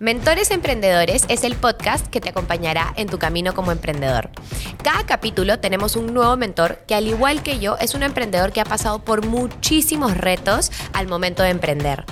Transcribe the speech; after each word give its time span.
Mentores 0.00 0.52
Emprendedores 0.52 1.24
es 1.28 1.42
el 1.42 1.56
podcast 1.56 2.06
que 2.06 2.20
te 2.20 2.28
acompañará 2.28 2.94
en 2.96 3.08
tu 3.08 3.18
camino 3.18 3.52
como 3.52 3.72
emprendedor. 3.72 4.30
Cada 4.84 5.04
capítulo 5.04 5.58
tenemos 5.58 5.96
un 5.96 6.14
nuevo 6.14 6.36
mentor 6.36 6.78
que 6.86 6.94
al 6.94 7.08
igual 7.08 7.42
que 7.42 7.58
yo 7.58 7.76
es 7.78 7.96
un 7.96 8.04
emprendedor 8.04 8.52
que 8.52 8.60
ha 8.60 8.64
pasado 8.64 9.00
por 9.00 9.26
muchísimos 9.26 10.16
retos 10.16 10.70
al 10.92 11.08
momento 11.08 11.42
de 11.42 11.48
emprender. 11.48 12.04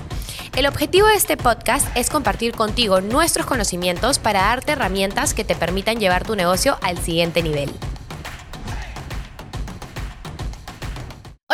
El 0.57 0.67
objetivo 0.67 1.07
de 1.07 1.15
este 1.15 1.37
podcast 1.37 1.87
es 1.97 2.11
compartir 2.11 2.57
contigo 2.57 3.01
nuestros 3.01 3.47
conocimientos 3.47 4.19
para 4.19 4.41
darte 4.41 4.73
herramientas 4.73 5.33
que 5.33 5.45
te 5.45 5.55
permitan 5.55 6.01
llevar 6.01 6.27
tu 6.27 6.35
negocio 6.35 6.79
al 6.83 6.99
siguiente 6.99 7.41
nivel. 7.41 7.71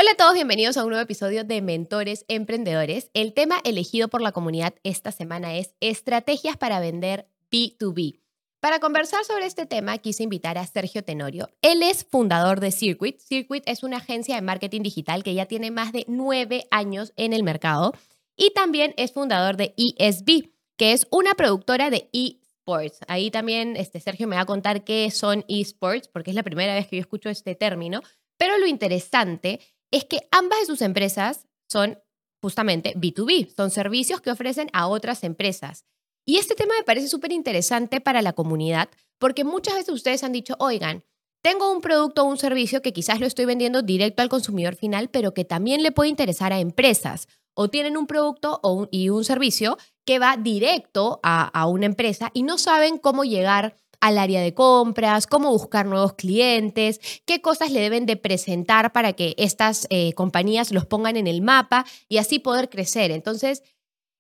Hola 0.03 0.11
a 0.11 0.17
todos, 0.17 0.35
bienvenidos 0.35 0.77
a 0.77 0.83
un 0.83 0.89
nuevo 0.89 1.05
episodio 1.05 1.45
de 1.45 1.63
Mentores 1.63 2.25
Emprendedores. 2.27 3.09
El 3.15 3.35
tema 3.35 3.61
elegido 3.63 4.09
por 4.09 4.21
la 4.21 4.33
comunidad 4.33 4.75
esta 4.83 5.13
semana 5.13 5.55
es 5.55 5.77
estrategias 5.79 6.57
para 6.57 6.81
vender 6.81 7.29
B2B. 7.53 8.19
Para 8.59 8.81
conversar 8.81 9.25
sobre 9.25 9.47
este 9.47 9.65
tema 9.65 9.99
quise 9.99 10.25
invitar 10.25 10.59
a 10.59 10.67
Sergio 10.67 11.05
Tenorio. 11.05 11.51
Él 11.63 11.85
es 11.85 12.03
fundador 12.05 12.59
de 12.59 12.73
Circuit. 12.73 13.21
Circuit 13.21 13.63
es 13.67 13.85
una 13.85 13.99
agencia 13.99 14.35
de 14.35 14.43
marketing 14.43 14.83
digital 14.83 15.23
que 15.23 15.35
ya 15.35 15.47
tiene 15.47 15.71
más 15.71 15.93
de 15.93 16.05
nueve 16.09 16.67
años 16.73 17.13
en 17.15 17.33
el 17.33 17.45
mercado 17.45 17.95
y 18.37 18.51
también 18.55 18.95
es 18.97 19.13
fundador 19.13 19.57
de 19.57 19.73
ESB, 19.77 20.51
que 20.77 20.95
es 20.95 21.07
una 21.13 21.35
productora 21.35 21.91
de 21.91 22.11
eSports. 22.13 22.99
Ahí 23.07 23.31
también 23.31 23.77
este, 23.77 24.01
Sergio 24.01 24.27
me 24.27 24.35
va 24.35 24.43
a 24.43 24.47
contar 24.47 24.83
qué 24.83 25.09
son 25.13 25.45
eSports, 25.47 26.09
porque 26.09 26.31
es 26.31 26.35
la 26.35 26.43
primera 26.43 26.75
vez 26.75 26.89
que 26.89 26.97
yo 26.97 27.03
escucho 27.03 27.31
este 27.31 27.55
término. 27.55 28.03
Pero 28.37 28.59
lo 28.59 28.67
interesante 28.67 29.61
es 29.93 30.05
que 30.05 30.27
ambas 30.33 30.61
de 30.61 30.67
sus 30.67 30.83
empresas 30.83 31.47
son 31.71 31.99
justamente 32.43 32.95
B2B, 32.97 33.55
son 33.55 33.71
servicios 33.71 34.21
que 34.21 34.33
ofrecen 34.33 34.69
a 34.73 34.89
otras 34.89 35.23
empresas. 35.23 35.85
Y 36.27 36.39
este 36.39 36.55
tema 36.55 36.75
me 36.77 36.85
parece 36.85 37.09
súper 37.09 37.33
interesante 37.33 38.01
para 38.01 38.23
la 38.23 38.33
comunidad 38.33 38.89
porque 39.19 39.45
muchas 39.45 39.75
veces 39.75 39.95
ustedes 39.95 40.25
han 40.25 40.33
dicho, 40.33 40.57
oigan, 40.59 41.05
tengo 41.43 41.73
un 41.73 41.81
producto 41.81 42.23
o 42.23 42.27
un 42.27 42.39
servicio 42.39 42.83
que 42.83 42.93
quizás 42.93 43.21
lo 43.21 43.27
estoy 43.27 43.45
vendiendo 43.45 43.83
directo 43.83 44.23
al 44.23 44.29
consumidor 44.29 44.77
final, 44.77 45.09
pero 45.11 45.35
que 45.35 45.45
también 45.45 45.83
le 45.83 45.93
puede 45.93 46.11
interesar 46.11 46.53
a 46.53 46.61
empresas. 46.61 47.29
O 47.55 47.69
tienen 47.69 47.97
un 47.97 48.07
producto 48.07 48.61
y 48.91 49.11
un 49.11 49.25
servicio 49.25 49.77
que 50.07 50.19
va 50.19 50.37
directo 50.37 51.21
a, 51.23 51.45
a 51.47 51.67
una 51.67 51.87
empresa 51.87 52.31
y 52.33 52.45
no 52.45 52.59
saben 52.59 52.97
cómo 52.97 53.25
llegar 53.25 53.77
al 54.03 54.19
área 54.19 54.43
de 54.43 54.53
compras, 54.53 55.29
cómo 55.29 55.51
buscar 55.51 55.87
nuevos 55.87 56.15
clientes, 56.15 57.01
qué 57.25 57.41
cosas 57.41 57.71
le 57.71 57.81
deben 57.81 58.05
de 58.05 58.17
presentar 58.17 58.93
para 58.93 59.13
que 59.13 59.35
estas 59.39 59.87
eh, 59.91 60.13
compañías 60.15 60.73
los 60.73 60.87
pongan 60.87 61.17
en 61.17 61.29
el 61.29 61.41
mapa 61.41 61.87
y 62.09 62.19
así 62.19 62.41
poder 62.41 62.69
crecer. 62.69 63.13
Entonces, 63.13 63.63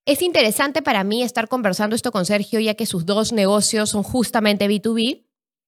es 0.07 0.23
interesante 0.23 0.83
para 0.83 1.03
mí 1.03 1.25
estar 1.25 1.49
conversando 1.49 1.97
esto 1.97 2.13
con 2.13 2.25
Sergio, 2.25 2.61
ya 2.61 2.75
que 2.75 2.87
sus 2.87 3.07
dos 3.07 3.33
negocios 3.33 3.91
son 3.91 4.05
justamente 4.05 4.69
B2B. 4.69 5.25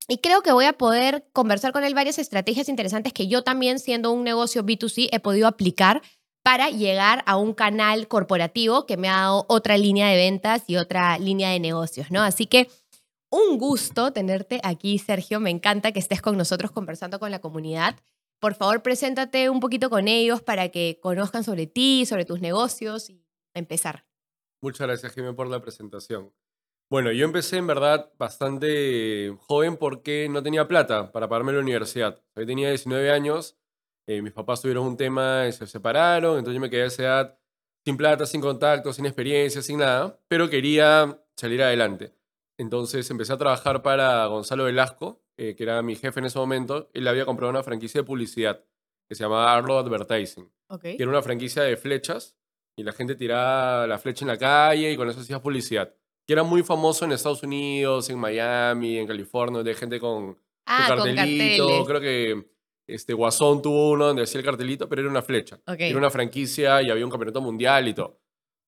Y 0.07 0.19
creo 0.19 0.43
que 0.43 0.53
voy 0.53 0.67
a 0.67 0.75
poder 0.75 1.27
conversar 1.33 1.73
con 1.73 1.83
él 1.83 1.95
varias 1.95 2.21
estrategias 2.21 2.69
interesantes 2.69 3.13
que 3.13 3.27
yo 3.27 3.43
también, 3.43 3.81
siendo 3.81 4.13
un 4.13 4.23
negocio 4.23 4.65
B2C, 4.65 5.09
he 5.11 5.19
podido 5.19 5.49
aplicar 5.49 6.03
para 6.45 6.69
llegar 6.71 7.25
a 7.27 7.37
un 7.37 7.53
canal 7.53 8.07
corporativo 8.07 8.87
que 8.87 8.97
me 8.97 9.09
ha 9.09 9.17
dado 9.17 9.47
otra 9.49 9.77
línea 9.77 10.09
de 10.09 10.17
ventas 10.17 10.63
y 10.69 10.77
otra 10.77 11.19
línea 11.19 11.51
de 11.51 11.59
negocios, 11.59 12.13
¿no? 12.13 12.23
Así 12.23 12.47
que 12.47 12.69
un 13.35 13.59
gusto 13.59 14.13
tenerte 14.13 14.61
aquí, 14.63 14.99
Sergio. 14.99 15.41
Me 15.41 15.51
encanta 15.51 15.91
que 15.91 15.99
estés 15.99 16.23
con 16.23 16.37
nosotros 16.37 16.71
conversando 16.71 17.19
con 17.19 17.33
la 17.33 17.41
comunidad. 17.41 17.97
Por 18.39 18.55
favor, 18.55 18.83
preséntate 18.83 19.51
un 19.51 19.59
poquito 19.59 19.91
con 19.91 20.07
ellos 20.07 20.41
para 20.41 20.69
que 20.69 21.01
conozcan 21.03 21.43
sobre 21.43 21.67
ti, 21.67 22.07
sobre 22.07 22.25
tus 22.25 22.41
negocios 22.41 23.11
y 23.11 23.25
empezar. 23.53 24.05
Muchas 24.61 24.87
gracias, 24.87 25.13
Jimé, 25.13 25.33
por 25.33 25.49
la 25.49 25.61
presentación. 25.61 26.33
Bueno, 26.89 27.11
yo 27.11 27.25
empecé 27.25 27.57
en 27.57 27.67
verdad 27.67 28.13
bastante 28.19 29.35
joven 29.41 29.79
porque 29.79 30.29
no 30.31 30.43
tenía 30.43 30.69
plata 30.69 31.11
para 31.11 31.29
pagarme 31.29 31.53
la 31.53 31.61
universidad. 31.61 32.23
Yo 32.37 32.47
tenía 32.47 32.69
19 32.69 33.11
años, 33.11 33.57
eh, 34.07 34.23
mis 34.23 34.33
papás 34.33 34.63
tuvieron 34.63 34.87
un 34.87 34.97
tema 34.97 35.47
y 35.49 35.53
se 35.53 35.67
separaron, 35.67 36.39
entonces 36.39 36.55
yo 36.55 36.61
me 36.61 36.71
quedé 36.71 36.83
a 36.83 36.87
esa 36.87 37.03
edad 37.03 37.39
sin 37.85 37.97
plata, 37.97 38.27
sin 38.27 38.41
contacto, 38.41 38.93
sin 38.93 39.07
experiencia, 39.07 39.61
sin 39.61 39.79
nada, 39.79 40.21
pero 40.29 40.49
quería 40.49 41.19
salir 41.37 41.63
adelante. 41.63 42.15
Entonces 42.59 43.11
empecé 43.11 43.33
a 43.33 43.39
trabajar 43.39 43.83
para 43.83 44.27
Gonzalo 44.27 44.65
Velasco, 44.65 45.23
eh, 45.37 45.55
que 45.57 45.65
era 45.65 45.83
mi 45.83 45.97
jefe 45.97 46.21
en 46.21 46.27
ese 46.27 46.39
momento. 46.39 46.91
Él 46.95 47.09
había 47.09 47.27
comprado 47.27 47.51
una 47.51 47.63
franquicia 47.63 48.01
de 48.01 48.05
publicidad 48.07 48.65
que 49.09 49.15
se 49.15 49.25
llamaba 49.25 49.53
Arlo 49.53 49.79
Advertising. 49.79 50.51
Que 50.81 50.97
era 50.99 51.09
una 51.09 51.23
franquicia 51.23 51.63
de 51.63 51.77
flechas 51.77 52.37
y 52.77 52.83
la 52.83 52.93
gente 52.93 53.15
tiraba 53.15 53.87
la 53.87 53.99
flecha 53.99 54.25
en 54.25 54.29
la 54.29 54.39
calle 54.39 54.93
y 54.93 54.97
con 54.97 55.09
eso 55.09 55.21
hacía 55.21 55.41
publicidad. 55.41 55.95
Que 56.27 56.33
era 56.33 56.43
muy 56.43 56.63
famoso 56.63 57.05
en 57.05 57.13
Estados 57.13 57.43
Unidos, 57.43 58.09
en 58.11 58.19
Miami, 58.19 58.99
en 58.99 59.07
California, 59.07 59.63
de 59.63 59.75
gente 59.75 60.01
con, 60.01 60.39
ah, 60.67 60.85
cartelito. 60.89 61.85
Creo 61.85 62.01
que 62.01 62.49
este, 62.87 63.13
Guasón 63.13 63.63
tuvo 63.63 63.91
uno 63.91 64.07
donde 64.07 64.23
hacía 64.23 64.41
el 64.41 64.45
cartelito, 64.45 64.89
pero 64.89 65.03
era 65.03 65.11
una 65.11 65.23
flecha. 65.23 65.61
Era 65.67 65.99
una 65.99 66.11
franquicia 66.11 66.83
y 66.83 66.91
había 66.91 67.05
un 67.05 67.11
campeonato 67.11 67.41
mundial 67.41 67.89
y 67.89 67.95
todo. 67.95 68.21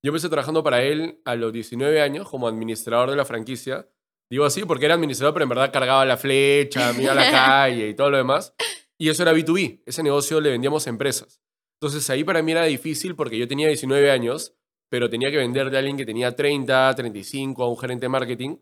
Yo 0.02 0.10
empecé 0.10 0.28
trabajando 0.28 0.62
para 0.62 0.82
él 0.82 1.20
a 1.24 1.34
los 1.34 1.52
19 1.52 2.00
años 2.00 2.28
como 2.28 2.48
administrador 2.48 3.10
de 3.10 3.16
la 3.16 3.24
franquicia. 3.24 3.88
Digo 4.30 4.44
así 4.44 4.64
porque 4.64 4.84
era 4.84 4.94
administrador, 4.94 5.34
pero 5.34 5.44
en 5.44 5.48
verdad 5.48 5.72
cargaba 5.72 6.04
la 6.04 6.16
flecha, 6.16 6.92
mira 6.92 7.14
la 7.14 7.30
calle 7.30 7.88
y 7.88 7.94
todo 7.94 8.10
lo 8.10 8.16
demás. 8.16 8.54
Y 8.98 9.08
eso 9.08 9.22
era 9.22 9.32
B2B. 9.32 9.82
Ese 9.86 10.02
negocio 10.02 10.40
le 10.40 10.50
vendíamos 10.50 10.86
a 10.86 10.90
empresas. 10.90 11.40
Entonces 11.80 12.08
ahí 12.10 12.24
para 12.24 12.42
mí 12.42 12.52
era 12.52 12.64
difícil 12.64 13.14
porque 13.14 13.38
yo 13.38 13.46
tenía 13.46 13.68
19 13.68 14.10
años, 14.10 14.54
pero 14.88 15.10
tenía 15.10 15.30
que 15.30 15.36
venderle 15.36 15.76
a 15.76 15.80
alguien 15.80 15.96
que 15.96 16.06
tenía 16.06 16.34
30, 16.34 16.94
35, 16.94 17.62
a 17.62 17.68
un 17.68 17.78
gerente 17.78 18.06
de 18.06 18.08
marketing. 18.08 18.56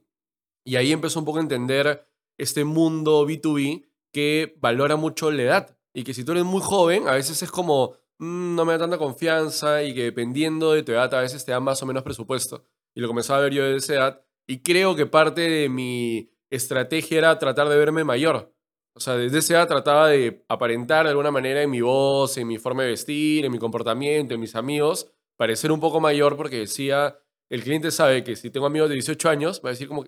Y 0.65 0.77
ahí 0.77 0.93
empezó 0.93 1.19
un 1.19 1.25
poco 1.25 1.39
a 1.39 1.43
entender 1.43 2.09
este 2.39 2.65
mundo 2.65 3.27
B2B 3.27 3.87
que 4.13 4.57
valora 4.61 4.97
mucho 4.97 5.31
la 5.31 5.43
edad. 5.43 5.79
Y 5.93 6.03
que 6.03 6.15
si 6.15 6.25
tú 6.25 6.33
eres 6.33 6.45
muy 6.45 6.61
joven, 6.61 7.07
a 7.07 7.13
veces 7.13 7.43
es 7.43 7.51
como, 7.51 7.97
Mm, 8.25 8.55
no 8.55 8.65
me 8.65 8.73
da 8.73 8.79
tanta 8.79 8.97
confianza 8.97 9.83
y 9.83 9.95
que 9.95 10.05
dependiendo 10.05 10.73
de 10.73 10.83
tu 10.83 10.93
edad 10.93 11.13
a 11.15 11.21
veces 11.21 11.45
te 11.45 11.53
dan 11.53 11.63
más 11.63 11.83
o 11.83 11.87
menos 11.87 12.03
presupuesto. 12.03 12.65
Y 12.95 13.01
lo 13.01 13.09
comenzaba 13.09 13.41
a 13.41 13.43
ver 13.43 13.53
yo 13.53 13.65
de 13.65 13.77
esa 13.77 13.95
edad. 13.95 14.25
Y 14.47 14.63
creo 14.63 14.97
que 14.97 15.05
parte 15.05 15.43
de 15.43 15.69
mi 15.69 16.31
estrategia 16.49 17.19
era 17.19 17.39
tratar 17.39 17.69
de 17.69 17.77
verme 17.77 18.03
mayor. 18.03 18.55
O 18.95 19.01
sea, 19.01 19.17
desde 19.17 19.39
esa 19.39 19.55
edad 19.55 19.69
trataba 19.69 20.09
de 20.09 20.43
aparentar 20.49 21.05
de 21.05 21.11
alguna 21.11 21.31
manera 21.31 21.63
en 21.63 21.71
mi 21.71 21.83
voz, 21.83 22.39
en 22.39 22.47
mi 22.47 22.57
forma 22.59 22.85
de 22.85 22.91
vestir, 22.91 23.45
en 23.45 23.53
mi 23.53 23.59
comportamiento, 23.59 24.33
en 24.35 24.41
mis 24.41 24.55
amigos, 24.55 25.11
parecer 25.37 25.71
un 25.71 25.81
poco 25.81 26.01
mayor 26.01 26.37
porque 26.37 26.61
decía, 26.61 27.19
el 27.51 27.63
cliente 27.63 27.91
sabe 27.91 28.25
que 28.25 28.37
si 28.37 28.51
tengo 28.51 28.67
amigos 28.67 28.89
de 28.89 28.95
18 28.95 29.29
años, 29.29 29.61
va 29.63 29.71
a 29.71 29.73
decir 29.73 29.89
como, 29.89 30.05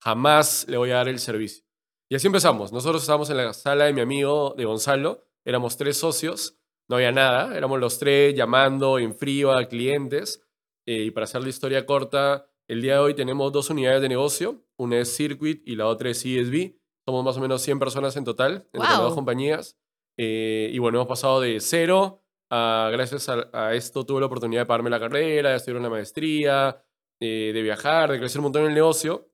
jamás 0.00 0.66
le 0.68 0.76
voy 0.76 0.90
a 0.90 0.96
dar 0.96 1.08
el 1.08 1.20
servicio. 1.20 1.64
Y 2.08 2.16
así 2.16 2.26
empezamos. 2.26 2.72
Nosotros 2.72 3.02
estábamos 3.02 3.30
en 3.30 3.36
la 3.36 3.52
sala 3.52 3.84
de 3.84 3.92
mi 3.92 4.00
amigo, 4.00 4.54
de 4.56 4.64
Gonzalo, 4.64 5.24
éramos 5.44 5.76
tres 5.76 5.98
socios 5.98 6.58
no 6.88 6.96
había 6.96 7.12
nada, 7.12 7.56
éramos 7.56 7.80
los 7.80 7.98
tres 7.98 8.34
llamando 8.34 8.98
en 8.98 9.14
frío 9.14 9.52
a 9.52 9.64
clientes. 9.66 10.42
Eh, 10.86 11.04
y 11.04 11.10
para 11.10 11.24
hacer 11.24 11.42
la 11.42 11.48
historia 11.48 11.86
corta, 11.86 12.46
el 12.68 12.82
día 12.82 12.94
de 12.94 12.98
hoy 13.00 13.14
tenemos 13.14 13.52
dos 13.52 13.70
unidades 13.70 14.02
de 14.02 14.08
negocio, 14.08 14.64
una 14.76 14.98
es 14.98 15.14
Circuit 15.14 15.62
y 15.66 15.76
la 15.76 15.86
otra 15.86 16.10
es 16.10 16.24
ESB. 16.24 16.76
Somos 17.06 17.24
más 17.24 17.36
o 17.36 17.40
menos 17.40 17.62
100 17.62 17.78
personas 17.78 18.16
en 18.16 18.24
total, 18.24 18.68
entre 18.72 18.88
las 18.88 18.98
dos 18.98 19.14
compañías. 19.14 19.78
Eh, 20.16 20.70
y 20.72 20.78
bueno, 20.78 20.98
hemos 20.98 21.08
pasado 21.08 21.40
de 21.40 21.60
cero 21.60 22.22
a, 22.50 22.88
gracias 22.92 23.28
a, 23.28 23.74
esto, 23.74 24.04
tuve 24.06 24.20
la 24.20 24.26
oportunidad 24.26 24.62
de 24.62 24.66
pagarme 24.66 24.90
la 24.90 25.00
carrera, 25.00 25.50
de 25.50 25.56
estudiar 25.56 25.80
una 25.80 25.90
maestría, 25.90 26.82
eh, 27.20 27.50
de 27.52 27.62
viajar, 27.62 28.10
de 28.10 28.18
crecer 28.18 28.40
un 28.40 28.44
montón 28.44 28.62
en 28.62 28.68
el 28.68 28.74
negocio. 28.74 29.28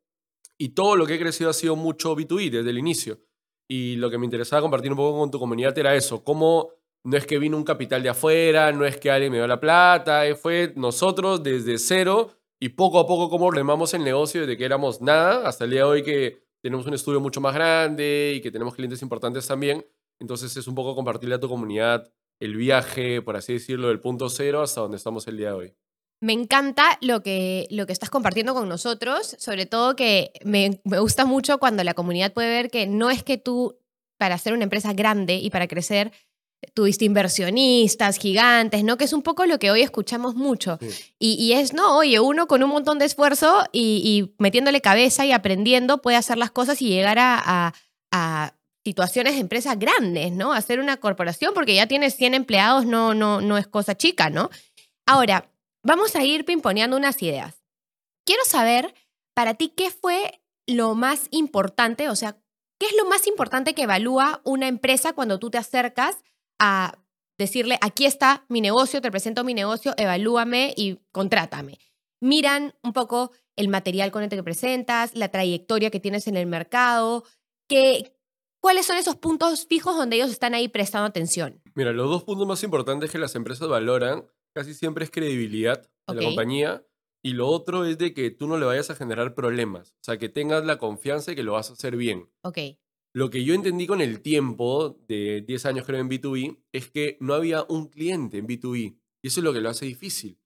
Y 0.58 0.70
todo 0.70 0.96
lo 0.96 1.06
que 1.06 1.14
he 1.14 1.18
crecido 1.18 1.50
ha 1.50 1.54
sido 1.54 1.76
mucho 1.76 2.16
B2B 2.16 2.50
desde 2.50 2.70
el 2.70 2.78
inicio. 2.78 3.20
Y 3.68 3.96
lo 3.96 4.10
que 4.10 4.18
me 4.18 4.24
interesaba 4.24 4.62
compartir 4.62 4.90
un 4.90 4.96
poco 4.96 5.18
con 5.18 5.30
tu 5.30 5.38
comunidad 5.38 5.76
era 5.78 5.94
eso, 5.94 6.24
cómo 6.24 6.79
no 7.04 7.16
es 7.16 7.26
que 7.26 7.38
vino 7.38 7.56
un 7.56 7.64
capital 7.64 8.02
de 8.02 8.10
afuera, 8.10 8.72
no 8.72 8.84
es 8.84 8.98
que 8.98 9.10
alguien 9.10 9.32
me 9.32 9.38
dio 9.38 9.46
la 9.46 9.60
plata, 9.60 10.26
eh, 10.26 10.34
fue 10.34 10.72
nosotros 10.76 11.42
desde 11.42 11.78
cero 11.78 12.36
y 12.60 12.70
poco 12.70 12.98
a 12.98 13.06
poco 13.06 13.30
como 13.30 13.50
remamos 13.50 13.94
el 13.94 14.04
negocio 14.04 14.42
desde 14.42 14.56
que 14.56 14.64
éramos 14.64 15.00
nada 15.00 15.46
hasta 15.48 15.64
el 15.64 15.70
día 15.70 15.80
de 15.80 15.84
hoy 15.84 16.02
que 16.02 16.42
tenemos 16.62 16.86
un 16.86 16.94
estudio 16.94 17.20
mucho 17.20 17.40
más 17.40 17.54
grande 17.54 18.34
y 18.36 18.40
que 18.40 18.50
tenemos 18.50 18.74
clientes 18.74 19.00
importantes 19.00 19.46
también. 19.46 19.86
Entonces 20.18 20.54
es 20.56 20.66
un 20.68 20.74
poco 20.74 20.94
compartirle 20.94 21.36
a 21.36 21.40
tu 21.40 21.48
comunidad 21.48 22.12
el 22.38 22.56
viaje, 22.56 23.22
por 23.22 23.36
así 23.36 23.54
decirlo, 23.54 23.88
del 23.88 24.00
punto 24.00 24.28
cero 24.28 24.62
hasta 24.62 24.82
donde 24.82 24.98
estamos 24.98 25.26
el 25.26 25.38
día 25.38 25.48
de 25.48 25.54
hoy. 25.54 25.74
Me 26.22 26.34
encanta 26.34 26.98
lo 27.00 27.22
que, 27.22 27.66
lo 27.70 27.86
que 27.86 27.94
estás 27.94 28.10
compartiendo 28.10 28.52
con 28.52 28.68
nosotros, 28.68 29.36
sobre 29.38 29.64
todo 29.64 29.96
que 29.96 30.32
me, 30.44 30.82
me 30.84 30.98
gusta 30.98 31.24
mucho 31.24 31.56
cuando 31.58 31.82
la 31.82 31.94
comunidad 31.94 32.34
puede 32.34 32.50
ver 32.50 32.70
que 32.70 32.86
no 32.86 33.08
es 33.08 33.22
que 33.22 33.38
tú, 33.38 33.78
para 34.18 34.36
ser 34.36 34.52
una 34.52 34.64
empresa 34.64 34.92
grande 34.92 35.36
y 35.36 35.48
para 35.48 35.66
crecer, 35.66 36.12
tuviste 36.74 37.04
inversionistas 37.04 38.18
gigantes, 38.18 38.84
¿no? 38.84 38.96
Que 38.96 39.04
es 39.04 39.12
un 39.12 39.22
poco 39.22 39.46
lo 39.46 39.58
que 39.58 39.70
hoy 39.70 39.82
escuchamos 39.82 40.34
mucho. 40.34 40.78
Y, 41.18 41.52
es, 41.52 41.72
no, 41.72 41.96
oye, 41.96 42.20
uno 42.20 42.46
con 42.46 42.62
un 42.62 42.70
montón 42.70 42.98
de 42.98 43.06
esfuerzo 43.06 43.64
y, 43.72 44.34
metiéndole 44.38 44.80
cabeza 44.80 45.24
y 45.24 45.32
aprendiendo 45.32 46.02
puede 46.02 46.16
hacer 46.16 46.38
las 46.38 46.50
cosas 46.50 46.80
y 46.82 46.88
llegar 46.88 47.18
a, 47.20 47.74
situaciones 48.82 49.34
de 49.34 49.40
empresas 49.40 49.78
grandes, 49.78 50.32
¿no? 50.32 50.54
Hacer 50.54 50.80
una 50.80 50.96
corporación 50.96 51.52
porque 51.52 51.74
ya 51.74 51.86
tienes 51.86 52.16
100 52.16 52.32
empleados, 52.32 52.86
no, 52.86 53.12
no, 53.12 53.42
no 53.42 53.58
es 53.58 53.66
cosa 53.66 53.94
chica, 53.94 54.30
¿no? 54.30 54.48
Ahora, 55.06 55.52
vamos 55.84 56.16
a 56.16 56.24
ir 56.24 56.46
pimponeando 56.46 56.96
unas 56.96 57.22
ideas. 57.22 57.62
quiero 58.24 58.42
saber 58.46 58.94
para 59.34 59.54
ti 59.54 59.68
qué 59.68 59.90
fue 59.90 60.40
lo 60.66 60.94
más 60.94 61.28
importante, 61.30 62.08
o 62.08 62.16
sea, 62.16 62.38
qué 62.78 62.86
es 62.86 62.94
lo 62.96 63.04
más 63.04 63.26
importante 63.26 63.74
que 63.74 63.82
evalúa 63.82 64.40
una 64.44 64.66
empresa 64.66 65.12
cuando 65.12 65.38
tú 65.38 65.50
te 65.50 65.58
acercas 65.58 66.16
a 66.60 66.96
decirle, 67.38 67.78
aquí 67.80 68.04
está 68.04 68.44
mi 68.48 68.60
negocio, 68.60 69.00
te 69.00 69.10
presento 69.10 69.42
mi 69.42 69.54
negocio, 69.54 69.94
evalúame 69.96 70.74
y 70.76 71.00
contrátame. 71.10 71.78
Miran 72.20 72.74
un 72.82 72.92
poco 72.92 73.32
el 73.56 73.68
material 73.68 74.12
con 74.12 74.22
el 74.22 74.28
que 74.28 74.42
presentas, 74.42 75.16
la 75.16 75.30
trayectoria 75.30 75.90
que 75.90 76.00
tienes 76.00 76.28
en 76.28 76.36
el 76.36 76.46
mercado, 76.46 77.24
que, 77.66 78.14
¿cuáles 78.60 78.86
son 78.86 78.98
esos 78.98 79.16
puntos 79.16 79.66
fijos 79.66 79.96
donde 79.96 80.16
ellos 80.16 80.30
están 80.30 80.54
ahí 80.54 80.68
prestando 80.68 81.06
atención? 81.06 81.62
Mira, 81.74 81.92
los 81.92 82.10
dos 82.10 82.24
puntos 82.24 82.46
más 82.46 82.62
importantes 82.62 83.10
que 83.10 83.18
las 83.18 83.34
empresas 83.34 83.68
valoran 83.68 84.26
casi 84.54 84.74
siempre 84.74 85.04
es 85.04 85.10
credibilidad 85.10 85.88
de 86.06 86.14
la 86.14 86.22
compañía 86.22 86.84
y 87.22 87.32
lo 87.32 87.48
otro 87.48 87.84
es 87.86 87.98
de 87.98 88.12
que 88.12 88.30
tú 88.30 88.48
no 88.48 88.58
le 88.58 88.66
vayas 88.66 88.90
a 88.90 88.96
generar 88.96 89.34
problemas, 89.34 89.92
o 89.92 90.04
sea, 90.04 90.18
que 90.18 90.28
tengas 90.28 90.64
la 90.64 90.78
confianza 90.78 91.32
y 91.32 91.36
que 91.36 91.42
lo 91.42 91.52
vas 91.52 91.70
a 91.70 91.74
hacer 91.74 91.96
bien. 91.96 92.30
Ok. 92.42 92.58
Lo 93.12 93.28
que 93.28 93.44
yo 93.44 93.54
entendí 93.54 93.86
con 93.86 94.00
el 94.00 94.20
tiempo 94.20 95.00
de 95.08 95.42
10 95.46 95.66
años 95.66 95.86
creo 95.86 96.00
en 96.00 96.08
B2B 96.08 96.58
es 96.72 96.90
que 96.90 97.16
no 97.20 97.34
había 97.34 97.64
un 97.68 97.88
cliente 97.88 98.38
en 98.38 98.46
B2B 98.46 98.96
y 99.22 99.26
eso 99.26 99.40
es 99.40 99.44
lo 99.44 99.52
que 99.52 99.60
lo 99.60 99.68
hace 99.68 99.86
difícil. 99.86 100.38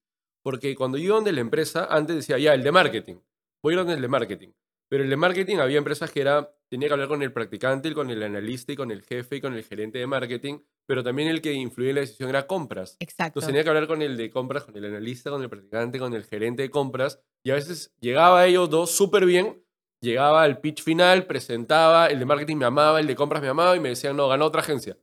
Porque 0.43 0.75
cuando 0.75 0.99
yo 0.99 1.05
iba 1.05 1.15
donde 1.17 1.33
la 1.33 1.41
empresa, 1.41 1.87
antes 1.91 2.17
decía, 2.17 2.39
ya, 2.39 2.55
el 2.55 2.63
de 2.63 2.73
marketing, 2.73 3.17
voy 3.63 3.73
a 3.73 3.75
ir 3.75 3.79
donde 3.79 3.95
el 3.95 4.03
de 4.03 4.09
marketing. 4.09 4.49
Pero 4.89 5.05
el 5.05 5.11
de 5.11 5.17
marketing 5.17 5.57
había 5.57 5.79
empresas 5.79 6.11
que 6.11 6.21
era, 6.21 6.55
tenía 6.69 6.89
que 6.89 6.95
hablar 6.95 7.09
con 7.09 7.23
el 7.23 7.33
practicante, 7.33 7.93
con 7.95 8.11
el 8.11 8.23
analista 8.23 8.73
y 8.73 8.77
con 8.77 8.91
el 8.91 9.03
jefe 9.03 9.37
y 9.37 9.41
con 9.41 9.55
el 9.55 9.65
gerente 9.65 9.99
de 9.99 10.07
marketing, 10.07 10.59
pero 10.87 11.03
también 11.03 11.29
el 11.29 11.41
que 11.41 11.53
influía 11.53 11.91
en 11.91 11.97
la 11.97 12.01
decisión 12.03 12.29
era 12.29 12.47
compras. 12.47 12.97
Exacto. 13.01 13.41
Entonces 13.41 13.49
tenía 13.49 13.65
que 13.65 13.71
hablar 13.71 13.87
con 13.87 14.03
el 14.03 14.17
de 14.17 14.31
compras, 14.31 14.65
con 14.65 14.77
el 14.77 14.85
analista, 14.85 15.31
con 15.31 15.43
el 15.43 15.49
practicante, 15.49 15.99
con 15.99 16.15
el 16.15 16.25
gerente 16.25 16.63
de 16.63 16.71
compras, 16.71 17.21
y 17.43 17.51
a 17.51 17.55
veces 17.55 17.95
llegaba 18.01 18.41
a 18.41 18.47
ellos 18.47 18.69
dos 18.69 18.91
súper 18.91 19.25
bien, 19.25 19.64
llegaba 20.05 20.45
al 20.45 20.61
pitch 20.61 20.83
final, 20.83 21.27
presentaba, 21.27 22.07
el 22.07 22.21
de 22.21 22.25
marketing 22.25 22.57
me 22.57 22.67
amaba, 22.67 23.01
el 23.01 23.07
de 23.07 23.17
compras 23.17 23.43
me 23.43 23.49
amaba, 23.49 23.77
y 23.77 23.81
me 23.81 23.89
decían, 23.89 24.17
no, 24.17 24.29
ganó 24.29 24.45
otra 24.45 24.61
agencia. 24.61 24.97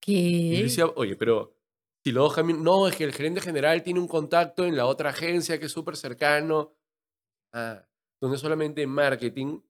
¿Qué? 0.00 0.12
Y 0.12 0.56
yo 0.56 0.62
decía, 0.62 0.86
oye, 0.86 1.16
pero 1.16 1.54
si 2.04 2.12
lo 2.12 2.30
no, 2.30 2.86
es 2.86 2.96
que 2.96 3.04
el 3.04 3.12
gerente 3.12 3.40
general 3.40 3.82
tiene 3.82 3.98
un 3.98 4.06
contacto 4.06 4.64
en 4.64 4.76
la 4.76 4.86
otra 4.86 5.10
agencia 5.10 5.58
que 5.58 5.66
es 5.66 5.72
súper 5.72 5.96
cercano. 5.96 6.72
Ah, 7.52 7.84
donde 8.20 8.38
solamente 8.38 8.86
marketing, 8.86 9.60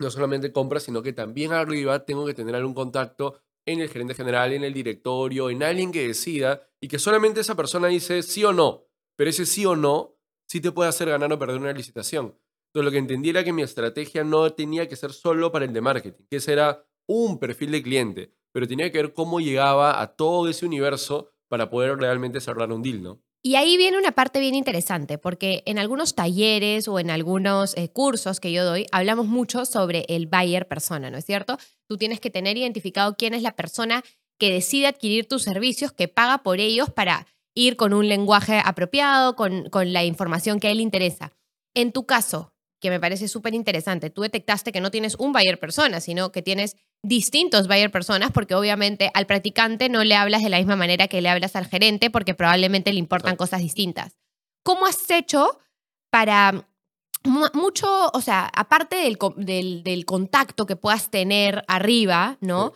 no 0.00 0.10
solamente 0.10 0.52
compras, 0.52 0.82
sino 0.82 1.02
que 1.02 1.12
también 1.12 1.52
arriba 1.52 2.04
tengo 2.04 2.26
que 2.26 2.34
tener 2.34 2.54
algún 2.54 2.74
contacto 2.74 3.40
en 3.64 3.80
el 3.80 3.88
gerente 3.88 4.14
general, 4.14 4.52
en 4.52 4.64
el 4.64 4.74
directorio, 4.74 5.50
en 5.50 5.62
alguien 5.62 5.92
que 5.92 6.08
decida 6.08 6.68
y 6.80 6.88
que 6.88 6.98
solamente 6.98 7.40
esa 7.40 7.54
persona 7.54 7.88
dice 7.88 8.22
sí 8.22 8.44
o 8.44 8.52
no. 8.52 8.84
Pero 9.16 9.30
ese 9.30 9.46
sí 9.46 9.64
o 9.64 9.76
no 9.76 10.16
sí 10.46 10.60
te 10.60 10.72
puede 10.72 10.88
hacer 10.88 11.08
ganar 11.08 11.32
o 11.32 11.38
perder 11.38 11.58
una 11.58 11.72
licitación. 11.72 12.38
Entonces 12.76 12.92
lo 12.92 12.92
que 12.92 12.98
entendí 12.98 13.30
era 13.30 13.42
que 13.42 13.54
mi 13.54 13.62
estrategia 13.62 14.22
no 14.22 14.52
tenía 14.52 14.86
que 14.86 14.96
ser 14.96 15.14
solo 15.14 15.50
para 15.50 15.64
el 15.64 15.72
de 15.72 15.80
marketing, 15.80 16.24
que 16.28 16.36
ese 16.36 16.52
era 16.52 16.84
un 17.06 17.38
perfil 17.38 17.70
de 17.70 17.82
cliente, 17.82 18.34
pero 18.52 18.68
tenía 18.68 18.92
que 18.92 18.98
ver 18.98 19.14
cómo 19.14 19.40
llegaba 19.40 20.02
a 20.02 20.14
todo 20.14 20.46
ese 20.46 20.66
universo 20.66 21.30
para 21.48 21.70
poder 21.70 21.96
realmente 21.96 22.38
cerrar 22.38 22.70
un 22.70 22.82
deal, 22.82 23.02
¿no? 23.02 23.22
Y 23.42 23.54
ahí 23.54 23.78
viene 23.78 23.96
una 23.96 24.12
parte 24.12 24.40
bien 24.40 24.54
interesante, 24.54 25.16
porque 25.16 25.62
en 25.64 25.78
algunos 25.78 26.14
talleres 26.14 26.86
o 26.86 26.98
en 26.98 27.08
algunos 27.08 27.74
eh, 27.78 27.88
cursos 27.88 28.40
que 28.40 28.52
yo 28.52 28.62
doy, 28.62 28.84
hablamos 28.92 29.26
mucho 29.26 29.64
sobre 29.64 30.04
el 30.10 30.26
buyer 30.26 30.68
persona, 30.68 31.10
¿no 31.10 31.16
es 31.16 31.24
cierto? 31.24 31.56
Tú 31.88 31.96
tienes 31.96 32.20
que 32.20 32.28
tener 32.28 32.58
identificado 32.58 33.16
quién 33.16 33.32
es 33.32 33.40
la 33.40 33.56
persona 33.56 34.04
que 34.38 34.52
decide 34.52 34.88
adquirir 34.88 35.26
tus 35.26 35.44
servicios, 35.44 35.92
que 35.92 36.08
paga 36.08 36.42
por 36.42 36.60
ellos 36.60 36.90
para 36.90 37.26
ir 37.54 37.76
con 37.76 37.94
un 37.94 38.06
lenguaje 38.06 38.60
apropiado, 38.62 39.34
con, 39.34 39.70
con 39.70 39.94
la 39.94 40.04
información 40.04 40.60
que 40.60 40.66
a 40.68 40.72
él 40.72 40.82
interesa. 40.82 41.32
En 41.72 41.92
tu 41.92 42.04
caso, 42.04 42.52
que 42.80 42.90
me 42.90 43.00
parece 43.00 43.28
súper 43.28 43.54
interesante. 43.54 44.10
Tú 44.10 44.22
detectaste 44.22 44.72
que 44.72 44.80
no 44.80 44.90
tienes 44.90 45.14
un 45.16 45.32
buyer 45.32 45.58
persona, 45.58 46.00
sino 46.00 46.32
que 46.32 46.42
tienes 46.42 46.76
distintos 47.02 47.68
buyer 47.68 47.90
personas, 47.90 48.32
porque 48.32 48.54
obviamente 48.54 49.10
al 49.14 49.26
practicante 49.26 49.88
no 49.88 50.04
le 50.04 50.14
hablas 50.14 50.42
de 50.42 50.50
la 50.50 50.58
misma 50.58 50.76
manera 50.76 51.08
que 51.08 51.20
le 51.20 51.28
hablas 51.28 51.56
al 51.56 51.66
gerente, 51.66 52.10
porque 52.10 52.34
probablemente 52.34 52.92
le 52.92 52.98
importan 52.98 53.36
cosas 53.36 53.60
distintas. 53.60 54.16
¿Cómo 54.62 54.86
has 54.86 55.10
hecho 55.10 55.58
para 56.10 56.68
mucho, 57.24 58.10
o 58.12 58.20
sea, 58.20 58.50
aparte 58.54 58.96
del, 58.96 59.82
del, 59.82 60.04
contacto 60.04 60.66
que 60.66 60.76
puedas 60.76 61.10
tener 61.10 61.64
arriba, 61.66 62.38
¿no? 62.40 62.72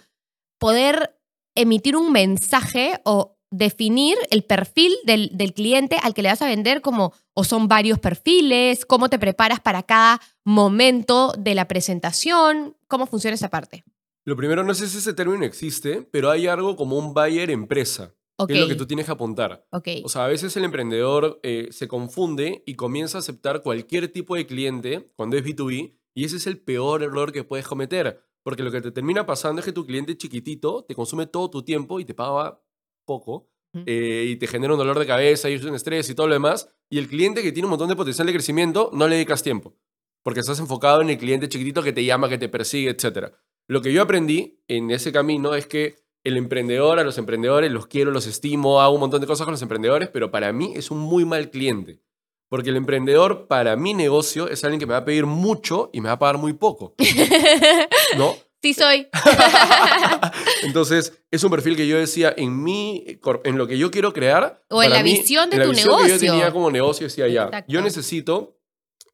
Poder 0.59 1.21
emitir 1.55 1.97
un 1.97 2.13
mensaje 2.13 3.01
o 3.05 3.39
definir 3.51 4.17
el 4.31 4.45
perfil 4.45 4.93
del, 5.05 5.53
cliente 5.55 5.97
al 6.03 6.15
que 6.15 6.23
le 6.23 6.29
vas 6.29 6.43
a 6.43 6.47
vender 6.47 6.81
como, 6.81 7.13
o 7.35 7.45
son 7.45 7.69
varios 7.69 7.99
perfiles, 7.99 8.87
cómo 8.87 9.09
te 9.09 9.19
preparas 9.19 9.61
para 9.61 9.83
cada 9.83 10.21
momento 10.45 11.33
de 11.39 11.55
la 11.55 11.67
presentación, 11.67 12.77
cómo 12.87 13.07
funciona 13.07 13.35
esa 13.35 13.51
parte. 13.51 13.85
Lo 14.25 14.37
primero, 14.37 14.63
no 14.63 14.75
sé 14.75 14.89
si 14.89 14.99
ese 14.99 15.15
término 15.15 15.45
existe, 15.45 16.03
pero 16.11 16.31
hay 16.31 16.47
algo 16.47 16.77
como 16.77 16.97
un 16.97 17.13
buyer 17.15 17.51
empresa. 17.51 18.15
Que 18.47 18.55
es 18.55 18.61
lo 18.61 18.69
que 18.69 18.75
tú 18.75 18.87
tienes 18.87 19.05
que 19.05 19.13
apuntar. 19.13 19.67
Okay. 19.71 20.03
O 20.03 20.09
sea, 20.09 20.25
a 20.25 20.29
veces 20.29 20.57
el 20.57 20.65
emprendedor 20.65 21.41
eh, 21.43 21.69
se 21.73 21.89
confunde 21.89 22.63
y 22.65 22.75
comienza 22.75 23.19
a 23.19 23.21
aceptar 23.21 23.61
cualquier 23.61 24.09
tipo 24.09 24.35
de 24.35 24.47
cliente 24.47 25.13
cuando 25.15 25.37
es 25.37 25.45
B2B 25.45 25.95
y 26.15 26.25
ese 26.25 26.37
es 26.37 26.47
el 26.47 26.59
peor 26.59 27.03
error 27.03 27.33
que 27.33 27.45
puedes 27.45 27.67
cometer. 27.67 28.23
Porque 28.43 28.63
lo 28.63 28.71
que 28.71 28.81
te 28.81 28.93
termina 28.93 29.27
pasando 29.27 29.61
es 29.61 29.67
que 29.67 29.73
tu 29.73 29.85
cliente 29.85 30.17
chiquitito 30.17 30.85
te 30.85 30.95
consume 30.95 31.27
todo 31.27 31.51
tu 31.51 31.63
tiempo 31.63 32.01
y 32.01 32.07
te 32.07 32.15
paga 32.15 32.63
poco 33.11 33.49
eh, 33.87 34.27
y 34.29 34.37
te 34.37 34.47
genera 34.47 34.73
un 34.73 34.79
dolor 34.79 34.99
de 34.99 35.07
cabeza 35.07 35.51
y 35.51 35.57
un 35.57 35.75
estrés 35.75 36.09
y 36.09 36.15
todo 36.15 36.29
lo 36.29 36.35
demás. 36.35 36.69
Y 36.89 36.99
el 36.99 37.09
cliente 37.09 37.43
que 37.43 37.51
tiene 37.51 37.67
un 37.67 37.71
montón 37.71 37.89
de 37.89 37.97
potencial 37.97 38.27
de 38.29 38.33
crecimiento, 38.33 38.91
no 38.93 39.09
le 39.09 39.17
dedicas 39.17 39.43
tiempo. 39.43 39.75
Porque 40.23 40.41
estás 40.41 40.61
enfocado 40.61 41.03
en 41.03 41.11
el 41.11 41.19
cliente 41.19 41.49
chiquitito 41.49 41.83
que 41.83 41.93
te 41.93 42.05
llama, 42.05 42.29
que 42.29 42.39
te 42.39 42.49
persigue, 42.49 42.91
etc. 42.91 43.33
Lo 43.67 43.83
que 43.83 43.93
yo 43.93 44.03
aprendí 44.03 44.63
en 44.69 44.91
ese 44.93 45.11
camino 45.11 45.55
es 45.55 45.67
que 45.67 45.97
el 46.23 46.37
emprendedor, 46.37 46.99
a 46.99 47.05
los 47.05 47.19
emprendedores 47.19 47.73
los 47.73 47.87
quiero, 47.87 48.11
los 48.13 48.27
estimo, 48.27 48.81
hago 48.81 48.95
un 48.95 49.01
montón 49.01 49.21
de 49.21 49.27
cosas 49.27 49.45
con 49.45 49.53
los 49.53 49.63
emprendedores, 49.63 50.09
pero 50.09 50.31
para 50.31 50.53
mí 50.53 50.75
es 50.77 50.91
un 50.91 50.99
muy 50.99 51.25
mal 51.25 51.51
cliente. 51.51 52.01
Porque 52.49 52.71
el 52.71 52.77
emprendedor, 52.77 53.47
para 53.47 53.77
mi 53.77 53.95
negocio, 53.95 54.49
es 54.49 54.65
alguien 54.65 54.81
que 54.81 54.87
me 54.87 54.93
va 54.93 54.99
a 54.99 55.05
pedir 55.05 55.25
mucho 55.25 55.89
y 55.93 56.01
me 56.01 56.09
va 56.09 56.15
a 56.15 56.19
pagar 56.19 56.39
muy 56.39 56.53
poco. 56.53 56.95
¿No? 58.19 58.35
Sí 58.63 58.75
soy. 58.75 59.09
Entonces, 60.63 61.23
es 61.31 61.45
un 61.45 61.51
perfil 61.51 61.77
que 61.77 61.87
yo 61.87 61.97
decía 61.97 62.35
en 62.37 62.63
mí, 62.63 63.05
en 63.45 63.59
lo 63.59 63.67
que 63.67 63.79
yo 63.79 63.91
quiero 63.91 64.13
crear. 64.13 64.63
O 64.69 64.83
en 64.83 64.91
la 64.91 65.03
visión 65.03 65.49
de 65.49 65.57
en 65.57 65.63
tu 65.63 65.69
la 65.69 65.75
visión 65.75 65.89
negocio. 65.89 66.19
Que 66.19 66.27
yo 66.27 66.33
tenía 66.33 66.53
como 66.53 66.71
negocio, 66.71 67.07
decía 67.07 67.29
ya, 67.29 67.65
yo 67.67 67.81
necesito 67.81 68.59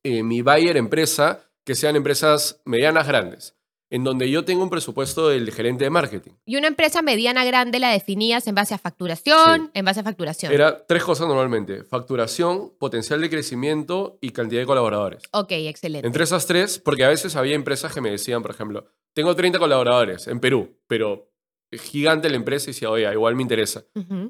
eh, 0.02 0.22
mi 0.22 0.42
buyer 0.42 0.76
empresa 0.76 1.40
que 1.64 1.74
sean 1.74 1.96
empresas 1.96 2.60
medianas 2.64 3.06
grandes 3.06 3.56
en 3.90 4.04
donde 4.04 4.30
yo 4.30 4.44
tengo 4.44 4.62
un 4.62 4.70
presupuesto 4.70 5.28
del 5.28 5.52
gerente 5.52 5.84
de 5.84 5.90
marketing. 5.90 6.32
Y 6.44 6.56
una 6.56 6.66
empresa 6.66 7.02
mediana 7.02 7.44
grande 7.44 7.78
la 7.78 7.90
definías 7.90 8.46
en 8.46 8.54
base 8.54 8.74
a 8.74 8.78
facturación, 8.78 9.70
en 9.74 9.84
base 9.84 10.00
a 10.00 10.02
facturación. 10.02 10.52
Era 10.52 10.84
tres 10.86 11.04
cosas 11.04 11.28
normalmente, 11.28 11.84
facturación, 11.84 12.72
potencial 12.78 13.20
de 13.20 13.30
crecimiento 13.30 14.18
y 14.20 14.30
cantidad 14.30 14.60
de 14.60 14.66
colaboradores. 14.66 15.22
Ok, 15.32 15.52
excelente. 15.52 16.06
Entre 16.06 16.24
esas 16.24 16.46
tres, 16.46 16.78
porque 16.78 17.04
a 17.04 17.08
veces 17.08 17.36
había 17.36 17.54
empresas 17.54 17.92
que 17.94 18.00
me 18.00 18.10
decían, 18.10 18.42
por 18.42 18.50
ejemplo, 18.50 18.86
tengo 19.16 19.34
30 19.34 19.58
colaboradores 19.58 20.28
en 20.28 20.40
Perú, 20.40 20.78
pero 20.86 21.32
es 21.70 21.80
gigante 21.80 22.28
la 22.28 22.36
empresa 22.36 22.68
y 22.68 22.74
decía, 22.74 22.90
oye, 22.90 23.10
igual 23.10 23.34
me 23.34 23.40
interesa. 23.40 23.86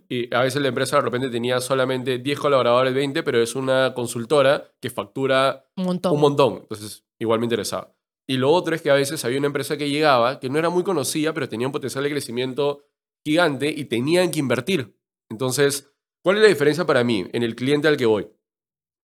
Y 0.09 0.33
a 0.33 0.43
veces 0.43 0.63
la 0.63 0.69
empresa 0.69 0.97
de 0.97 1.03
repente 1.03 1.29
tenía 1.29 1.61
solamente 1.61 2.19
10 2.19 2.39
colaboradores, 2.39 2.95
20, 2.95 3.25
pero 3.25 3.43
es 3.43 3.57
una 3.57 3.95
consultora 3.95 4.73
que 4.81 4.89
factura 4.89 5.69
un 5.77 5.87
montón. 5.87 6.13
Un 6.13 6.21
montón. 6.21 6.59
Entonces, 6.63 7.05
igual 7.19 7.41
me 7.41 7.47
interesaba. 7.47 7.97
Y 8.29 8.37
lo 8.37 8.53
otro 8.53 8.77
es 8.77 8.83
que 8.83 8.91
a 8.91 8.95
veces 8.95 9.25
había 9.25 9.39
una 9.39 9.49
empresa 9.49 9.77
que 9.77 9.91
llegaba, 9.91 10.39
que 10.39 10.49
no 10.49 10.59
era 10.59 10.71
muy 10.71 10.85
conocida, 10.85 11.35
pero 11.35 11.49
tenía 11.49 11.67
un 11.67 11.73
potencial 11.73 12.05
de 12.05 12.11
crecimiento 12.11 12.85
gigante 13.25 13.69
y 13.69 13.87
tenían 13.87 14.31
que 14.31 14.39
invertir. 14.39 14.97
Entonces, 15.29 15.93
¿cuál 16.23 16.37
es 16.37 16.43
la 16.43 16.49
diferencia 16.49 16.87
para 16.87 17.03
mí 17.03 17.27
en 17.33 17.43
el 17.43 17.57
cliente 17.57 17.89
al 17.89 17.97
que 17.97 18.07
voy? 18.07 18.29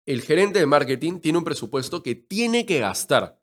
El 0.06 0.22
gerente 0.22 0.60
de 0.60 0.66
marketing 0.66 1.18
tiene 1.18 1.38
un 1.38 1.44
presupuesto 1.44 2.04
que 2.04 2.14
tiene 2.14 2.66
que 2.66 2.78
gastar. 2.78 3.41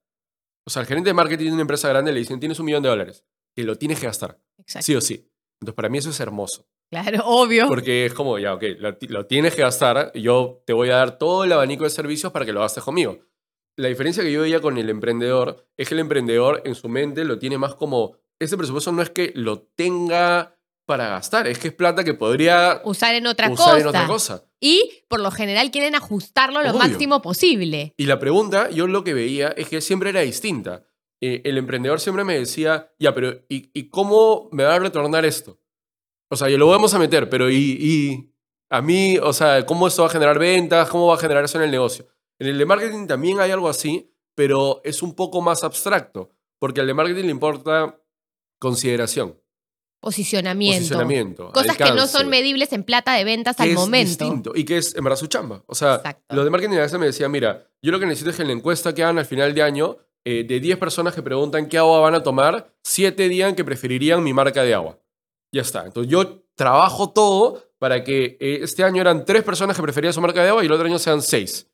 O 0.69 0.71
sea, 0.71 0.83
el 0.83 0.88
gerente 0.88 1.09
de 1.09 1.15
marketing 1.15 1.47
de 1.47 1.53
una 1.53 1.61
empresa 1.61 1.89
grande 1.89 2.11
le 2.11 2.19
dicen, 2.19 2.39
tienes 2.39 2.59
un 2.59 2.67
millón 2.67 2.83
de 2.83 2.89
dólares, 2.89 3.25
que 3.55 3.63
lo 3.63 3.75
tienes 3.75 3.99
que 3.99 4.05
gastar. 4.05 4.39
Exacto. 4.59 4.85
Sí 4.85 4.95
o 4.95 5.01
sí. 5.01 5.27
Entonces, 5.59 5.73
para 5.73 5.89
mí 5.89 5.97
eso 5.97 6.11
es 6.11 6.19
hermoso. 6.19 6.67
Claro, 6.91 7.23
obvio. 7.25 7.67
Porque 7.67 8.05
es 8.05 8.13
como, 8.13 8.38
ya, 8.38 8.53
ok, 8.53 8.63
lo, 9.07 9.25
tienes 9.25 9.55
que 9.55 9.63
gastar, 9.63 10.11
yo 10.13 10.61
te 10.67 10.73
voy 10.73 10.91
a 10.91 10.97
dar 10.97 11.17
todo 11.17 11.43
el 11.43 11.53
abanico 11.53 11.85
de 11.85 11.89
servicios 11.89 12.31
para 12.31 12.45
que 12.45 12.53
lo 12.53 12.59
gastes 12.59 12.83
conmigo. 12.83 13.17
La 13.77 13.88
diferencia 13.88 14.21
que 14.21 14.31
yo 14.31 14.41
veía 14.41 14.61
con 14.61 14.77
el 14.77 14.91
emprendedor 14.91 15.67
es 15.75 15.88
que 15.88 15.95
el 15.95 16.01
emprendedor 16.01 16.61
en 16.65 16.75
su 16.75 16.88
mente 16.88 17.25
lo 17.25 17.39
tiene 17.39 17.57
más 17.57 17.73
como, 17.73 18.17
ese 18.38 18.55
presupuesto 18.55 18.91
no 18.91 19.01
es 19.01 19.09
que 19.09 19.31
lo 19.33 19.63
tenga 19.63 20.55
para 20.89 21.08
gastar, 21.08 21.46
es 21.46 21.60
que 21.60 21.67
es 21.67 21.74
plata 21.75 22.03
que 22.03 22.15
podría 22.15 22.81
usar 22.84 23.13
en 23.13 23.27
otra, 23.27 23.51
usar 23.51 23.65
cosa. 23.75 23.79
En 23.79 23.88
otra 23.89 24.08
cosa. 24.08 24.43
Y 24.60 25.03
por 25.08 25.19
lo 25.19 25.29
general 25.29 25.69
quieren 25.69 25.93
ajustarlo 25.93 26.63
lo 26.63 26.74
máximo 26.74 27.22
posible. 27.22 27.93
Y 27.96 28.08
la 28.08 28.17
pregunta, 28.17 28.72
yo 28.72 28.88
lo 28.88 29.03
que 29.03 29.13
veía 29.13 29.50
es 29.50 29.69
que 29.69 29.81
siempre 29.81 30.10
era 30.10 30.22
distinta. 30.22 30.88
Eh, 31.22 31.43
el 31.46 31.60
emprendedor 31.60 32.00
siempre 32.00 32.24
me 32.24 32.39
decía, 32.39 32.91
ya, 32.98 33.13
pero 33.13 33.46
¿y, 33.48 33.88
cómo 33.89 34.50
me 34.51 34.63
va 34.63 34.74
a 34.74 34.79
retornar 34.79 35.25
esto? 35.25 35.60
O 36.27 36.36
sea, 36.36 36.50
yo 36.50 36.58
lo 36.58 36.65
vamos 36.65 36.91
a 36.96 36.98
meter, 36.98 37.29
pero 37.29 37.51
¿y, 37.51 37.77
¿y, 37.79 38.34
a 38.72 38.81
mí, 38.81 39.19
o 39.19 39.31
sea, 39.31 39.67
cómo 39.67 39.88
esto 39.88 40.01
va 40.01 40.08
a 40.08 40.12
generar 40.12 40.39
ventas? 40.39 40.89
¿Cómo 40.89 41.05
va 41.05 41.13
a 41.13 41.19
generar 41.19 41.43
eso 41.43 41.60
en 41.60 41.65
el 41.65 41.72
negocio? 41.72 42.08
En 42.39 42.48
el 42.48 42.58
de 42.58 42.65
marketing 42.65 43.05
también 43.05 43.39
hay 43.39 43.51
algo 43.51 43.69
así, 43.69 44.12
pero 44.34 44.81
es 44.84 45.03
un 45.03 45.13
poco 45.13 45.39
más 45.43 45.63
abstracto, 45.63 46.31
porque 46.58 46.81
al 46.81 46.88
de 46.88 46.96
marketing 46.96 47.25
le 47.25 47.31
importa 47.31 48.01
consideración. 48.58 49.39
Posicionamiento. 49.99 50.79
Posicionamiento. 50.79 51.51
Cosas 51.51 51.75
que 51.75 51.91
no 51.91 52.07
son 52.07 52.29
medibles 52.29 52.71
en 52.71 52.83
plata 52.83 53.13
de 53.13 53.25
ventas 53.25 53.59
al 53.59 53.69
es 53.69 53.75
momento. 53.75 54.25
distinto 54.25 54.51
y 54.55 54.63
que 54.63 54.77
es 54.77 54.95
en 54.95 55.03
verdad 55.03 55.17
su 55.17 55.27
chamba. 55.27 55.63
O 55.67 55.75
sea, 55.75 56.01
lo 56.29 56.43
de 56.43 56.49
marketing 56.49 56.77
a 56.77 56.81
veces 56.81 56.99
me 56.99 57.05
decía, 57.05 57.27
mira, 57.27 57.67
yo 57.81 57.91
lo 57.91 57.99
que 57.99 58.05
necesito 58.05 58.29
es 58.29 58.37
que 58.37 58.43
en 58.43 58.47
la 58.47 58.53
encuesta 58.53 58.93
que 58.95 59.03
hagan 59.03 59.17
al 59.17 59.25
final 59.25 59.53
de 59.53 59.61
año, 59.61 59.97
eh, 60.23 60.45
de 60.47 60.59
10 60.59 60.77
personas 60.77 61.13
que 61.13 61.21
preguntan 61.21 61.67
qué 61.67 61.77
agua 61.77 61.99
van 61.99 62.15
a 62.15 62.23
tomar, 62.23 62.73
7 62.83 63.27
digan 63.27 63.55
que 63.55 63.65
preferirían 63.65 64.23
mi 64.23 64.33
marca 64.33 64.63
de 64.63 64.73
agua. 64.73 64.99
Ya 65.51 65.61
está. 65.61 65.85
Entonces 65.85 66.09
yo 66.09 66.43
trabajo 66.55 67.09
todo 67.11 67.63
para 67.77 68.03
que 68.03 68.37
eh, 68.39 68.59
este 68.61 68.83
año 68.85 69.01
eran 69.01 69.25
3 69.25 69.43
personas 69.43 69.75
que 69.75 69.83
preferían 69.83 70.13
su 70.13 70.21
marca 70.21 70.41
de 70.41 70.49
agua 70.49 70.63
y 70.63 70.67
el 70.67 70.71
otro 70.71 70.85
año 70.85 70.99
sean 70.99 71.21
6. 71.21 71.67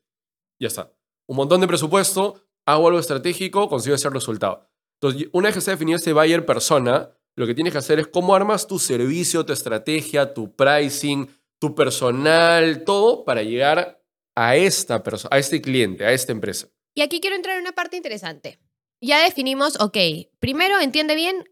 Ya 0.60 0.68
está. 0.68 0.92
Un 1.28 1.36
montón 1.36 1.60
de 1.60 1.68
presupuesto, 1.68 2.42
hago 2.64 2.88
algo 2.88 2.98
estratégico, 2.98 3.68
consigo 3.68 3.94
ese 3.94 4.10
resultado. 4.10 4.68
Entonces, 5.00 5.28
una 5.32 5.48
vez 5.48 5.54
que 5.54 5.60
se 5.60 5.70
ha 5.70 5.74
definido 5.74 5.98
ese 5.98 6.12
buyer 6.12 6.46
persona, 6.46 7.10
lo 7.36 7.46
que 7.46 7.54
tienes 7.54 7.72
que 7.72 7.78
hacer 7.78 7.98
es 7.98 8.06
cómo 8.06 8.34
armas 8.34 8.66
tu 8.66 8.78
servicio, 8.78 9.44
tu 9.44 9.52
estrategia, 9.52 10.32
tu 10.32 10.56
pricing, 10.56 11.28
tu 11.60 11.74
personal, 11.74 12.82
todo 12.84 13.24
para 13.24 13.42
llegar 13.42 14.02
a 14.34 14.56
esta 14.56 15.02
persona, 15.02 15.34
a 15.36 15.38
este 15.38 15.60
cliente, 15.60 16.04
a 16.04 16.12
esta 16.12 16.32
empresa. 16.32 16.68
Y 16.94 17.02
aquí 17.02 17.20
quiero 17.20 17.36
entrar 17.36 17.56
en 17.56 17.62
una 17.62 17.72
parte 17.72 17.96
interesante. 17.96 18.58
Ya 19.02 19.22
definimos, 19.22 19.78
ok, 19.80 19.98
primero 20.38 20.80
entiende 20.80 21.14
bien 21.14 21.44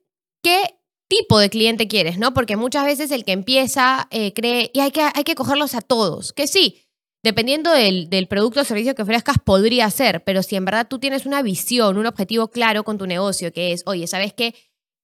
qué 0.43 0.79
tipo 1.07 1.39
de 1.39 1.51
cliente 1.51 1.87
quieres, 1.87 2.19
¿no? 2.19 2.33
Porque 2.33 2.57
muchas 2.57 2.87
veces 2.87 3.11
el 3.11 3.25
que 3.27 3.33
empieza 3.33 4.09
eh, 4.11 4.33
cree, 4.33 4.71
y 4.73 4.81
hay 4.81 4.91
que, 4.91 5.03
hay 5.03 5.25
que 5.25 5.35
cogerlos 5.35 5.75
a 5.75 5.83
todos, 5.83 6.33
que 6.33 6.47
sí, 6.47 6.83
dependiendo 7.23 7.71
del, 7.71 8.09
del, 8.09 8.27
producto 8.27 8.61
o 8.61 8.65
servicio 8.65 8.95
que 8.95 9.03
ofrezcas, 9.03 9.37
podría 9.45 9.91
ser, 9.91 10.25
pero 10.25 10.43
si 10.43 10.57
en 10.57 10.65
verdad 10.65 10.87
tú 10.89 10.99
tienes 10.99 11.27
una 11.27 11.43
visión, 11.43 11.99
un 11.99 12.07
objetivo 12.07 12.49
claro 12.49 12.85
con 12.85 12.97
tu 12.97 13.07
negocio, 13.07 13.53
que 13.53 13.73
es, 13.73 13.83
oye, 13.85 14.07
¿sabes 14.07 14.33
qué? 14.33 14.55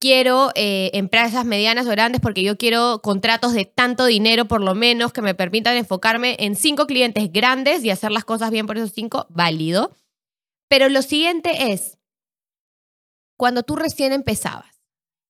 Quiero 0.01 0.51
eh, 0.55 0.91
empresas 0.95 1.45
medianas 1.45 1.87
o 1.87 1.91
grandes 1.91 2.21
porque 2.21 2.43
yo 2.43 2.57
quiero 2.57 3.01
contratos 3.03 3.53
de 3.53 3.67
tanto 3.67 4.07
dinero 4.07 4.47
por 4.47 4.63
lo 4.63 4.75
menos 4.75 5.13
que 5.13 5.23
me 5.23 5.35
permitan 5.35 5.77
enfocarme 5.77 6.37
en 6.41 6.57
cinco 6.57 6.87
clientes 6.87 7.31
grandes 7.31 7.85
y 7.85 7.91
hacer 7.91 8.11
las 8.11 8.25
cosas 8.25 8.51
bien 8.51 8.67
por 8.67 8.79
esos 8.79 8.93
cinco, 8.93 9.27
válido. 9.29 9.95
Pero 10.69 10.89
lo 10.89 11.03
siguiente 11.03 11.73
es, 11.73 11.99
cuando 13.37 13.63
tú 13.63 13.77
recién 13.77 14.13
empezabas 14.13 14.83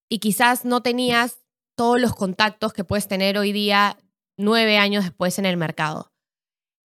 y 0.09 0.21
quizás 0.21 0.65
no 0.65 0.83
tenías 0.83 1.41
todos 1.77 2.01
los 2.01 2.15
contactos 2.15 2.73
que 2.73 2.85
puedes 2.85 3.09
tener 3.09 3.39
hoy 3.39 3.53
día 3.53 3.99
nueve 4.37 4.79
años 4.79 5.05
después 5.05 5.39
en 5.39 5.47
el 5.47 5.57
mercado, 5.57 6.13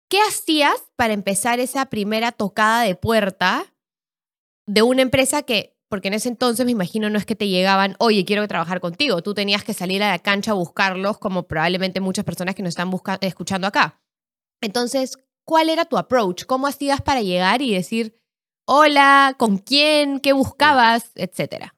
¿qué 0.09 0.19
hacías 0.29 0.83
para 0.97 1.15
empezar 1.15 1.61
esa 1.61 1.87
primera 1.87 2.33
tocada 2.33 2.83
de 2.83 2.95
puerta 2.95 3.73
de 4.67 4.83
una 4.83 5.03
empresa 5.03 5.43
que 5.43 5.80
porque 5.91 6.09
en 6.09 6.15
ese 6.15 6.29
entonces 6.29 6.65
me 6.65 6.73
imagino 6.73 7.11
no 7.11 7.19
es 7.19 7.27
que 7.27 7.35
te 7.35 7.49
llegaban, 7.49 7.97
oye, 7.99 8.25
quiero 8.25 8.47
trabajar 8.47 8.81
contigo, 8.81 9.23
tú 9.23 9.35
tenías 9.35 9.65
que 9.65 9.75
salir 9.75 10.03
a 10.05 10.11
la 10.11 10.21
cancha 10.21 10.53
a 10.53 10.55
buscarlos 10.55 11.19
como 11.19 11.49
probablemente 11.49 12.01
muchas 12.01 12.25
personas 12.25 12.55
que 12.55 12.63
nos 12.63 12.71
están 12.71 12.91
escuchando 13.21 13.67
acá. 13.67 14.01
Entonces, 14.63 15.19
¿cuál 15.45 15.69
era 15.69 15.85
tu 15.85 15.99
approach? 15.99 16.45
¿Cómo 16.47 16.69
hacías 16.69 17.03
para 17.03 17.23
llegar 17.23 17.61
y 17.61 17.75
decir, 17.75 18.15
hola, 18.67 19.35
con 19.37 19.59
quién, 19.59 20.21
qué 20.21 20.33
buscabas, 20.33 21.11
etcétera? 21.17 21.75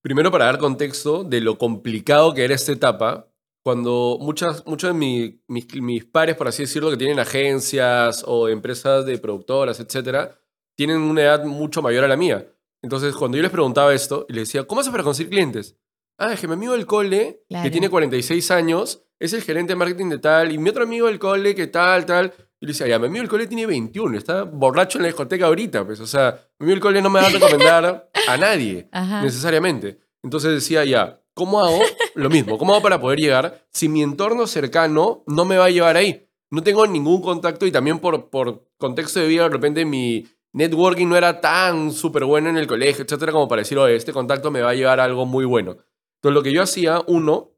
Primero, 0.00 0.30
para 0.30 0.46
dar 0.46 0.56
contexto 0.56 1.22
de 1.22 1.42
lo 1.42 1.58
complicado 1.58 2.32
que 2.32 2.44
era 2.44 2.54
esta 2.54 2.72
etapa, 2.72 3.28
cuando 3.62 4.16
muchas, 4.22 4.64
muchos 4.64 4.88
de 4.88 4.94
mis, 4.94 5.74
mis 5.74 6.04
pares, 6.06 6.34
por 6.34 6.48
así 6.48 6.62
decirlo, 6.62 6.90
que 6.90 6.96
tienen 6.96 7.18
agencias 7.18 8.24
o 8.26 8.48
empresas 8.48 9.04
de 9.04 9.18
productoras, 9.18 9.80
etcétera, 9.80 10.40
tienen 10.74 11.02
una 11.02 11.20
edad 11.20 11.44
mucho 11.44 11.82
mayor 11.82 12.04
a 12.04 12.08
la 12.08 12.16
mía. 12.16 12.46
Entonces, 12.82 13.14
cuando 13.14 13.36
yo 13.36 13.42
les 13.42 13.50
preguntaba 13.50 13.94
esto, 13.94 14.26
y 14.28 14.34
les 14.34 14.48
decía, 14.48 14.64
¿cómo 14.64 14.80
haces 14.80 14.90
para 14.90 15.04
conseguir 15.04 15.30
clientes? 15.30 15.76
Ah, 16.16 16.32
es 16.32 16.40
que 16.40 16.46
mi 16.46 16.54
amigo 16.54 16.72
del 16.72 16.86
cole, 16.86 17.44
que 17.62 17.70
tiene 17.70 17.88
46 17.88 18.50
años, 18.50 19.04
es 19.18 19.32
el 19.32 19.42
gerente 19.42 19.72
de 19.72 19.76
marketing 19.76 20.08
de 20.10 20.18
tal, 20.18 20.52
y 20.52 20.58
mi 20.58 20.70
otro 20.70 20.84
amigo 20.84 21.06
del 21.06 21.18
cole, 21.18 21.54
que 21.54 21.66
tal, 21.66 22.06
tal. 22.06 22.32
Y 22.60 22.66
le 22.66 22.72
decía, 22.72 22.88
ya, 22.88 22.98
mi 22.98 23.06
amigo 23.06 23.22
del 23.22 23.30
cole 23.30 23.46
tiene 23.46 23.66
21, 23.66 24.18
está 24.18 24.42
borracho 24.42 24.98
en 24.98 25.02
la 25.02 25.08
discoteca 25.08 25.46
ahorita, 25.46 25.84
pues, 25.84 26.00
o 26.00 26.06
sea, 26.06 26.40
mi 26.58 26.64
amigo 26.64 26.74
del 26.74 26.80
cole 26.80 27.02
no 27.02 27.10
me 27.10 27.20
va 27.20 27.26
a 27.26 27.30
recomendar 27.30 28.10
a 28.28 28.36
nadie, 28.36 28.88
necesariamente. 29.22 29.98
Entonces 30.22 30.52
decía, 30.52 30.84
ya, 30.84 31.20
¿cómo 31.34 31.60
hago 31.60 31.80
lo 32.14 32.30
mismo? 32.30 32.58
¿Cómo 32.58 32.72
hago 32.72 32.82
para 32.82 33.00
poder 33.00 33.20
llegar 33.20 33.66
si 33.72 33.88
mi 33.88 34.02
entorno 34.02 34.46
cercano 34.46 35.22
no 35.26 35.44
me 35.44 35.56
va 35.56 35.66
a 35.66 35.70
llevar 35.70 35.96
ahí? 35.96 36.28
No 36.50 36.62
tengo 36.62 36.86
ningún 36.86 37.22
contacto 37.22 37.66
y 37.66 37.72
también 37.72 38.00
por, 38.00 38.30
por 38.30 38.68
contexto 38.78 39.20
de 39.20 39.28
vida, 39.28 39.44
de 39.44 39.50
repente 39.50 39.84
mi, 39.84 40.26
networking 40.58 41.06
no 41.06 41.16
era 41.16 41.40
tan 41.40 41.92
súper 41.92 42.24
bueno 42.24 42.50
en 42.50 42.56
el 42.56 42.66
colegio, 42.66 43.04
etcétera, 43.04 43.30
como 43.30 43.46
para 43.46 43.62
decir, 43.62 43.78
oye, 43.78 43.94
este 43.94 44.12
contacto 44.12 44.50
me 44.50 44.60
va 44.60 44.70
a 44.70 44.74
llevar 44.74 44.98
a 44.98 45.04
algo 45.04 45.24
muy 45.24 45.44
bueno. 45.44 45.76
Entonces, 46.16 46.34
lo 46.34 46.42
que 46.42 46.52
yo 46.52 46.62
hacía, 46.62 47.00
uno, 47.06 47.52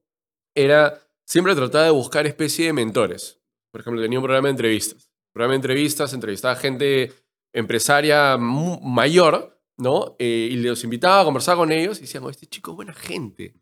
era 0.54 1.00
siempre 1.25 1.54
tratar 1.54 1.85
de 1.85 1.90
buscar 1.90 2.26
especie 2.26 2.66
de 2.66 2.73
mentores. 2.75 3.40
Por 3.73 3.80
ejemplo, 3.80 4.02
tenía 4.02 4.19
un 4.19 4.25
programa 4.25 4.49
de 4.49 4.52
entrevistas. 4.52 5.07
Un 5.07 5.33
programa 5.33 5.52
de 5.52 5.57
entrevistas, 5.57 6.12
entrevistaba 6.12 6.57
gente 6.57 7.14
empresaria 7.54 8.37
mayor, 8.37 9.59
¿no? 9.78 10.16
Eh, 10.19 10.49
y 10.50 10.57
los 10.57 10.85
invitaba 10.85 11.23
a 11.23 11.25
conversar 11.25 11.57
con 11.57 11.73
ellos 11.73 11.99
y 11.99 12.02
decían, 12.02 12.23
oh, 12.25 12.30
este 12.30 12.47
chico 12.47 12.73
es 12.73 12.76
buena 12.76 12.92
gente. 12.92 13.54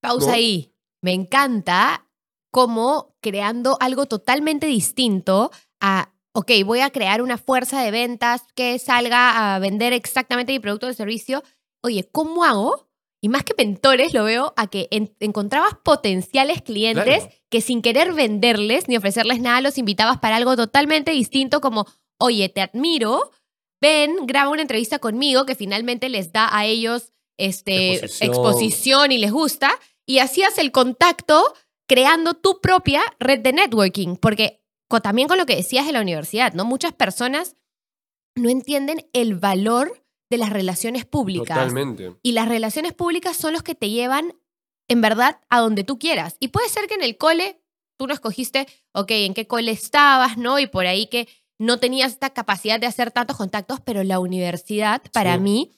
Pausa 0.00 0.32
ahí. 0.32 0.72
Me 1.02 1.12
encanta 1.12 2.08
cómo 2.50 3.14
creando 3.20 3.76
algo 3.78 4.06
totalmente 4.06 4.66
distinto 4.66 5.50
a 5.80 6.14
ok, 6.36 6.50
voy 6.66 6.80
a 6.80 6.90
crear 6.90 7.22
una 7.22 7.38
fuerza 7.38 7.80
de 7.80 7.90
ventas 7.90 8.42
que 8.54 8.78
salga 8.78 9.54
a 9.54 9.58
vender 9.58 9.94
exactamente 9.94 10.52
mi 10.52 10.60
producto 10.60 10.86
o 10.86 10.92
servicio. 10.92 11.42
Oye, 11.82 12.06
¿cómo 12.12 12.44
hago? 12.44 12.90
Y 13.22 13.30
más 13.30 13.42
que 13.42 13.54
mentores, 13.56 14.12
lo 14.12 14.24
veo 14.24 14.52
a 14.54 14.66
que 14.66 14.86
encontrabas 14.90 15.76
potenciales 15.82 16.60
clientes 16.60 17.26
que 17.48 17.62
sin 17.62 17.80
querer 17.80 18.12
venderles 18.12 18.86
ni 18.86 18.98
ofrecerles 18.98 19.40
nada, 19.40 19.62
los 19.62 19.78
invitabas 19.78 20.18
para 20.18 20.36
algo 20.36 20.56
totalmente 20.56 21.10
distinto 21.12 21.62
como, 21.62 21.86
oye, 22.18 22.50
te 22.50 22.60
admiro, 22.60 23.30
ven, 23.80 24.26
graba 24.26 24.50
una 24.50 24.60
entrevista 24.60 24.98
conmigo 24.98 25.46
que 25.46 25.54
finalmente 25.54 26.10
les 26.10 26.32
da 26.32 26.54
a 26.54 26.66
ellos 26.66 27.14
este, 27.38 27.94
exposición. 27.94 28.30
exposición 28.30 29.12
y 29.12 29.18
les 29.18 29.32
gusta. 29.32 29.70
Y 30.04 30.18
hacías 30.18 30.58
el 30.58 30.70
contacto 30.70 31.54
creando 31.88 32.34
tu 32.34 32.60
propia 32.60 33.00
red 33.18 33.40
de 33.40 33.54
networking, 33.54 34.16
porque 34.16 34.65
también 35.02 35.28
con 35.28 35.38
lo 35.38 35.46
que 35.46 35.56
decías 35.56 35.86
de 35.86 35.92
la 35.92 36.00
universidad, 36.00 36.52
¿no? 36.52 36.64
Muchas 36.64 36.92
personas 36.92 37.56
no 38.34 38.48
entienden 38.48 39.08
el 39.12 39.34
valor 39.34 40.04
de 40.30 40.38
las 40.38 40.50
relaciones 40.50 41.04
públicas. 41.04 41.56
Totalmente. 41.56 42.16
Y 42.22 42.32
las 42.32 42.48
relaciones 42.48 42.92
públicas 42.92 43.36
son 43.36 43.52
los 43.52 43.62
que 43.62 43.74
te 43.74 43.90
llevan, 43.90 44.34
en 44.88 45.00
verdad, 45.00 45.40
a 45.48 45.60
donde 45.60 45.84
tú 45.84 45.98
quieras. 45.98 46.36
Y 46.40 46.48
puede 46.48 46.68
ser 46.68 46.86
que 46.86 46.94
en 46.94 47.02
el 47.02 47.16
cole 47.16 47.60
tú 47.96 48.06
no 48.06 48.14
escogiste, 48.14 48.66
ok, 48.92 49.10
en 49.10 49.34
qué 49.34 49.46
cole 49.46 49.70
estabas, 49.72 50.36
¿no? 50.36 50.58
Y 50.58 50.66
por 50.66 50.86
ahí 50.86 51.06
que 51.06 51.28
no 51.58 51.78
tenías 51.78 52.12
esta 52.12 52.30
capacidad 52.30 52.78
de 52.78 52.86
hacer 52.86 53.10
tantos 53.10 53.36
contactos, 53.36 53.80
pero 53.80 54.04
la 54.04 54.18
universidad, 54.18 55.02
para 55.12 55.38
mí, 55.38 55.72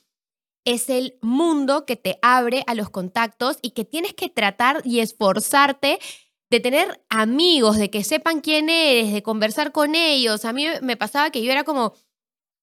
es 0.64 0.90
el 0.90 1.18
mundo 1.22 1.86
que 1.86 1.96
te 1.96 2.18
abre 2.20 2.64
a 2.66 2.74
los 2.74 2.90
contactos 2.90 3.58
y 3.62 3.70
que 3.70 3.84
tienes 3.84 4.12
que 4.14 4.28
tratar 4.28 4.82
y 4.84 5.00
esforzarte 5.00 5.98
de 6.50 6.60
tener 6.60 7.02
amigos, 7.08 7.76
de 7.76 7.90
que 7.90 8.04
sepan 8.04 8.40
quién 8.40 8.70
eres, 8.70 9.12
de 9.12 9.22
conversar 9.22 9.72
con 9.72 9.94
ellos. 9.94 10.44
A 10.44 10.52
mí 10.52 10.66
me 10.82 10.96
pasaba 10.96 11.30
que 11.30 11.42
yo 11.42 11.52
era 11.52 11.64
como 11.64 11.94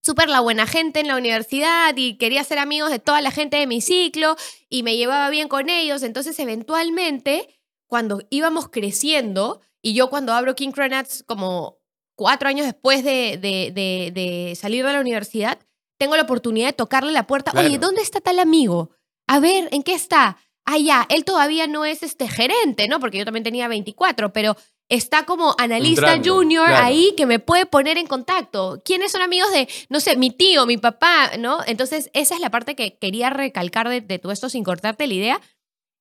súper 0.01 0.29
la 0.29 0.39
buena 0.39 0.67
gente 0.67 0.99
en 0.99 1.07
la 1.07 1.17
universidad 1.17 1.95
y 1.95 2.17
quería 2.17 2.43
ser 2.43 2.59
amigos 2.59 2.91
de 2.91 2.99
toda 2.99 3.21
la 3.21 3.31
gente 3.31 3.57
de 3.57 3.67
mi 3.67 3.81
ciclo 3.81 4.35
y 4.69 4.83
me 4.83 4.97
llevaba 4.97 5.29
bien 5.29 5.47
con 5.47 5.69
ellos. 5.69 6.03
Entonces, 6.03 6.37
eventualmente, 6.39 7.59
cuando 7.87 8.21
íbamos 8.29 8.69
creciendo, 8.69 9.61
y 9.81 9.93
yo 9.93 10.09
cuando 10.09 10.33
abro 10.33 10.55
King 10.55 10.71
Cronats 10.71 11.23
como 11.23 11.79
cuatro 12.15 12.49
años 12.49 12.65
después 12.65 13.03
de, 13.03 13.37
de, 13.41 14.53
salir 14.55 14.85
de 14.85 14.93
la 14.93 14.99
universidad, 14.99 15.59
tengo 15.97 16.15
la 16.15 16.23
oportunidad 16.23 16.67
de 16.67 16.73
tocarle 16.73 17.11
la 17.11 17.27
puerta. 17.27 17.51
Oye, 17.55 17.77
¿dónde 17.77 18.01
está 18.01 18.19
tal 18.19 18.39
amigo? 18.39 18.91
A 19.27 19.39
ver, 19.39 19.69
¿en 19.71 19.83
qué 19.83 19.93
está? 19.93 20.37
Ah, 20.65 20.77
ya, 20.77 21.05
él 21.09 21.23
todavía 21.23 21.67
no 21.67 21.85
es 21.85 22.03
este 22.03 22.27
gerente, 22.27 22.87
¿no? 22.87 22.99
Porque 22.99 23.17
yo 23.17 23.25
también 23.25 23.43
tenía 23.43 23.67
24, 23.67 24.33
pero 24.33 24.55
está 24.89 25.25
como 25.25 25.55
analista 25.57 26.19
junior 26.23 26.67
ahí 26.69 27.13
que 27.17 27.25
me 27.25 27.39
puede 27.39 27.65
poner 27.65 27.97
en 27.97 28.07
contacto. 28.07 28.81
¿Quiénes 28.85 29.11
son 29.11 29.21
amigos 29.21 29.51
de, 29.51 29.67
no 29.89 29.99
sé, 29.99 30.15
mi 30.15 30.31
tío, 30.31 30.65
mi 30.65 30.77
papá, 30.77 31.31
¿no? 31.39 31.59
Entonces, 31.65 32.09
esa 32.13 32.35
es 32.35 32.41
la 32.41 32.51
parte 32.51 32.75
que 32.75 32.97
quería 32.97 33.29
recalcar 33.29 33.89
de, 33.89 34.01
de 34.01 34.19
todo 34.19 34.31
esto 34.31 34.49
sin 34.49 34.63
cortarte 34.63 35.07
la 35.07 35.13
idea. 35.13 35.41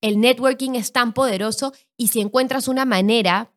El 0.00 0.21
networking 0.21 0.75
es 0.75 0.92
tan 0.92 1.14
poderoso 1.14 1.73
y 1.97 2.09
si 2.09 2.21
encuentras 2.21 2.68
una 2.68 2.85
manera 2.85 3.50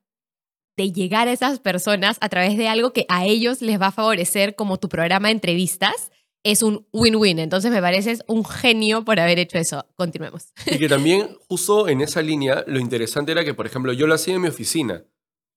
de 0.77 0.91
llegar 0.91 1.27
a 1.27 1.31
esas 1.31 1.59
personas 1.59 2.17
a 2.21 2.29
través 2.29 2.55
de 2.55 2.69
algo 2.69 2.93
que 2.93 3.05
a 3.09 3.25
ellos 3.25 3.61
les 3.61 3.81
va 3.81 3.87
a 3.87 3.91
favorecer, 3.91 4.55
como 4.55 4.77
tu 4.77 4.87
programa 4.87 5.27
de 5.27 5.33
entrevistas, 5.33 6.11
es 6.43 6.61
un 6.61 6.87
win-win. 6.91 7.39
Entonces 7.39 7.71
me 7.71 7.81
pareces 7.81 8.23
un 8.27 8.45
genio 8.45 9.03
por 9.03 9.19
haber 9.19 9.39
hecho 9.39 9.57
eso. 9.57 9.85
Continuemos. 9.95 10.53
Y 10.65 10.77
que 10.77 10.89
también, 10.89 11.37
justo 11.47 11.87
en 11.87 12.01
esa 12.01 12.21
línea, 12.21 12.63
lo 12.67 12.79
interesante 12.79 13.31
era 13.31 13.43
que, 13.43 13.53
por 13.53 13.65
ejemplo, 13.65 13.93
yo 13.93 14.07
lo 14.07 14.13
hacía 14.13 14.35
en 14.35 14.41
mi 14.41 14.47
oficina. 14.47 15.03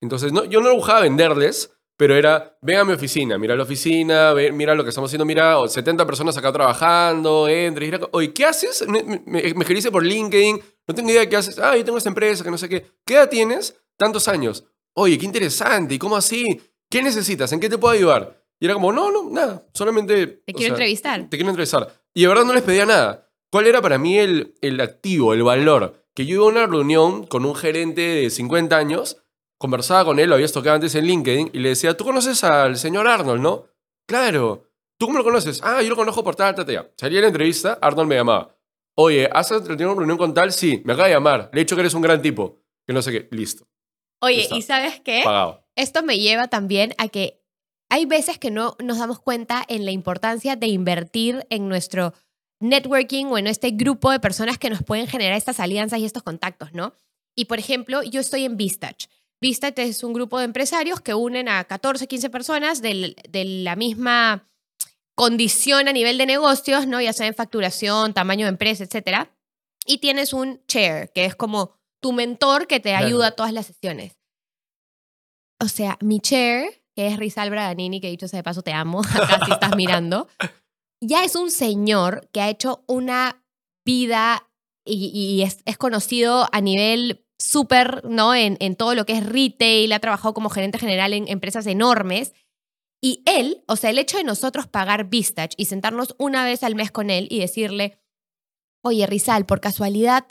Entonces, 0.00 0.32
no, 0.32 0.44
yo 0.44 0.60
no 0.60 0.75
buscaba 0.75 1.00
venderles, 1.00 1.70
pero 2.00 2.16
era, 2.16 2.56
ven 2.62 2.78
a 2.78 2.84
mi 2.87 2.94
oficina, 2.94 3.37
mira 3.37 3.54
la 3.54 3.64
oficina, 3.64 4.32
mira 4.34 4.75
lo 4.75 4.82
que 4.82 4.88
estamos 4.88 5.10
haciendo, 5.10 5.26
mira, 5.26 5.56
70 5.68 6.06
personas 6.06 6.34
acá 6.38 6.50
trabajando, 6.50 7.46
entra, 7.46 7.84
y 7.84 7.92
oye, 8.12 8.32
¿qué 8.32 8.46
haces? 8.46 8.88
Me, 8.88 9.02
me, 9.02 9.20
me 9.26 9.90
por 9.90 10.02
LinkedIn, 10.02 10.58
no 10.88 10.94
tengo 10.94 11.10
idea 11.10 11.20
de 11.20 11.28
qué 11.28 11.37
haces. 11.37 11.58
Ah, 11.58 11.76
yo 11.76 11.84
tengo 11.84 11.99
esta 11.99 12.08
empresa, 12.08 12.42
que 12.42 12.50
no 12.50 12.56
sé 12.56 12.70
qué. 12.70 12.87
¿Qué 13.04 13.14
edad 13.14 13.28
tienes? 13.28 13.76
Tantos 13.99 14.28
años. 14.28 14.64
Oye, 14.94 15.18
qué 15.18 15.26
interesante, 15.26 15.94
¿y 15.94 15.99
cómo 15.99 16.16
así? 16.16 16.62
¿Qué 16.88 17.02
necesitas? 17.02 17.52
¿En 17.52 17.60
qué 17.60 17.68
te 17.68 17.76
puedo 17.76 17.94
ayudar? 17.94 18.39
Y 18.61 18.67
era 18.67 18.75
como, 18.75 18.93
no, 18.93 19.11
no, 19.11 19.31
nada, 19.31 19.67
solamente... 19.73 20.26
Te 20.26 20.52
quiero 20.52 20.75
entrevistar. 20.75 21.29
Te 21.31 21.37
quiero 21.38 21.49
entrevistar. 21.49 21.88
Y 22.12 22.23
de 22.23 22.29
verdad 22.29 22.45
no 22.45 22.52
les 22.52 22.62
pedía 22.62 22.85
nada. 22.85 23.29
¿Cuál 23.50 23.67
era 23.67 23.81
para 23.81 23.99
mí 23.99 24.19
el, 24.19 24.55
el 24.61 24.81
activo, 24.81 25.33
el 25.33 25.43
valor? 25.43 26.05
Que 26.14 26.26
yo 26.26 26.37
iba 26.37 26.45
a 26.45 26.49
una 26.49 26.67
reunión 26.67 27.26
con 27.26 27.47
un 27.47 27.55
gerente 27.55 28.02
de 28.02 28.31
50 28.31 28.76
años, 28.76 29.23
conversaba 29.59 30.05
con 30.05 30.19
él, 30.19 30.29
lo 30.29 30.35
había 30.35 30.47
tocado 30.49 30.75
antes 30.75 30.95
en 30.95 31.07
LinkedIn, 31.07 31.50
y 31.55 31.59
le 31.59 31.71
decía, 31.71 31.97
¿tú 31.97 32.05
conoces 32.05 32.45
al 32.45 32.76
señor 32.76 33.09
Arnold, 33.09 33.40
no? 33.40 33.64
Claro. 34.07 34.67
¿Tú 34.99 35.07
cómo 35.07 35.19
lo 35.19 35.25
conoces? 35.25 35.61
Ah, 35.64 35.81
yo 35.83 35.88
lo 35.88 35.97
conozco 35.97 36.23
por 36.23 36.37
tal, 36.37 36.55
tal, 36.55 36.67
tal. 36.67 36.93
Salía 36.99 37.23
la 37.23 37.29
entrevista, 37.29 37.79
Arnold 37.81 38.09
me 38.09 38.17
llamaba. 38.17 38.55
Oye, 38.95 39.31
¿has 39.33 39.49
tenido 39.49 39.93
una 39.93 40.00
reunión 40.00 40.19
con 40.19 40.35
tal? 40.35 40.52
Sí, 40.52 40.83
me 40.85 40.93
acaba 40.93 41.09
de 41.09 41.14
llamar. 41.14 41.49
Le 41.55 41.61
he 41.61 41.64
dicho 41.64 41.75
que 41.75 41.81
eres 41.81 41.95
un 41.95 42.02
gran 42.02 42.21
tipo. 42.21 42.61
Que 42.87 42.93
no 42.93 43.00
sé 43.00 43.12
qué. 43.12 43.29
Listo. 43.31 43.67
Oye, 44.21 44.47
¿y 44.50 44.61
sabes 44.61 45.00
qué? 45.00 45.23
Pagado. 45.25 45.64
Esto 45.75 46.02
me 46.02 46.19
lleva 46.19 46.49
también 46.49 46.95
a 46.99 47.09
que 47.09 47.39
hay 47.90 48.06
veces 48.06 48.38
que 48.38 48.50
no 48.50 48.76
nos 48.82 48.99
damos 48.99 49.20
cuenta 49.20 49.64
en 49.68 49.85
la 49.85 49.90
importancia 49.90 50.56
de 50.56 50.68
invertir 50.68 51.47
en 51.50 51.68
nuestro 51.68 52.14
networking 52.61 53.26
o 53.26 53.38
en 53.38 53.49
este 53.49 53.73
grupo 53.73 54.11
de 54.11 54.20
personas 54.20 54.59
que 54.59 54.70
nos 54.70 54.82
pueden 54.82 55.09
generar 55.09 55.37
estas 55.37 55.61
alianzas 55.61 55.99
y 55.99 56.04
estos 56.04 56.23
contactos, 56.23 56.73
¿no? 56.73 56.94
Y 57.37 57.47
por 57.47 57.59
ejemplo, 57.59 58.02
yo 58.02 58.20
estoy 58.20 58.44
en 58.44 58.56
Vistach. 58.56 59.06
Vistach 59.40 59.78
es 59.78 60.04
un 60.04 60.12
grupo 60.12 60.38
de 60.38 60.44
empresarios 60.44 61.00
que 61.00 61.14
unen 61.14 61.49
a 61.49 61.64
14, 61.64 62.06
15 62.06 62.30
personas 62.30 62.80
de 62.80 63.44
la 63.64 63.75
misma 63.76 64.49
condición 65.16 65.88
a 65.88 65.92
nivel 65.92 66.16
de 66.16 66.26
negocios, 66.26 66.87
¿no? 66.87 67.00
Ya 67.00 67.12
sea 67.12 67.26
en 67.26 67.35
facturación, 67.35 68.14
tamaño 68.14 68.47
de 68.47 68.50
empresa, 68.50 68.85
etcétera. 68.85 69.35
Y 69.85 69.99
tienes 69.99 70.32
un 70.32 70.64
chair, 70.66 71.11
que 71.12 71.25
es 71.25 71.35
como 71.35 71.75
tu 72.00 72.12
mentor 72.12 72.66
que 72.66 72.78
te 72.78 72.94
ayuda 72.94 73.28
a 73.28 73.30
todas 73.32 73.52
las 73.52 73.66
sesiones. 73.66 74.16
O 75.59 75.68
sea, 75.68 75.99
mi 76.00 76.20
chair 76.20 76.79
que 77.00 77.07
es 77.07 77.16
Rizal 77.16 77.49
Braganini, 77.49 77.99
que 77.99 78.11
dicho 78.11 78.28
sea 78.28 78.40
de 78.40 78.42
paso 78.42 78.61
te 78.61 78.75
amo, 78.75 79.00
acá 79.14 79.42
si 79.47 79.52
estás 79.52 79.75
mirando, 79.75 80.28
ya 81.00 81.25
es 81.25 81.35
un 81.35 81.50
señor 81.50 82.28
que 82.30 82.42
ha 82.42 82.50
hecho 82.50 82.85
una 82.87 83.42
vida 83.87 84.47
y, 84.85 85.42
es, 85.42 85.78
conocido 85.78 86.47
a 86.52 86.61
nivel 86.61 87.25
súper, 87.38 88.04
¿no? 88.04 88.35
En, 88.35 88.59
en 88.61 88.76
todo 88.76 88.95
lo 88.95 89.07
que 89.07 89.14
es 89.14 89.25
retail, 89.25 89.92
ha 89.95 89.99
trabajado 89.99 90.35
como 90.35 90.50
gerente 90.50 90.78
general 90.78 91.14
en 91.14 91.26
empresas 91.28 91.66
enormes. 91.66 92.35
Y 93.02 93.23
él, 93.25 93.64
o 93.66 93.76
sea, 93.76 93.88
el 93.88 93.99
hecho 93.99 94.19
de 94.19 94.25
nosotros 94.25 94.66
pagar 94.66 95.09
Vistach 95.09 95.54
y 95.57 95.64
sentarnos 95.64 96.14
una 96.19 96.45
vez 96.45 96.62
al 96.64 96.75
mes 96.75 96.90
con 96.90 97.09
él 97.09 97.28
y 97.30 97.38
decirle, 97.38 97.99
oye, 98.83 99.07
Rizal, 99.07 99.47
por 99.47 99.62
casualidad, 99.62 100.26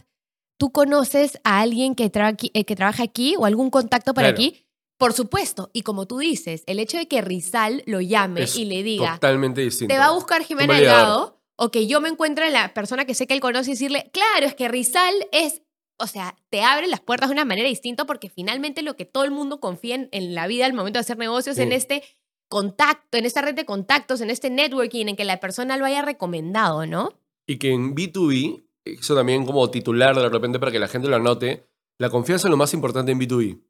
¿tú 0.59 0.71
conoces 0.71 1.39
a 1.43 1.61
alguien 1.61 1.95
que, 1.95 2.11
eh, 2.53 2.65
que 2.65 2.75
trabaja 2.75 3.01
aquí 3.01 3.35
o 3.39 3.45
algún 3.45 3.71
contacto 3.71 4.13
para 4.13 4.27
aquí? 4.27 4.68
Por 4.99 5.13
supuesto, 5.13 5.69
y 5.71 5.83
como 5.83 6.07
tú 6.07 6.17
dices, 6.17 6.61
el 6.65 6.77
hecho 6.77 6.97
de 6.97 7.07
que 7.07 7.21
Rizal 7.21 7.83
lo 7.85 8.01
llame 8.01 8.45
y 8.53 8.65
le 8.65 8.83
diga, 8.83 9.13
totalmente 9.13 9.61
distinto. 9.61 9.93
Te 9.93 9.97
va 9.97 10.07
a 10.07 10.11
buscar 10.11 10.43
Jimena 10.43 10.73
Delgado, 10.73 11.39
o 11.55 11.71
que 11.71 11.87
yo 11.87 12.01
me 12.01 12.09
encuentre 12.09 12.47
en 12.47 12.53
la 12.53 12.73
persona 12.73 13.05
que 13.05 13.13
sé 13.13 13.25
que 13.25 13.33
él 13.33 13.39
conoce 13.39 13.69
y 13.69 13.73
decirle, 13.75 14.11
claro, 14.11 14.45
es 14.45 14.55
que 14.55 14.67
Rizal 14.67 15.13
es, 15.31 15.61
o 15.97 16.05
sea, 16.05 16.35
te 16.49 16.63
abre 16.63 16.87
las 16.87 16.99
puertas 16.99 17.29
de 17.29 17.33
una 17.33 17.45
manera 17.45 17.69
distinta 17.69 18.05
porque 18.05 18.29
finalmente 18.29 18.81
lo 18.81 18.97
que 18.97 19.05
todo 19.05 19.23
el 19.23 19.31
mundo 19.31 19.61
confía 19.61 20.09
en, 20.11 20.35
la 20.35 20.47
vida 20.47 20.65
al 20.65 20.73
momento 20.73 20.97
de 20.97 21.01
hacer 21.01 21.17
negocios, 21.17 21.57
en 21.59 21.71
este 21.71 22.03
contacto, 22.49 23.17
en 23.17 23.25
esta 23.25 23.41
red 23.41 23.55
de 23.55 23.63
contactos, 23.63 24.19
en 24.19 24.29
este 24.29 24.49
networking, 24.49 25.05
en 25.07 25.15
que 25.15 25.23
la 25.23 25.39
persona 25.39 25.77
lo 25.77 25.85
haya 25.85 26.01
recomendado, 26.01 26.85
¿no? 26.85 27.13
Y 27.47 27.57
que 27.57 27.71
en 27.71 27.95
B2B, 27.95 28.65
eso 28.83 29.15
también 29.15 29.45
como 29.45 29.71
titular 29.71 30.13
de 30.13 30.27
repente 30.27 30.59
para 30.59 30.73
que 30.73 30.79
la 30.79 30.89
gente 30.89 31.07
lo 31.07 31.15
anote, 31.15 31.69
la 31.97 32.09
confianza 32.09 32.49
es 32.49 32.51
lo 32.51 32.57
más 32.57 32.73
importante 32.73 33.13
en 33.13 33.19
B2B. 33.21 33.61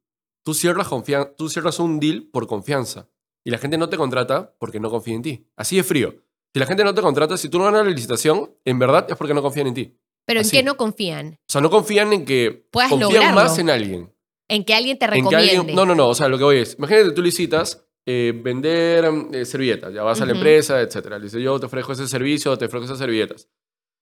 Tú 0.49 0.55
cierras, 0.55 0.89
tú 1.37 1.47
cierras 1.47 1.77
un 1.77 1.99
deal 1.99 2.27
por 2.33 2.47
confianza 2.47 3.07
y 3.45 3.51
la 3.51 3.59
gente 3.59 3.77
no 3.77 3.87
te 3.87 3.97
contrata 3.97 4.55
porque 4.57 4.79
no 4.79 4.89
confía 4.89 5.13
en 5.13 5.21
ti. 5.21 5.47
Así 5.55 5.77
es 5.77 5.85
frío. 5.85 6.15
Si 6.51 6.59
la 6.59 6.65
gente 6.65 6.83
no 6.83 6.95
te 6.95 7.03
contrata, 7.03 7.37
si 7.37 7.49
tú 7.49 7.59
no 7.59 7.65
ganas 7.65 7.85
la 7.85 7.91
licitación, 7.91 8.51
en 8.65 8.79
verdad 8.79 9.05
es 9.07 9.15
porque 9.15 9.35
no 9.35 9.43
confían 9.43 9.67
en 9.67 9.75
ti. 9.75 9.95
¿Pero 10.25 10.41
en 10.41 10.49
qué 10.49 10.63
no 10.63 10.75
confían? 10.75 11.33
O 11.33 11.51
sea, 11.51 11.61
no 11.61 11.69
confían 11.69 12.13
en 12.13 12.25
que 12.25 12.65
Puedas 12.71 12.89
confían 12.89 13.35
más 13.35 13.59
en 13.59 13.69
alguien. 13.69 14.11
En 14.47 14.65
que 14.65 14.73
alguien 14.73 14.97
te 14.97 15.05
recomiende. 15.05 15.71
no, 15.71 15.85
no, 15.85 15.93
no. 15.93 16.07
O 16.07 16.15
sea, 16.15 16.27
lo 16.27 16.39
que 16.39 16.45
voy 16.45 16.57
es, 16.57 16.73
imagínate 16.79 17.11
tú 17.11 17.21
licitas 17.21 17.85
eh, 18.07 18.33
vender 18.35 19.07
eh, 19.31 19.45
servilletas. 19.45 19.93
Ya 19.93 20.01
vas 20.01 20.19
a 20.19 20.25
la 20.25 20.31
empresa, 20.31 20.81
etc. 20.81 21.09
Le 21.11 21.19
dice, 21.19 21.39
yo 21.39 21.59
te 21.59 21.67
ofrezco 21.67 21.91
ese 21.91 22.07
servicio, 22.07 22.57
te 22.57 22.65
ofrezco 22.65 22.85
esas 22.85 22.97
servilletas. 22.97 23.47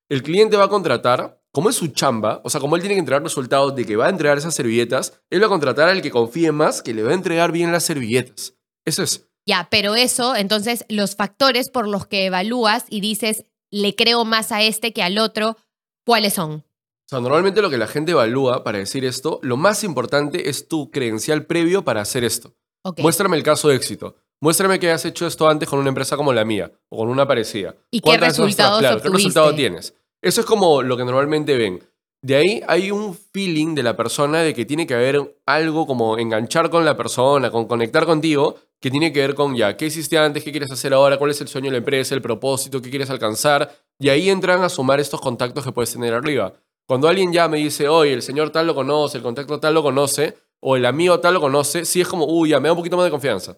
El 0.09 0.23
cliente 0.23 0.57
va 0.57 0.65
a 0.65 0.69
contratar 0.69 1.41
como 1.51 1.69
es 1.69 1.75
su 1.75 1.87
chamba, 1.87 2.39
o 2.43 2.51
sea, 2.51 2.61
como 2.61 2.75
él 2.75 2.83
tiene 2.83 2.95
que 2.95 2.99
entregar 2.99 3.23
resultados 3.23 3.75
de 3.75 3.83
que 3.83 3.95
va 3.95 4.05
a 4.05 4.09
entregar 4.09 4.37
esas 4.37 4.53
servilletas, 4.53 5.19
él 5.31 5.41
va 5.41 5.47
a 5.47 5.49
contratar 5.49 5.89
al 5.89 6.03
que 6.03 6.11
confíe 6.11 6.51
más 6.51 6.83
que 6.83 6.93
le 6.93 7.01
va 7.01 7.11
a 7.11 7.15
entregar 7.15 7.51
bien 7.51 7.71
las 7.71 7.83
servilletas. 7.83 8.53
Eso 8.85 9.01
es. 9.01 9.27
Ya, 9.45 9.67
pero 9.71 9.95
eso, 9.95 10.35
entonces, 10.35 10.85
los 10.87 11.15
factores 11.15 11.69
por 11.69 11.87
los 11.87 12.05
que 12.05 12.25
evalúas 12.25 12.85
y 12.89 13.01
dices, 13.01 13.45
le 13.71 13.95
creo 13.95 14.23
más 14.23 14.51
a 14.51 14.61
este 14.61 14.93
que 14.93 15.01
al 15.01 15.17
otro, 15.17 15.57
¿cuáles 16.05 16.33
son? 16.33 16.51
O 17.07 17.09
sea, 17.09 17.21
normalmente 17.21 17.61
lo 17.61 17.69
que 17.69 17.77
la 17.77 17.87
gente 17.87 18.11
evalúa 18.11 18.63
para 18.63 18.77
decir 18.77 19.03
esto, 19.03 19.39
lo 19.41 19.57
más 19.57 19.83
importante 19.83 20.49
es 20.49 20.67
tu 20.67 20.91
credencial 20.91 21.45
previo 21.45 21.83
para 21.83 22.01
hacer 22.01 22.23
esto. 22.23 22.53
Muéstrame 22.97 23.35
el 23.35 23.43
caso 23.43 23.69
de 23.69 23.77
éxito. 23.77 24.15
Muéstrame 24.39 24.79
que 24.79 24.91
has 24.91 25.03
hecho 25.05 25.25
esto 25.25 25.49
antes 25.49 25.67
con 25.67 25.79
una 25.79 25.89
empresa 25.89 26.15
como 26.15 26.31
la 26.31 26.45
mía 26.45 26.71
o 26.89 26.97
con 26.97 27.09
una 27.09 27.27
parecida. 27.27 27.75
¿Y 27.89 28.01
qué 28.01 28.17
resultados 28.17 28.79
claro, 28.79 29.01
¿Qué 29.01 29.09
resultado 29.09 29.55
tienes? 29.55 29.95
Eso 30.21 30.41
es 30.41 30.47
como 30.47 30.83
lo 30.83 30.95
que 30.95 31.05
normalmente 31.05 31.57
ven. 31.57 31.83
De 32.21 32.35
ahí 32.35 32.61
hay 32.67 32.91
un 32.91 33.15
feeling 33.15 33.75
de 33.75 33.83
la 33.83 33.95
persona 33.95 34.41
de 34.41 34.53
que 34.53 34.65
tiene 34.65 34.85
que 34.85 34.93
haber 34.93 35.39
algo 35.45 35.85
como 35.85 36.17
enganchar 36.17 36.69
con 36.69 36.83
la 36.83 36.97
persona, 36.97 37.51
con 37.51 37.65
conectar 37.65 38.05
contigo, 38.05 38.55
que 38.79 38.91
tiene 38.91 39.13
que 39.13 39.21
ver 39.21 39.35
con 39.35 39.55
ya, 39.55 39.77
¿qué 39.77 39.87
hiciste 39.87 40.17
antes? 40.17 40.43
¿Qué 40.43 40.51
quieres 40.51 40.71
hacer 40.71 40.93
ahora? 40.93 41.17
¿Cuál 41.17 41.31
es 41.31 41.41
el 41.41 41.47
sueño 41.47 41.65
de 41.65 41.71
la 41.71 41.77
empresa? 41.77 42.15
¿El 42.15 42.21
propósito? 42.21 42.81
¿Qué 42.81 42.89
quieres 42.89 43.09
alcanzar? 43.09 43.71
Y 43.99 44.09
ahí 44.09 44.29
entran 44.29 44.63
a 44.63 44.69
sumar 44.69 44.99
estos 44.99 45.21
contactos 45.21 45.63
que 45.63 45.71
puedes 45.71 45.91
tener 45.91 46.13
arriba. 46.13 46.53
Cuando 46.87 47.07
alguien 47.07 47.33
ya 47.33 47.47
me 47.47 47.57
dice, 47.57 47.87
oye, 47.87 48.13
el 48.13 48.21
señor 48.21 48.49
tal 48.51 48.67
lo 48.67 48.75
conoce, 48.75 49.17
el 49.17 49.23
contacto 49.23 49.59
tal 49.59 49.73
lo 49.73 49.83
conoce, 49.83 50.37
o 50.59 50.75
el 50.75 50.85
amigo 50.85 51.19
tal 51.19 51.35
lo 51.35 51.41
conoce, 51.41 51.85
sí 51.85 52.01
es 52.01 52.07
como, 52.07 52.25
uy, 52.25 52.49
ya 52.49 52.59
me 52.59 52.67
da 52.67 52.73
un 52.73 52.77
poquito 52.77 52.97
más 52.97 53.05
de 53.05 53.11
confianza. 53.11 53.57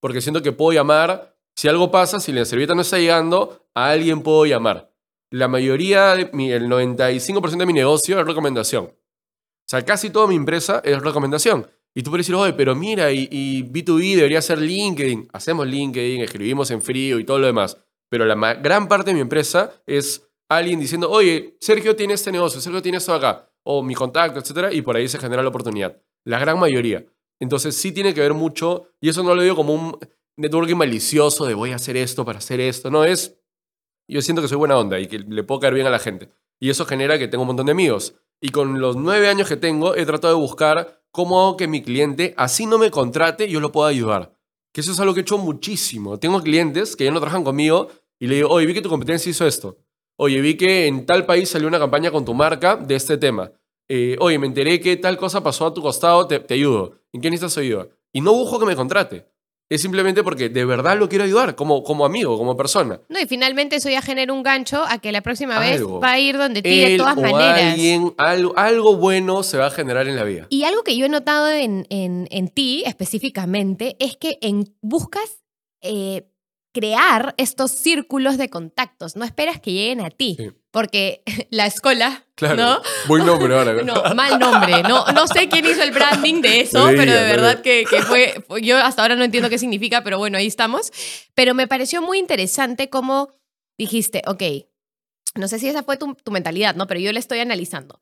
Porque 0.00 0.20
siento 0.20 0.42
que 0.42 0.52
puedo 0.52 0.72
llamar, 0.72 1.36
si 1.56 1.68
algo 1.68 1.90
pasa, 1.90 2.20
si 2.20 2.32
la 2.32 2.44
servilleta 2.44 2.74
no 2.74 2.82
está 2.82 2.98
llegando, 2.98 3.68
a 3.74 3.90
alguien 3.90 4.22
puedo 4.22 4.46
llamar 4.46 4.88
la 5.30 5.48
mayoría, 5.48 6.14
de 6.14 6.30
mi, 6.32 6.50
el 6.50 6.68
95% 6.68 7.58
de 7.58 7.66
mi 7.66 7.72
negocio 7.72 8.18
es 8.18 8.26
recomendación. 8.26 8.86
O 8.86 9.70
sea, 9.70 9.84
casi 9.84 10.10
toda 10.10 10.26
mi 10.26 10.36
empresa 10.36 10.80
es 10.84 11.00
recomendación. 11.02 11.66
Y 11.94 12.02
tú 12.02 12.10
puedes 12.10 12.26
decir, 12.26 12.34
oye, 12.34 12.52
pero 12.52 12.74
mira, 12.74 13.10
y, 13.12 13.62
B2B 13.64 14.16
debería 14.16 14.40
ser 14.40 14.58
LinkedIn. 14.60 15.28
Hacemos 15.32 15.66
LinkedIn, 15.66 16.22
escribimos 16.22 16.70
en 16.70 16.80
frío 16.80 17.18
y 17.18 17.24
todo 17.24 17.38
lo 17.38 17.46
demás. 17.46 17.76
Pero 18.08 18.24
la 18.24 18.54
gran 18.54 18.88
parte 18.88 19.10
de 19.10 19.14
mi 19.14 19.20
empresa 19.20 19.72
es 19.86 20.30
alguien 20.48 20.80
diciendo, 20.80 21.10
oye, 21.10 21.56
Sergio 21.60 21.94
tiene 21.94 22.14
este 22.14 22.32
negocio, 22.32 22.60
Sergio 22.60 22.80
tiene 22.80 22.98
esto 22.98 23.12
acá, 23.12 23.50
o 23.64 23.82
mi 23.82 23.94
contacto, 23.94 24.40
etc. 24.40 24.72
Y 24.72 24.80
por 24.80 24.96
ahí 24.96 25.08
se 25.08 25.18
genera 25.18 25.42
la 25.42 25.50
oportunidad. 25.50 26.00
La 26.24 26.38
gran 26.38 26.58
mayoría. 26.58 27.04
Entonces 27.40 27.76
sí 27.76 27.92
tiene 27.92 28.14
que 28.14 28.20
ver 28.20 28.34
mucho, 28.34 28.88
y 29.00 29.08
eso 29.08 29.22
no 29.22 29.34
lo 29.34 29.42
digo 29.42 29.56
como 29.56 29.74
un 29.74 29.98
networking 30.36 30.76
malicioso 30.76 31.46
de 31.46 31.54
voy 31.54 31.72
a 31.72 31.76
hacer 31.76 31.96
esto 31.96 32.24
para 32.24 32.38
hacer 32.38 32.60
esto. 32.60 32.90
No, 32.90 33.04
es 33.04 33.38
yo 34.08 34.22
siento 34.22 34.40
que 34.40 34.48
soy 34.48 34.56
buena 34.56 34.78
onda 34.78 34.98
y 34.98 35.06
que 35.06 35.18
le 35.18 35.44
puedo 35.44 35.60
caer 35.60 35.74
bien 35.74 35.86
a 35.86 35.90
la 35.90 35.98
gente. 35.98 36.30
Y 36.58 36.70
eso 36.70 36.86
genera 36.86 37.18
que 37.18 37.28
tengo 37.28 37.42
un 37.42 37.48
montón 37.48 37.66
de 37.66 37.72
amigos. 37.72 38.14
Y 38.40 38.48
con 38.48 38.80
los 38.80 38.96
nueve 38.96 39.28
años 39.28 39.48
que 39.48 39.56
tengo, 39.56 39.94
he 39.94 40.06
tratado 40.06 40.34
de 40.34 40.40
buscar 40.40 41.02
cómo 41.10 41.40
hago 41.40 41.56
que 41.56 41.68
mi 41.68 41.82
cliente, 41.82 42.34
así 42.36 42.66
no 42.66 42.78
me 42.78 42.90
contrate, 42.90 43.48
yo 43.48 43.60
lo 43.60 43.70
pueda 43.70 43.90
ayudar. 43.90 44.34
Que 44.72 44.80
eso 44.80 44.92
es 44.92 45.00
algo 45.00 45.14
que 45.14 45.20
he 45.20 45.22
hecho 45.22 45.38
muchísimo. 45.38 46.18
Tengo 46.18 46.42
clientes 46.42 46.96
que 46.96 47.04
ya 47.04 47.10
no 47.10 47.20
trabajan 47.20 47.44
conmigo 47.44 47.88
y 48.18 48.26
le 48.26 48.36
digo, 48.36 48.48
oye, 48.48 48.66
vi 48.66 48.74
que 48.74 48.82
tu 48.82 48.88
competencia 48.88 49.30
hizo 49.30 49.46
esto. 49.46 49.76
Oye, 50.16 50.40
vi 50.40 50.56
que 50.56 50.86
en 50.86 51.06
tal 51.06 51.26
país 51.26 51.48
salió 51.48 51.68
una 51.68 51.78
campaña 51.78 52.10
con 52.10 52.24
tu 52.24 52.34
marca 52.34 52.76
de 52.76 52.96
este 52.96 53.18
tema. 53.18 53.52
Eh, 53.88 54.16
oye, 54.20 54.38
me 54.38 54.46
enteré 54.46 54.80
que 54.80 54.96
tal 54.96 55.16
cosa 55.16 55.42
pasó 55.42 55.66
a 55.66 55.74
tu 55.74 55.82
costado, 55.82 56.26
te, 56.26 56.38
te 56.40 56.54
ayudo. 56.54 57.00
¿En 57.12 57.20
qué 57.20 57.30
necesitas 57.30 57.58
ayuda? 57.58 57.88
Y 58.12 58.20
no 58.20 58.32
busco 58.32 58.58
que 58.58 58.66
me 58.66 58.76
contrate 58.76 59.26
es 59.70 59.82
simplemente 59.82 60.22
porque 60.22 60.48
de 60.48 60.64
verdad 60.64 60.98
lo 60.98 61.08
quiero 61.08 61.24
ayudar 61.24 61.54
como, 61.54 61.82
como 61.82 62.06
amigo, 62.06 62.38
como 62.38 62.56
persona. 62.56 63.00
No, 63.08 63.20
y 63.20 63.26
finalmente 63.26 63.76
eso 63.76 63.90
ya 63.90 64.00
genera 64.00 64.32
un 64.32 64.42
gancho 64.42 64.82
a 64.88 64.98
que 64.98 65.12
la 65.12 65.20
próxima 65.20 65.58
vez 65.58 65.82
va 65.84 66.12
a 66.12 66.18
ir 66.18 66.38
donde 66.38 66.62
ti 66.62 66.80
de 66.80 66.96
todas 66.96 67.18
o 67.18 67.20
maneras. 67.20 67.72
Alguien, 67.72 68.14
algo, 68.16 68.54
algo 68.56 68.96
bueno 68.96 69.42
se 69.42 69.58
va 69.58 69.66
a 69.66 69.70
generar 69.70 70.08
en 70.08 70.16
la 70.16 70.24
vida. 70.24 70.46
Y 70.48 70.64
algo 70.64 70.84
que 70.84 70.96
yo 70.96 71.06
he 71.06 71.10
notado 71.10 71.50
en, 71.50 71.86
en, 71.90 72.48
ti 72.48 72.82
específicamente 72.86 73.96
es 74.00 74.16
que 74.16 74.38
en, 74.40 74.74
buscas 74.80 75.42
eh, 75.82 76.30
crear 76.72 77.34
estos 77.36 77.70
círculos 77.70 78.38
de 78.38 78.48
contactos, 78.48 79.16
no 79.16 79.24
esperas 79.24 79.60
que 79.60 79.72
lleguen 79.72 80.00
a 80.00 80.10
ti. 80.10 80.38
Porque 80.78 81.24
la 81.50 81.66
escuela, 81.66 82.24
claro, 82.36 82.54
¿no? 82.54 82.82
Buen 83.08 83.26
nombre 83.26 83.52
ahora. 83.52 83.82
No, 83.82 84.14
mal 84.14 84.38
nombre. 84.38 84.84
No, 84.84 85.04
no 85.06 85.26
sé 85.26 85.48
quién 85.48 85.66
hizo 85.66 85.82
el 85.82 85.90
branding 85.90 86.40
de 86.40 86.60
eso, 86.60 86.86
pero 86.94 87.12
de 87.12 87.22
verdad 87.22 87.62
que, 87.62 87.84
que 87.84 88.00
fue, 88.00 88.44
yo 88.62 88.76
hasta 88.76 89.02
ahora 89.02 89.16
no 89.16 89.24
entiendo 89.24 89.50
qué 89.50 89.58
significa, 89.58 90.04
pero 90.04 90.18
bueno, 90.18 90.38
ahí 90.38 90.46
estamos. 90.46 90.92
Pero 91.34 91.52
me 91.52 91.66
pareció 91.66 92.00
muy 92.00 92.20
interesante 92.20 92.88
cómo 92.88 93.34
dijiste, 93.76 94.22
ok, 94.28 94.42
no 95.34 95.48
sé 95.48 95.58
si 95.58 95.66
esa 95.66 95.82
fue 95.82 95.96
tu, 95.96 96.14
tu 96.14 96.30
mentalidad, 96.30 96.76
¿no? 96.76 96.86
Pero 96.86 97.00
yo 97.00 97.12
le 97.12 97.18
estoy 97.18 97.40
analizando. 97.40 98.00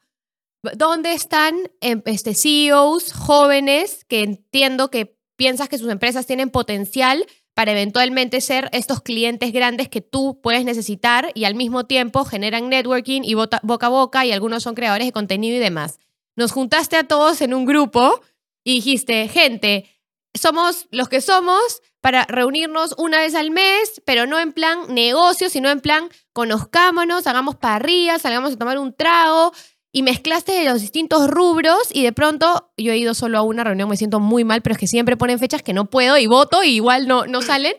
¿Dónde 0.75 1.15
están 1.15 1.55
em, 1.81 2.03
este, 2.05 2.35
CEOs 2.35 3.15
jóvenes 3.15 4.05
que 4.05 4.23
entiendo 4.23 4.91
que 4.91 5.17
piensas 5.37 5.71
que 5.71 5.79
sus 5.79 5.89
empresas 5.89 6.27
tienen 6.27 6.51
potencial 6.51 7.25
para 7.57 7.73
eventualmente 7.73 8.43
ser 8.43 8.69
estos 8.73 9.01
clientes 9.01 9.51
grandes 9.51 9.89
que 9.89 10.03
tú 10.03 10.39
puedes 10.43 10.67
necesitar 10.67 11.31
y 11.33 11.47
al 11.47 11.55
mismo 11.55 11.87
tiempo 11.87 12.27
generan 12.27 12.69
networking 12.69 13.23
y 13.25 13.33
boca 13.33 13.63
a 13.63 13.89
boca 13.89 14.27
y 14.27 14.33
algunos 14.33 14.63
son 14.63 14.75
creadores 14.75 15.07
de 15.07 15.13
contenido 15.13 15.57
y 15.57 15.59
demás. 15.59 15.99
Nos 16.37 16.53
juntaste 16.53 16.99
a 16.99 17.05
todos 17.05 17.41
en 17.41 17.55
un 17.55 17.65
grupo 17.65 18.21
y 18.63 18.75
dijiste, 18.75 19.27
gente, 19.29 19.89
somos 20.35 20.87
los 20.91 21.09
que 21.09 21.23
somos 21.23 21.81
para 22.03 22.27
reunirnos 22.27 22.95
una 22.99 23.21
vez 23.21 23.35
al 23.35 23.51
mes, 23.51 24.03
pero 24.05 24.27
no 24.27 24.39
en 24.39 24.53
plan 24.53 24.81
negocio, 24.91 25.49
sino 25.49 25.71
en 25.71 25.81
plan 25.81 26.11
conozcámonos, 26.35 27.27
hagamos 27.27 27.57
parrillas, 27.57 28.21
salgamos 28.21 28.53
a 28.53 28.59
tomar 28.59 28.79
un 28.79 28.95
trago, 28.95 29.55
y 29.97 30.03
mezclaste 30.03 30.53
de 30.53 30.65
los 30.65 30.83
distintos 30.83 31.27
rubros 31.27 31.89
y 31.91 32.03
de 32.03 32.13
pronto 32.13 32.71
yo 32.77 32.93
he 32.93 32.99
ido 32.99 33.15
solo 33.15 33.39
a 33.39 33.43
una 33.43 33.65
reunión, 33.65 33.89
me 33.89 33.97
siento 33.97 34.21
muy 34.21 34.45
mal, 34.45 34.61
pero 34.61 34.75
es 34.75 34.79
que 34.79 34.87
siempre 34.87 35.17
ponen 35.17 35.39
fechas 35.39 35.63
que 35.63 35.73
no 35.73 35.89
puedo 35.89 36.19
y 36.19 36.27
voto 36.27 36.63
y 36.63 36.73
igual 36.73 37.09
no, 37.09 37.25
no 37.25 37.41
salen. 37.41 37.73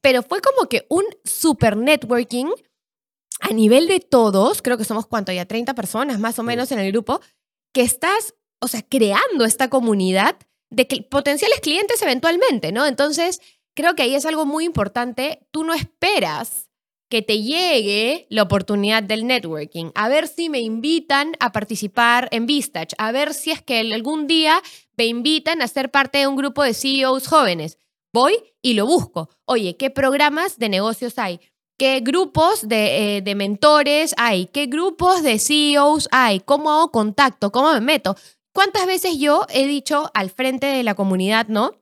Pero 0.00 0.22
fue 0.22 0.40
como 0.40 0.68
que 0.68 0.86
un 0.88 1.02
super 1.24 1.76
networking 1.76 2.46
a 3.40 3.48
nivel 3.48 3.88
de 3.88 3.98
todos, 3.98 4.62
creo 4.62 4.78
que 4.78 4.84
somos 4.84 5.08
cuánto 5.08 5.32
ya 5.32 5.46
30 5.46 5.74
personas 5.74 6.20
más 6.20 6.38
o 6.38 6.44
menos 6.44 6.70
en 6.70 6.78
el 6.78 6.92
grupo, 6.92 7.20
que 7.72 7.82
estás, 7.82 8.34
o 8.60 8.68
sea, 8.68 8.82
creando 8.82 9.44
esta 9.44 9.68
comunidad 9.68 10.36
de 10.70 10.86
potenciales 11.10 11.58
clientes 11.58 12.00
eventualmente, 12.02 12.70
¿no? 12.70 12.86
Entonces, 12.86 13.40
creo 13.74 13.96
que 13.96 14.04
ahí 14.04 14.14
es 14.14 14.26
algo 14.26 14.46
muy 14.46 14.64
importante. 14.64 15.48
Tú 15.50 15.64
no 15.64 15.74
esperas 15.74 16.63
que 17.14 17.22
te 17.22 17.42
llegue 17.42 18.26
la 18.28 18.42
oportunidad 18.42 19.00
del 19.00 19.24
networking, 19.24 19.92
a 19.94 20.08
ver 20.08 20.26
si 20.26 20.48
me 20.48 20.58
invitan 20.58 21.36
a 21.38 21.52
participar 21.52 22.26
en 22.32 22.44
Vistach, 22.46 22.92
a 22.98 23.12
ver 23.12 23.34
si 23.34 23.52
es 23.52 23.62
que 23.62 23.78
algún 23.78 24.26
día 24.26 24.60
me 24.96 25.06
invitan 25.06 25.62
a 25.62 25.68
ser 25.68 25.92
parte 25.92 26.18
de 26.18 26.26
un 26.26 26.34
grupo 26.34 26.64
de 26.64 26.74
CEOs 26.74 27.28
jóvenes. 27.28 27.78
Voy 28.12 28.34
y 28.62 28.72
lo 28.72 28.86
busco. 28.86 29.30
Oye, 29.44 29.76
¿qué 29.76 29.90
programas 29.90 30.58
de 30.58 30.68
negocios 30.68 31.16
hay? 31.20 31.38
¿Qué 31.78 32.00
grupos 32.00 32.68
de, 32.68 33.18
eh, 33.18 33.22
de 33.22 33.34
mentores 33.36 34.12
hay? 34.18 34.46
¿Qué 34.46 34.66
grupos 34.66 35.22
de 35.22 35.38
CEOs 35.38 36.08
hay? 36.10 36.40
¿Cómo 36.40 36.72
hago 36.72 36.90
contacto? 36.90 37.52
¿Cómo 37.52 37.72
me 37.74 37.80
meto? 37.80 38.16
¿Cuántas 38.52 38.86
veces 38.86 39.18
yo 39.18 39.46
he 39.50 39.68
dicho 39.68 40.10
al 40.14 40.30
frente 40.30 40.66
de 40.66 40.82
la 40.82 40.96
comunidad, 40.96 41.46
no? 41.46 41.76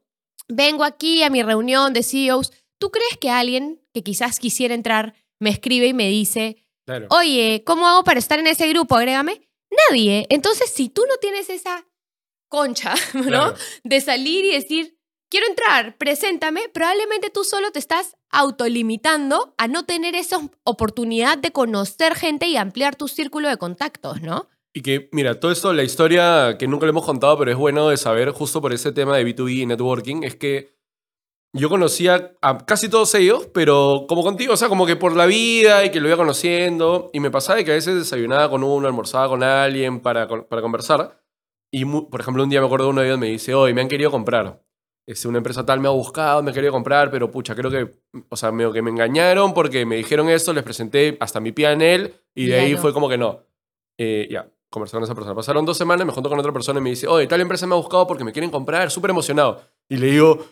Vengo 0.49 0.85
aquí 0.85 1.23
a 1.23 1.31
mi 1.31 1.42
reunión 1.42 1.95
de 1.95 2.03
CEOs 2.03 2.53
¿Tú 2.83 2.90
crees 2.90 3.16
que 3.16 3.31
alguien 3.31 3.81
que 3.95 4.03
quizás 4.03 4.40
quisiera 4.40 4.75
entrar 4.75 5.14
me 5.42 5.50
escribe 5.50 5.88
y 5.88 5.94
me 5.94 6.09
dice, 6.09 6.64
oye, 7.11 7.64
¿cómo 7.66 7.88
hago 7.88 8.05
para 8.05 8.18
estar 8.18 8.38
en 8.38 8.46
ese 8.46 8.68
grupo? 8.68 8.96
Agrégame. 8.96 9.48
Nadie. 9.90 10.26
Entonces, 10.31 10.70
si 10.70 10.88
tú 10.88 11.02
no 11.09 11.16
tienes 11.16 11.50
esa 11.50 11.87
concha, 12.48 12.94
¿no? 13.14 13.55
De 13.83 14.00
salir 14.00 14.44
y 14.44 14.52
decir, 14.52 14.98
quiero 15.31 15.46
entrar, 15.48 15.96
preséntame, 15.98 16.68
probablemente 16.68 17.31
tú 17.31 17.42
solo 17.42 17.72
te 17.72 17.78
estás 17.78 18.16
autolimitando 18.31 19.55
a 19.59 19.66
no 19.66 19.85
tener 19.85 20.14
esa 20.14 20.38
oportunidad 20.62 21.38
de 21.38 21.50
conocer 21.50 22.14
gente 22.14 22.46
y 22.46 22.57
ampliar 22.57 22.94
tu 22.94 23.09
círculo 23.09 23.48
de 23.48 23.57
contactos, 23.57 24.22
¿no? 24.22 24.48
Y 24.74 24.83
que, 24.83 25.09
mira, 25.12 25.40
todo 25.40 25.50
esto, 25.50 25.72
la 25.72 25.83
historia 25.83 26.57
que 26.59 26.68
nunca 26.68 26.87
le 26.87 26.90
hemos 26.90 27.05
contado, 27.05 27.37
pero 27.38 27.50
es 27.50 27.57
bueno 27.57 27.88
de 27.88 27.96
saber 27.96 28.31
justo 28.31 28.62
por 28.62 28.72
ese 28.72 28.92
tema 28.92 29.16
de 29.16 29.26
B2B 29.26 29.62
y 29.62 29.66
networking, 29.66 30.22
es 30.22 30.37
que 30.37 30.82
yo 31.55 31.69
conocía 31.69 32.33
a 32.41 32.59
casi 32.65 32.88
todos 32.88 33.15
ellos, 33.15 33.49
pero 33.53 34.07
como 34.09 34.23
contigo, 34.23 34.55
o 34.55 34.57
sea, 34.57 34.69
como 34.69 34.87
que 34.87 34.97
por 34.97 35.15
la 35.15 35.27
vida 35.27 35.85
y 35.85 35.91
que 35.91 36.01
lo 36.01 36.09
iba 36.09 36.17
conociendo. 36.17 37.11
Y 37.12 37.21
me 37.21 37.31
pasaba 37.31 37.59
de 37.59 37.65
que 37.65 37.73
a 37.73 37.75
veces 37.75 37.95
desayunaba 37.95 38.49
con 38.49 38.65
uno, 38.65 38.87
almorzaba 38.87 39.29
con 39.29 39.43
alguien 39.43 40.01
para, 40.01 40.27
para 40.27 40.62
conversar. 40.62 41.21
Y, 41.71 41.85
por 41.85 42.21
ejemplo, 42.21 42.43
un 42.43 42.49
día 42.49 42.61
me 42.61 42.67
acuerdo 42.67 42.87
de 42.87 42.91
uno 42.91 43.01
de 43.03 43.09
ellos 43.09 43.19
me 43.19 43.29
dice, 43.29 43.55
hoy 43.55 43.75
me 43.75 43.83
han 43.83 43.88
querido 43.88 44.11
comprar. 44.11 44.62
Este, 45.07 45.29
una 45.29 45.38
empresa 45.38 45.67
tal 45.67 45.81
me 45.81 45.88
ha 45.88 45.91
buscado, 45.91 46.43
me 46.43 46.53
ha 46.53 46.55
querido 46.55 46.73
comprar, 46.73 47.11
pero 47.11 47.31
pucha, 47.31 47.55
creo 47.55 47.71
que, 47.71 47.91
o 48.29 48.37
sea, 48.37 48.53
medio 48.53 48.73
que 48.73 48.83
me 48.83 48.91
engañaron 48.91 49.53
porque 49.53 49.85
me 49.85 49.97
dijeron 49.97 50.29
esto, 50.31 50.53
les 50.53 50.62
presenté 50.62 51.17
hasta 51.21 51.41
mi 51.41 51.53
pie 51.53 51.73
en 51.73 51.83
él 51.83 52.15
y 52.35 52.47
de 52.47 52.61
ahí 52.61 52.77
fue 52.77 52.93
como 52.93 53.09
que 53.09 53.19
no. 53.19 53.41
Eh, 53.99 54.29
ya, 54.31 54.49
conversé 54.71 54.97
con 54.97 55.05
esa 55.05 55.15
persona. 55.15 55.35
Pasaron 55.35 55.65
dos 55.67 55.77
semanas, 55.77 56.07
me 56.07 56.12
junto 56.12 56.29
con 56.31 56.38
otra 56.38 56.53
persona 56.53 56.79
y 56.79 56.83
me 56.83 56.91
dice, 56.91 57.09
oye, 57.09 57.27
tal 57.27 57.41
empresa 57.41 57.67
me 57.67 57.75
ha 57.75 57.79
buscado 57.79 58.07
porque 58.07 58.25
me 58.25 58.33
quieren 58.33 58.51
comprar, 58.51 58.91
súper 58.91 59.11
emocionado. 59.11 59.62
Y 59.88 59.97
le 59.97 60.07
digo, 60.07 60.45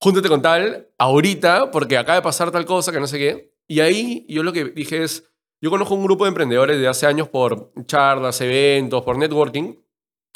júntate 0.00 0.28
con 0.28 0.42
tal 0.42 0.88
ahorita 0.98 1.70
porque 1.70 1.98
acaba 1.98 2.16
de 2.16 2.22
pasar 2.22 2.50
tal 2.50 2.64
cosa 2.64 2.92
que 2.92 3.00
no 3.00 3.06
sé 3.06 3.18
qué. 3.18 3.54
Y 3.68 3.80
ahí 3.80 4.26
yo 4.28 4.42
lo 4.42 4.52
que 4.52 4.64
dije 4.64 5.04
es, 5.04 5.30
yo 5.60 5.70
conozco 5.70 5.94
un 5.94 6.04
grupo 6.04 6.24
de 6.24 6.28
emprendedores 6.28 6.80
de 6.80 6.88
hace 6.88 7.06
años 7.06 7.28
por 7.28 7.72
charlas, 7.86 8.40
eventos, 8.40 9.02
por 9.04 9.18
networking, 9.18 9.76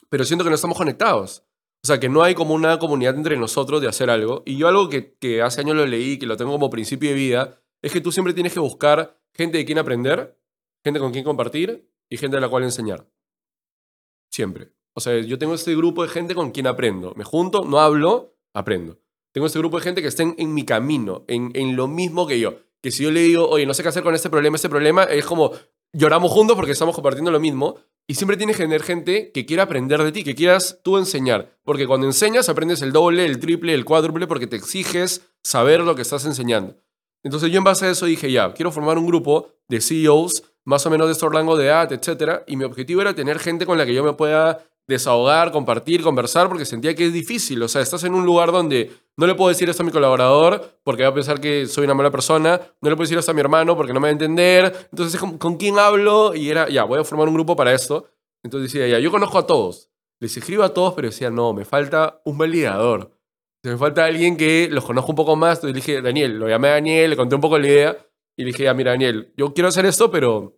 pero 0.09 0.25
siento 0.25 0.45
que 0.45 0.51
no 0.51 0.57
estamos 0.57 0.77
conectados. 0.77 1.45
O 1.83 1.87
sea, 1.87 1.99
que 2.01 2.09
no 2.09 2.23
hay 2.23 2.35
como 2.35 2.55
una 2.55 2.79
comunidad 2.79 3.15
entre 3.15 3.37
nosotros 3.37 3.81
de 3.81 3.89
hacer 3.89 4.09
algo. 4.09 4.43
Y 4.47 4.57
yo 4.57 4.69
algo 4.69 4.89
que, 4.89 5.17
que 5.17 5.43
hace 5.43 5.61
años 5.61 5.77
lo 5.77 5.87
leí, 5.87 6.19
que 6.19 6.27
lo 6.27 6.37
tengo 6.37 6.53
como 6.53 6.71
principio 6.71 7.11
de 7.11 7.17
vida, 7.17 7.61
es 7.83 7.93
que 7.93 8.01
tú 8.01 8.13
siempre 8.13 8.33
tienes 8.33 8.55
que 8.55 8.61
buscar 8.61 9.21
gente 9.35 9.59
de 9.59 9.65
quien 9.65 9.79
aprender, 9.79 10.39
gente 10.83 11.01
con 11.01 11.13
quien 11.13 11.25
compartir 11.25 11.91
y 12.09 12.17
gente 12.17 12.37
de 12.37 12.41
la 12.41 12.49
cual 12.49 12.65
enseñar. 12.65 13.07
Siempre. 14.31 14.73
O 14.95 15.01
sea, 15.01 15.21
yo 15.21 15.39
tengo 15.39 15.55
este 15.55 15.75
grupo 15.75 16.03
de 16.03 16.09
gente 16.09 16.35
con 16.35 16.53
quien 16.53 16.67
aprendo. 16.67 17.13
Me 17.17 17.25
junto, 17.25 17.65
no 17.65 17.81
hablo, 17.81 18.37
aprendo. 18.55 18.99
Tengo 19.35 19.49
este 19.49 19.59
grupo 19.59 19.79
de 19.79 19.83
gente 19.83 20.01
que 20.01 20.07
estén 20.07 20.37
en 20.39 20.55
mi 20.55 20.65
camino, 20.65 21.25
en, 21.27 21.51
en 21.55 21.75
lo 21.75 21.89
mismo 21.89 22.25
que 22.25 22.39
yo. 22.39 22.55
Que 22.81 22.93
si 22.93 23.03
yo 23.03 23.11
le 23.11 23.21
digo, 23.21 23.49
oye, 23.49 23.67
no 23.67 23.75
sé 23.75 23.83
qué 23.83 23.89
hacer 23.89 24.05
con 24.05 24.15
este 24.15 24.31
problema, 24.31 24.55
este 24.55 24.69
problema, 24.69 25.03
es 25.03 25.25
como 25.25 25.51
lloramos 25.93 26.31
juntos 26.31 26.55
porque 26.55 26.71
estamos 26.71 26.95
compartiendo 26.95 27.33
lo 27.33 27.41
mismo. 27.41 27.79
Y 28.07 28.15
siempre 28.15 28.37
tienes 28.37 28.57
que 28.57 28.63
tener 28.63 28.85
gente 28.85 29.33
que 29.33 29.45
quiera 29.45 29.65
aprender 29.65 30.01
de 30.05 30.13
ti, 30.13 30.23
que 30.23 30.37
quieras 30.37 30.79
tú 30.85 30.99
enseñar. 30.99 31.59
Porque 31.65 31.89
cuando 31.89 32.07
enseñas, 32.07 32.49
aprendes 32.49 32.81
el 32.81 32.93
doble, 32.93 33.27
el 33.27 33.41
triple, 33.41 33.75
el 33.75 33.85
cuádruple, 33.85 34.29
porque 34.29 34.47
te 34.47 34.55
exiges 34.55 35.23
saber 35.43 35.81
lo 35.81 35.97
que 35.97 36.03
estás 36.03 36.25
enseñando. 36.27 36.77
Entonces 37.25 37.51
yo 37.51 37.59
en 37.59 37.65
base 37.65 37.87
a 37.87 37.91
eso 37.91 38.07
dije, 38.07 38.31
ya, 38.31 38.55
quiero 38.55 38.71
formar 38.71 38.99
un 38.99 39.07
grupo 39.07 39.49
de 39.67 39.81
CEOs, 39.81 40.45
más 40.65 40.87
o 40.87 40.91
menos 40.91 41.09
de 41.09 41.15
este 41.15 41.29
rango 41.29 41.57
de 41.57 41.67
edad, 41.67 41.93
etc. 41.93 42.43
Y 42.47 42.57
mi 42.57 42.63
objetivo 42.63 43.01
era 43.01 43.17
tener 43.17 43.41
gente 43.41 43.67
con 43.67 43.79
la 43.79 43.85
que 43.85 43.95
yo 43.95 44.05
me 44.05 44.13
pueda 44.13 44.65
desahogar, 44.87 45.53
compartir, 45.53 46.03
conversar, 46.03 46.49
porque 46.49 46.65
sentía 46.65 46.95
que 46.95 47.07
es 47.07 47.13
difícil. 47.13 47.63
O 47.63 47.69
sea, 47.69 47.81
estás 47.81 48.05
en 48.05 48.15
un 48.15 48.25
lugar 48.25 48.53
donde 48.53 48.91
no 49.17 49.27
le 49.27 49.35
puedo 49.35 49.49
decir 49.49 49.69
esto 49.69 49.83
a 49.83 49.87
mi 49.87 49.93
colaborador 49.93 50.79
porque 50.83 51.05
va 51.05 51.11
a 51.11 51.15
pensar 51.15 51.41
que 51.41 51.67
soy 51.67 51.85
una 51.85 51.95
mala 51.95 52.11
persona, 52.11 52.61
no 52.81 52.91
le 52.91 52.97
puedo 52.97 53.05
decir 53.05 53.19
esto 53.19 53.31
a 53.31 53.35
mi 53.35 53.41
hermano 53.41 53.77
porque 53.77 53.93
no 53.93 54.01
me 54.01 54.07
va 54.07 54.11
a 54.11 54.13
entender. 54.13 54.89
Entonces, 54.91 55.21
¿con, 55.21 55.57
quién 55.57 55.79
hablo? 55.79 56.35
Y 56.35 56.51
era, 56.51 56.69
ya, 56.69 56.85
voy 56.85 57.01
a 57.01 57.05
formar 57.05 57.29
un 57.29 57.35
grupo 57.35 57.57
para 57.57 57.73
esto. 57.73 58.09
Entonces 58.43 58.73
decía, 58.73 58.87
ya, 58.89 58.99
yo 58.99 59.11
conozco 59.11 59.39
a 59.39 59.47
todos. 59.47 59.91
Les 60.21 60.37
escribo 60.37 60.63
a 60.63 60.75
todos, 60.75 60.95
pero 60.95 61.09
decía, 61.09 61.31
no, 61.31 61.53
me 61.53 61.65
falta 61.65 62.21
un 62.25 62.37
validador. 62.39 63.11
Me 63.63 63.79
falta 63.79 64.05
alguien 64.05 64.37
que 64.37 64.69
los 64.71 64.85
conozca 64.85 65.11
un 65.11 65.17
poco 65.17 65.37
más. 65.37 65.59
Entonces 65.59 65.75
le 65.75 65.81
dije, 65.81 66.03
Daniel, 66.03 66.39
lo 66.39 66.49
llamé 66.49 66.69
a 66.69 66.73
Daniel, 66.73 67.11
le 67.11 67.17
conté 67.17 67.35
un 67.35 67.41
poco 67.41 67.59
la 67.59 67.67
idea 67.67 67.99
y 68.37 68.43
le 68.43 68.49
dije, 68.49 68.65
ya, 68.65 68.75
mira, 68.75 68.91
Daniel, 68.91 69.33
yo 69.37 69.55
quiero 69.55 69.69
hacer 69.69 69.87
esto, 69.87 70.11
pero 70.11 70.57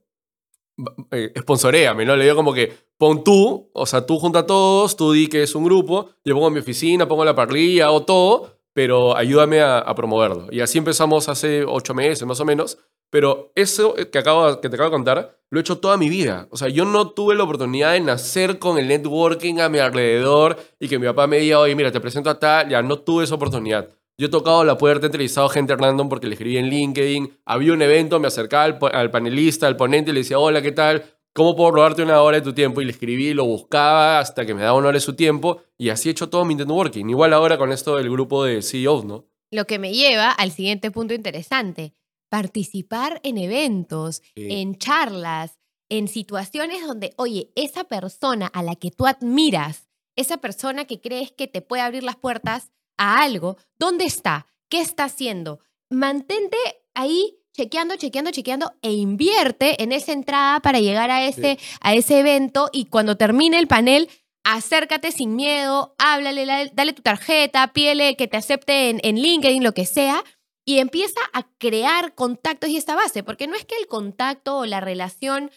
eh, 1.11 1.33
sponsoreame, 1.39 2.05
¿no? 2.05 2.17
Le 2.17 2.25
digo 2.25 2.37
como 2.37 2.53
que 2.53 2.73
pon 2.99 3.25
tú, 3.25 3.71
o 3.73 3.87
sea, 3.87 4.05
tú 4.05 4.19
junta 4.19 4.41
a 4.41 4.47
todos, 4.47 4.97
tú 4.97 5.13
di 5.13 5.27
que 5.29 5.43
es 5.43 5.55
un 5.55 5.65
grupo, 5.65 6.11
yo 6.25 6.35
pongo 6.35 6.51
mi 6.51 6.61
oficina, 6.61 7.09
pongo 7.09 7.25
la 7.25 7.35
parrilla, 7.35 7.91
o 7.91 8.03
todo, 8.03 8.59
pero 8.73 9.17
ayúdame 9.17 9.63
a, 9.63 9.95
promoverlo. 9.95 10.49
Y 10.51 10.61
así 10.61 10.79
empezamos 10.79 11.29
hace 11.29 11.65
ocho 11.65 11.95
meses 11.95 12.27
más 12.27 12.41
o 12.41 12.45
menos. 12.45 12.79
Pero 13.09 13.53
eso 13.55 13.95
que, 13.95 14.19
acabo, 14.19 14.61
que 14.61 14.69
te 14.69 14.75
acabo 14.75 14.91
de 14.91 14.97
contar, 14.97 15.39
lo 15.49 15.59
he 15.59 15.63
hecho 15.63 15.79
toda 15.79 15.97
mi 15.97 16.09
vida. 16.09 16.49
O 16.51 16.57
sea, 16.57 16.69
yo 16.69 16.85
no 16.85 17.11
tuve 17.11 17.37
la 17.37 17.45
oportunidad 17.45 17.93
de 17.93 18.01
nacer 18.01 18.59
con 18.59 18.79
el 18.79 18.89
networking 18.89 19.61
a 19.61 19.69
mi 19.69 19.79
alrededor 19.79 20.59
y 20.81 20.89
que 20.89 20.99
mi 20.99 21.07
papá 21.07 21.27
me 21.27 21.39
diga, 21.39 21.61
oye, 21.61 21.75
mira, 21.75 21.93
te 21.93 22.01
presento 22.01 22.29
a 22.31 22.39
tal, 22.39 22.69
ya 22.69 22.83
no 22.83 22.99
tuve 22.99 23.25
esa 23.25 23.37
oportunidad. 23.37 23.89
Yo 24.19 24.29
he 24.29 24.31
tocado 24.31 24.65
la 24.65 24.79
puerta, 24.79 25.05
he 25.05 25.09
entrevistado 25.09 25.47
a 25.47 25.51
gente 25.51 25.77
random 25.77 26.09
porque 26.09 26.27
le 26.27 26.35
escribí 26.35 26.57
en 26.57 26.71
LinkedIn. 26.71 27.39
Había 27.45 27.75
un 27.75 27.83
evento, 27.83 28.19
me 28.19 28.29
acercaba 28.29 28.65
al, 28.65 29.11
panelista, 29.11 29.67
al 29.67 29.77
ponente, 29.77 30.11
y 30.11 30.15
le 30.15 30.21
decía, 30.21 30.39
hola, 30.39 30.63
¿qué 30.63 30.73
tal? 30.73 31.05
¿Cómo 31.35 31.55
puedo 31.55 31.71
robarte 31.71 32.03
una 32.03 32.23
hora 32.23 32.39
de 32.39 32.43
tu 32.43 32.55
tiempo? 32.55 32.81
Y 32.81 32.87
le 32.87 32.93
escribí, 32.93 33.35
lo 33.35 33.45
buscaba 33.45 34.19
hasta 34.19 34.47
que 34.47 34.55
me 34.55 34.63
daba 34.63 34.79
una 34.79 34.89
hora 34.89 34.97
de 34.97 35.01
su 35.01 35.15
tiempo. 35.15 35.61
Y 35.77 35.91
así 35.91 36.09
he 36.09 36.13
hecho 36.13 36.31
todo 36.31 36.47
mi 36.47 36.55
networking. 36.55 37.05
Igual 37.11 37.35
ahora 37.35 37.59
con 37.59 37.73
esto 37.73 37.97
del 37.97 38.09
grupo 38.11 38.43
de 38.45 38.63
CEOs, 38.63 39.05
¿no? 39.05 39.27
Lo 39.51 39.67
que 39.67 39.79
me 39.79 39.93
lleva 39.93 40.31
al 40.31 40.51
siguiente 40.51 40.91
punto 40.91 41.13
interesante. 41.13 41.95
Participar 42.31 43.21
en 43.23 43.37
eventos, 43.37 44.23
en 44.35 44.79
charlas, 44.79 45.59
en 45.91 46.09
situaciones 46.09 46.87
donde, 46.87 47.13
oye, 47.19 47.53
esa 47.55 47.85
persona 47.85 48.47
a 48.47 48.63
la 48.63 48.77
que 48.77 48.91
tú 48.91 49.07
admiras, 49.07 49.89
esa 50.17 50.39
persona 50.39 50.87
que 50.87 51.03
crees 51.03 51.33
que 51.33 51.49
te 51.49 51.61
puede 51.61 51.83
abrir 51.83 52.03
las 52.03 52.17
puertas, 52.17 52.73
a 52.97 53.21
algo, 53.23 53.57
¿dónde 53.79 54.05
está? 54.05 54.47
¿Qué 54.69 54.81
está 54.81 55.05
haciendo? 55.05 55.61
Mantente 55.91 56.57
ahí 56.95 57.39
chequeando, 57.53 57.97
chequeando, 57.97 58.31
chequeando 58.31 58.75
e 58.83 58.93
invierte 58.93 59.83
en 59.83 59.93
esa 59.93 60.13
entrada 60.13 60.61
para 60.61 60.81
llegar 60.81 61.11
a 61.11 61.27
ese, 61.27 61.59
a 61.81 61.95
ese 61.95 62.21
evento 62.21 62.69
y 62.73 62.87
cuando 62.87 63.17
termine 63.17 63.59
el 63.59 63.67
panel, 63.67 64.11
acércate 64.45 65.11
sin 65.11 65.35
miedo, 65.35 65.95
háblale, 65.99 66.71
dale 66.73 66.93
tu 66.93 67.03
tarjeta, 67.03 67.73
pídele 67.73 68.17
que 68.17 68.29
te 68.29 68.37
acepte 68.37 68.91
en, 68.91 69.01
en 69.03 69.17
LinkedIn, 69.17 69.63
lo 69.63 69.73
que 69.73 69.87
sea, 69.87 70.23
y 70.67 70.79
empieza 70.81 71.21
a 71.33 71.45
crear 71.59 72.15
contactos 72.15 72.71
y 72.71 72.77
esta 72.77 72.95
base, 72.95 73.23
porque 73.23 73.47
no 73.47 73.55
es 73.55 73.65
que 73.65 73.77
el 73.77 73.87
contacto 73.87 74.59
o 74.59 74.67
la 74.67 74.81
relación 74.81 75.51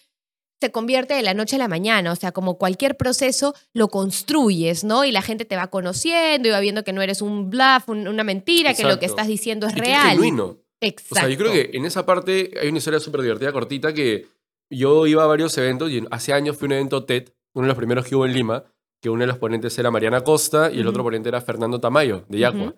se 0.60 0.72
convierte 0.72 1.14
de 1.14 1.22
la 1.22 1.34
noche 1.34 1.56
a 1.56 1.60
la 1.60 1.68
mañana, 1.68 2.12
o 2.12 2.16
sea, 2.16 2.32
como 2.32 2.58
cualquier 2.58 2.98
proceso 2.98 3.56
lo 3.74 3.88
construyes, 3.88 4.84
¿no? 4.84 5.06
Y 5.06 5.12
la 5.12 5.22
gente 5.22 5.46
te 5.46 5.56
va 5.56 5.68
conociendo 5.68 6.48
y 6.48 6.52
va 6.52 6.60
viendo 6.60 6.84
que 6.84 6.94
no 6.94 7.02
eres 7.02 7.22
un 7.22 7.50
bluff, 7.50 7.88
una 7.88 8.24
mentira, 8.24 8.74
que 8.74 8.84
lo 8.84 9.00
que 9.00 9.06
estás 9.06 9.28
diciendo 9.28 9.68
es 9.68 9.76
real. 9.76 10.08
Es 10.08 10.12
genuino. 10.14 10.58
Exacto. 10.82 11.16
O 11.16 11.20
sea, 11.20 11.30
yo 11.30 11.38
creo 11.38 11.52
que 11.52 11.78
en 11.78 11.86
esa 11.86 12.06
parte 12.06 12.52
hay 12.62 12.70
una 12.70 12.78
historia 12.78 13.00
súper 13.00 13.22
divertida, 13.22 13.52
cortita, 13.52 13.94
que 13.94 14.28
yo 14.70 15.08
iba 15.08 15.24
a 15.24 15.28
varios 15.28 15.58
eventos 15.58 15.90
y 15.92 16.04
hace 16.12 16.34
años 16.34 16.58
fui 16.58 16.66
a 16.66 16.68
un 16.68 16.74
evento 16.74 17.06
TED, 17.06 17.30
uno 17.54 17.66
de 17.66 17.70
los 17.70 17.78
primeros 17.78 18.06
que 18.06 18.16
hubo 18.16 18.26
en 18.26 18.34
Lima, 18.34 18.64
que 19.02 19.10
uno 19.10 19.22
de 19.22 19.28
los 19.28 19.38
ponentes 19.38 19.78
era 19.78 19.92
Mariana 19.92 20.22
Costa 20.22 20.72
y 20.72 20.80
el 20.80 20.88
otro 20.88 21.04
ponente 21.04 21.30
era 21.30 21.42
Fernando 21.42 21.80
Tamayo, 21.80 22.26
de 22.28 22.40
Yacua. 22.40 22.76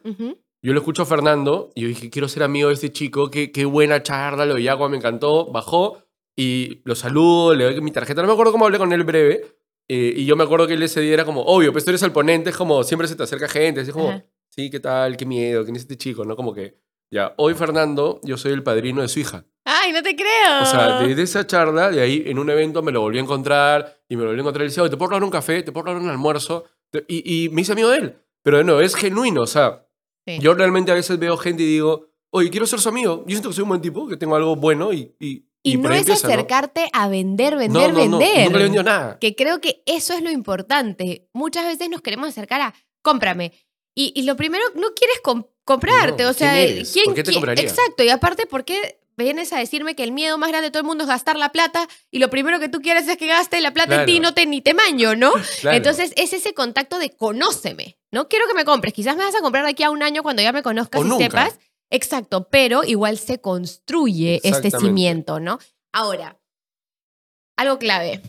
Yo 0.63 0.73
lo 0.73 0.79
escucho 0.79 1.01
a 1.01 1.05
Fernando 1.07 1.71
y 1.73 1.81
yo 1.81 1.87
dije, 1.87 2.11
quiero 2.11 2.27
ser 2.27 2.43
amigo 2.43 2.67
de 2.67 2.75
este 2.75 2.91
chico, 2.91 3.31
qué, 3.31 3.51
qué 3.51 3.65
buena 3.65 4.03
charla, 4.03 4.45
lo 4.45 4.55
de 4.55 4.63
Yacua 4.63 4.89
me 4.89 4.97
encantó, 4.97 5.51
bajó 5.51 6.03
y 6.35 6.81
lo 6.83 6.95
saludo, 6.95 7.53
le 7.53 7.65
doy 7.65 7.81
mi 7.81 7.91
tarjeta. 7.91 8.21
No 8.21 8.27
me 8.27 8.33
acuerdo 8.33 8.51
cómo 8.51 8.65
hablé 8.65 8.77
con 8.77 8.91
él 8.93 9.03
breve. 9.03 9.45
Eh, 9.87 10.13
y 10.15 10.25
yo 10.25 10.35
me 10.35 10.43
acuerdo 10.43 10.67
que 10.67 10.75
él 10.75 10.83
ese 10.83 11.01
día 11.01 11.13
era 11.15 11.25
como, 11.25 11.41
obvio, 11.41 11.73
pues 11.73 11.83
tú 11.83 11.91
eres 11.91 12.01
el 12.03 12.13
ponente, 12.13 12.51
es 12.51 12.55
como, 12.55 12.81
siempre 12.83 13.09
se 13.09 13.15
te 13.15 13.23
acerca 13.23 13.49
gente, 13.49 13.81
es 13.81 13.89
como, 13.91 14.23
sí, 14.47 14.69
¿qué 14.69 14.79
tal? 14.79 15.17
Qué 15.17 15.25
miedo, 15.25 15.65
¿quién 15.65 15.75
es 15.75 15.81
este 15.81 15.97
chico? 15.97 16.23
¿No? 16.23 16.37
Como 16.37 16.53
que, 16.53 16.77
ya, 17.11 17.33
hoy 17.37 17.55
Fernando, 17.55 18.21
yo 18.23 18.37
soy 18.37 18.53
el 18.53 18.63
padrino 18.63 19.01
de 19.01 19.09
su 19.09 19.19
hija. 19.19 19.45
¡Ay, 19.65 19.91
no 19.91 20.01
te 20.01 20.15
creo! 20.15 20.61
O 20.61 20.65
sea, 20.65 21.01
desde 21.01 21.23
esa 21.23 21.45
charla, 21.45 21.91
de 21.91 21.99
ahí, 21.99 22.23
en 22.25 22.39
un 22.39 22.49
evento 22.49 22.81
me 22.81 22.93
lo 22.93 23.01
volví 23.01 23.17
a 23.17 23.21
encontrar, 23.21 24.01
y 24.07 24.15
me 24.15 24.21
lo 24.21 24.29
volví 24.29 24.39
a 24.39 24.43
encontrar 24.43 24.65
y 24.65 24.69
decía, 24.69 24.89
¿te 24.89 24.95
puedo 24.95 25.11
dar 25.11 25.23
un 25.23 25.29
café? 25.29 25.61
¿Te 25.61 25.73
puedo 25.73 25.87
dar 25.87 26.01
un 26.01 26.07
almuerzo? 26.07 26.63
Y, 27.09 27.45
y 27.45 27.49
me 27.49 27.61
hice 27.61 27.73
amigo 27.73 27.89
de 27.89 27.97
él. 27.97 28.15
Pero 28.43 28.63
no, 28.63 28.79
es 28.79 28.95
genuino, 28.95 29.41
o 29.41 29.47
sea, 29.47 29.85
yo 30.39 30.53
realmente 30.53 30.91
a 30.91 30.95
veces 30.95 31.19
veo 31.19 31.35
gente 31.35 31.63
y 31.63 31.65
digo, 31.65 32.07
oye, 32.29 32.49
quiero 32.49 32.65
ser 32.65 32.79
su 32.79 32.89
amigo. 32.89 33.23
Yo 33.27 33.31
siento 33.31 33.49
que 33.49 33.55
soy 33.55 33.63
un 33.63 33.69
buen 33.69 33.81
tipo, 33.81 34.07
que 34.07 34.15
tengo 34.15 34.35
algo 34.35 34.55
bueno 34.55 34.93
y, 34.93 35.13
y 35.19 35.45
y, 35.63 35.77
no 35.77 35.93
es 35.93 36.09
acercarte 36.09 36.89
a 36.93 37.07
vender, 37.07 37.55
vender, 37.55 37.93
vender. 37.93 38.09
No, 38.09 38.49
no 38.49 38.57
le 38.57 38.63
vendió 38.63 38.83
nada. 38.83 39.19
Que 39.19 39.35
creo 39.35 39.61
que 39.61 39.83
eso 39.85 40.13
es 40.13 40.21
lo 40.21 40.31
importante. 40.31 41.27
Muchas 41.33 41.65
veces 41.65 41.89
nos 41.89 42.01
queremos 42.01 42.29
acercar 42.29 42.61
a 42.61 42.73
cómprame. 43.01 43.53
Y, 43.93 44.13
y 44.15 44.23
lo 44.23 44.35
primero, 44.35 44.63
no 44.75 44.93
quieres 44.95 45.21
comprarte. 45.63 46.25
o 46.25 46.33
sea, 46.33 46.53
¿quién, 46.53 47.05
¿Por 47.05 47.15
qué 47.15 47.23
te 47.23 47.33
compraría? 47.33 47.63
Exacto. 47.63 48.03
Y 48.03 48.09
aparte, 48.09 48.45
¿por 48.45 48.65
qué 48.65 49.01
vienes 49.17 49.53
a 49.53 49.59
decirme 49.59 49.95
que 49.95 50.03
el 50.03 50.11
miedo 50.11 50.37
más 50.37 50.49
grande 50.49 50.67
de 50.67 50.71
todo 50.71 50.81
el 50.81 50.87
mundo 50.87 51.03
es 51.03 51.09
gastar 51.09 51.37
la 51.37 51.51
plata 51.51 51.87
y 52.09 52.19
lo 52.19 52.29
primero 52.29 52.59
que 52.59 52.69
tú 52.69 52.81
quieres 52.81 53.07
es 53.07 53.17
que 53.17 53.27
gaste 53.27 53.59
la 53.61 53.71
plata 53.71 54.01
en 54.01 54.05
ti 54.05 54.15
y 54.17 54.19
no 54.19 54.33
te 54.33 54.45
ni 54.45 54.61
te 54.61 54.73
maño, 54.73 55.15
¿no? 55.15 55.31
Entonces 55.63 56.13
es 56.15 56.33
ese 56.33 56.53
contacto 56.53 56.97
de 56.97 57.11
conóceme, 57.11 57.97
¿no? 58.11 58.27
Quiero 58.27 58.47
que 58.47 58.53
me 58.53 58.65
compres. 58.65 58.93
Quizás 58.93 59.15
me 59.15 59.23
vas 59.23 59.35
a 59.35 59.41
comprar 59.41 59.63
de 59.65 59.71
aquí 59.71 59.83
a 59.83 59.91
un 59.91 60.03
año 60.03 60.23
cuando 60.23 60.41
ya 60.41 60.51
me 60.51 60.63
conozcas 60.63 61.01
y 61.05 61.17
sepas. 61.17 61.59
Exacto, 61.91 62.47
pero 62.49 62.85
igual 62.85 63.17
se 63.17 63.41
construye 63.41 64.39
este 64.43 64.71
cimiento, 64.71 65.41
¿no? 65.41 65.59
Ahora, 65.91 66.39
algo 67.57 67.77
clave, 67.77 68.21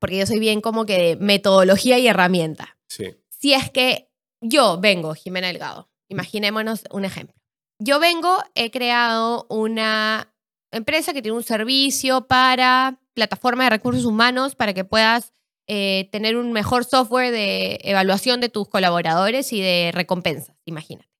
porque 0.00 0.16
yo 0.16 0.26
soy 0.26 0.38
bien 0.38 0.62
como 0.62 0.86
que 0.86 0.98
de 0.98 1.16
metodología 1.16 1.98
y 1.98 2.08
herramienta. 2.08 2.78
Sí. 2.88 3.14
Si 3.28 3.52
es 3.52 3.70
que 3.70 4.10
yo 4.40 4.80
vengo, 4.80 5.14
Jimena 5.14 5.48
Delgado, 5.48 5.90
imaginémonos 6.08 6.84
un 6.90 7.04
ejemplo. 7.04 7.36
Yo 7.78 8.00
vengo, 8.00 8.42
he 8.54 8.70
creado 8.70 9.46
una 9.50 10.34
empresa 10.70 11.12
que 11.12 11.20
tiene 11.20 11.36
un 11.36 11.44
servicio 11.44 12.26
para 12.26 12.98
plataforma 13.12 13.64
de 13.64 13.70
recursos 13.70 14.06
humanos 14.06 14.54
para 14.54 14.72
que 14.72 14.84
puedas 14.84 15.34
eh, 15.66 16.08
tener 16.12 16.38
un 16.38 16.52
mejor 16.52 16.86
software 16.86 17.30
de 17.30 17.78
evaluación 17.82 18.40
de 18.40 18.48
tus 18.48 18.68
colaboradores 18.68 19.52
y 19.52 19.60
de 19.60 19.90
recompensas, 19.92 20.56
imagínate 20.64 21.13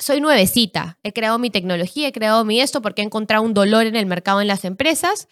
soy 0.00 0.20
nuevecita, 0.20 0.98
he 1.02 1.12
creado 1.12 1.38
mi 1.38 1.50
tecnología, 1.50 2.08
he 2.08 2.12
creado 2.12 2.44
mi 2.44 2.60
esto 2.60 2.82
porque 2.82 3.02
he 3.02 3.04
encontrado 3.04 3.44
un 3.44 3.54
dolor 3.54 3.86
en 3.86 3.96
el 3.96 4.06
mercado 4.06 4.40
en 4.40 4.48
las 4.48 4.64
empresas 4.64 5.28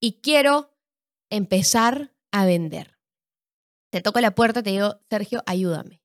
y 0.00 0.20
quiero 0.22 0.70
empezar 1.28 2.12
a 2.30 2.46
vender. 2.46 2.98
Te 3.90 4.00
toco 4.00 4.20
la 4.20 4.34
puerta, 4.34 4.62
te 4.62 4.70
digo, 4.70 4.96
Sergio, 5.10 5.42
ayúdame. 5.46 6.00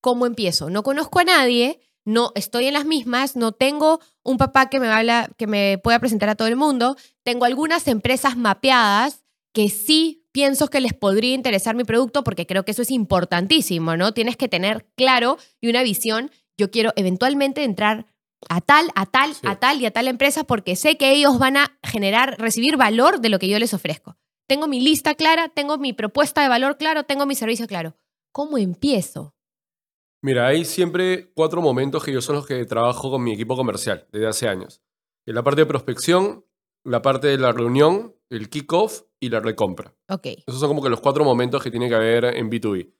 ¿Cómo 0.00 0.26
empiezo? 0.26 0.70
No 0.70 0.82
conozco 0.82 1.20
a 1.20 1.24
nadie, 1.24 1.80
no 2.04 2.32
estoy 2.34 2.66
en 2.66 2.74
las 2.74 2.84
mismas, 2.84 3.36
no 3.36 3.52
tengo 3.52 4.00
un 4.24 4.38
papá 4.38 4.70
que 4.70 4.80
me 4.80 4.88
habla, 4.88 5.30
que 5.36 5.46
me 5.46 5.78
pueda 5.78 5.98
presentar 5.98 6.28
a 6.30 6.34
todo 6.34 6.48
el 6.48 6.56
mundo, 6.56 6.96
tengo 7.22 7.44
algunas 7.44 7.86
empresas 7.86 8.36
mapeadas 8.36 9.22
que 9.52 9.68
sí 9.68 10.26
pienso 10.32 10.68
que 10.68 10.80
les 10.80 10.94
podría 10.94 11.34
interesar 11.34 11.74
mi 11.74 11.84
producto 11.84 12.24
porque 12.24 12.46
creo 12.46 12.64
que 12.64 12.70
eso 12.72 12.82
es 12.82 12.90
importantísimo, 12.90 13.96
¿no? 13.96 14.14
Tienes 14.14 14.36
que 14.36 14.48
tener 14.48 14.86
claro 14.96 15.36
y 15.60 15.68
una 15.68 15.82
visión 15.82 16.30
yo 16.58 16.70
quiero 16.70 16.92
eventualmente 16.96 17.64
entrar 17.64 18.06
a 18.48 18.60
tal, 18.60 18.90
a 18.94 19.06
tal, 19.06 19.32
a 19.44 19.56
tal 19.56 19.80
y 19.80 19.86
a 19.86 19.90
tal 19.90 20.08
empresa 20.08 20.44
porque 20.44 20.76
sé 20.76 20.96
que 20.96 21.12
ellos 21.12 21.38
van 21.38 21.56
a 21.56 21.78
generar, 21.82 22.36
recibir 22.38 22.76
valor 22.76 23.20
de 23.20 23.30
lo 23.30 23.38
que 23.38 23.48
yo 23.48 23.58
les 23.58 23.72
ofrezco. 23.72 24.16
Tengo 24.46 24.66
mi 24.66 24.80
lista 24.80 25.14
clara, 25.14 25.48
tengo 25.48 25.78
mi 25.78 25.92
propuesta 25.92 26.42
de 26.42 26.48
valor 26.48 26.76
claro, 26.76 27.04
tengo 27.04 27.26
mi 27.26 27.34
servicio 27.34 27.66
claro. 27.66 27.96
¿Cómo 28.32 28.58
empiezo? 28.58 29.34
Mira, 30.22 30.48
hay 30.48 30.64
siempre 30.64 31.30
cuatro 31.34 31.62
momentos 31.62 32.02
que 32.02 32.12
yo 32.12 32.20
son 32.20 32.36
los 32.36 32.46
que 32.46 32.64
trabajo 32.64 33.10
con 33.10 33.22
mi 33.22 33.32
equipo 33.32 33.56
comercial 33.56 34.06
desde 34.10 34.26
hace 34.26 34.48
años. 34.48 34.82
En 35.26 35.34
la 35.34 35.42
parte 35.42 35.60
de 35.60 35.66
prospección, 35.66 36.44
la 36.82 37.02
parte 37.02 37.28
de 37.28 37.38
la 37.38 37.52
reunión, 37.52 38.16
el 38.30 38.48
kickoff 38.48 39.02
y 39.20 39.28
la 39.28 39.40
recompra. 39.40 39.94
Ok. 40.08 40.26
Esos 40.46 40.60
son 40.60 40.68
como 40.68 40.82
que 40.82 40.88
los 40.88 41.00
cuatro 41.00 41.24
momentos 41.24 41.62
que 41.62 41.70
tiene 41.70 41.88
que 41.88 41.94
haber 41.94 42.24
en 42.24 42.50
B2B. 42.50 42.92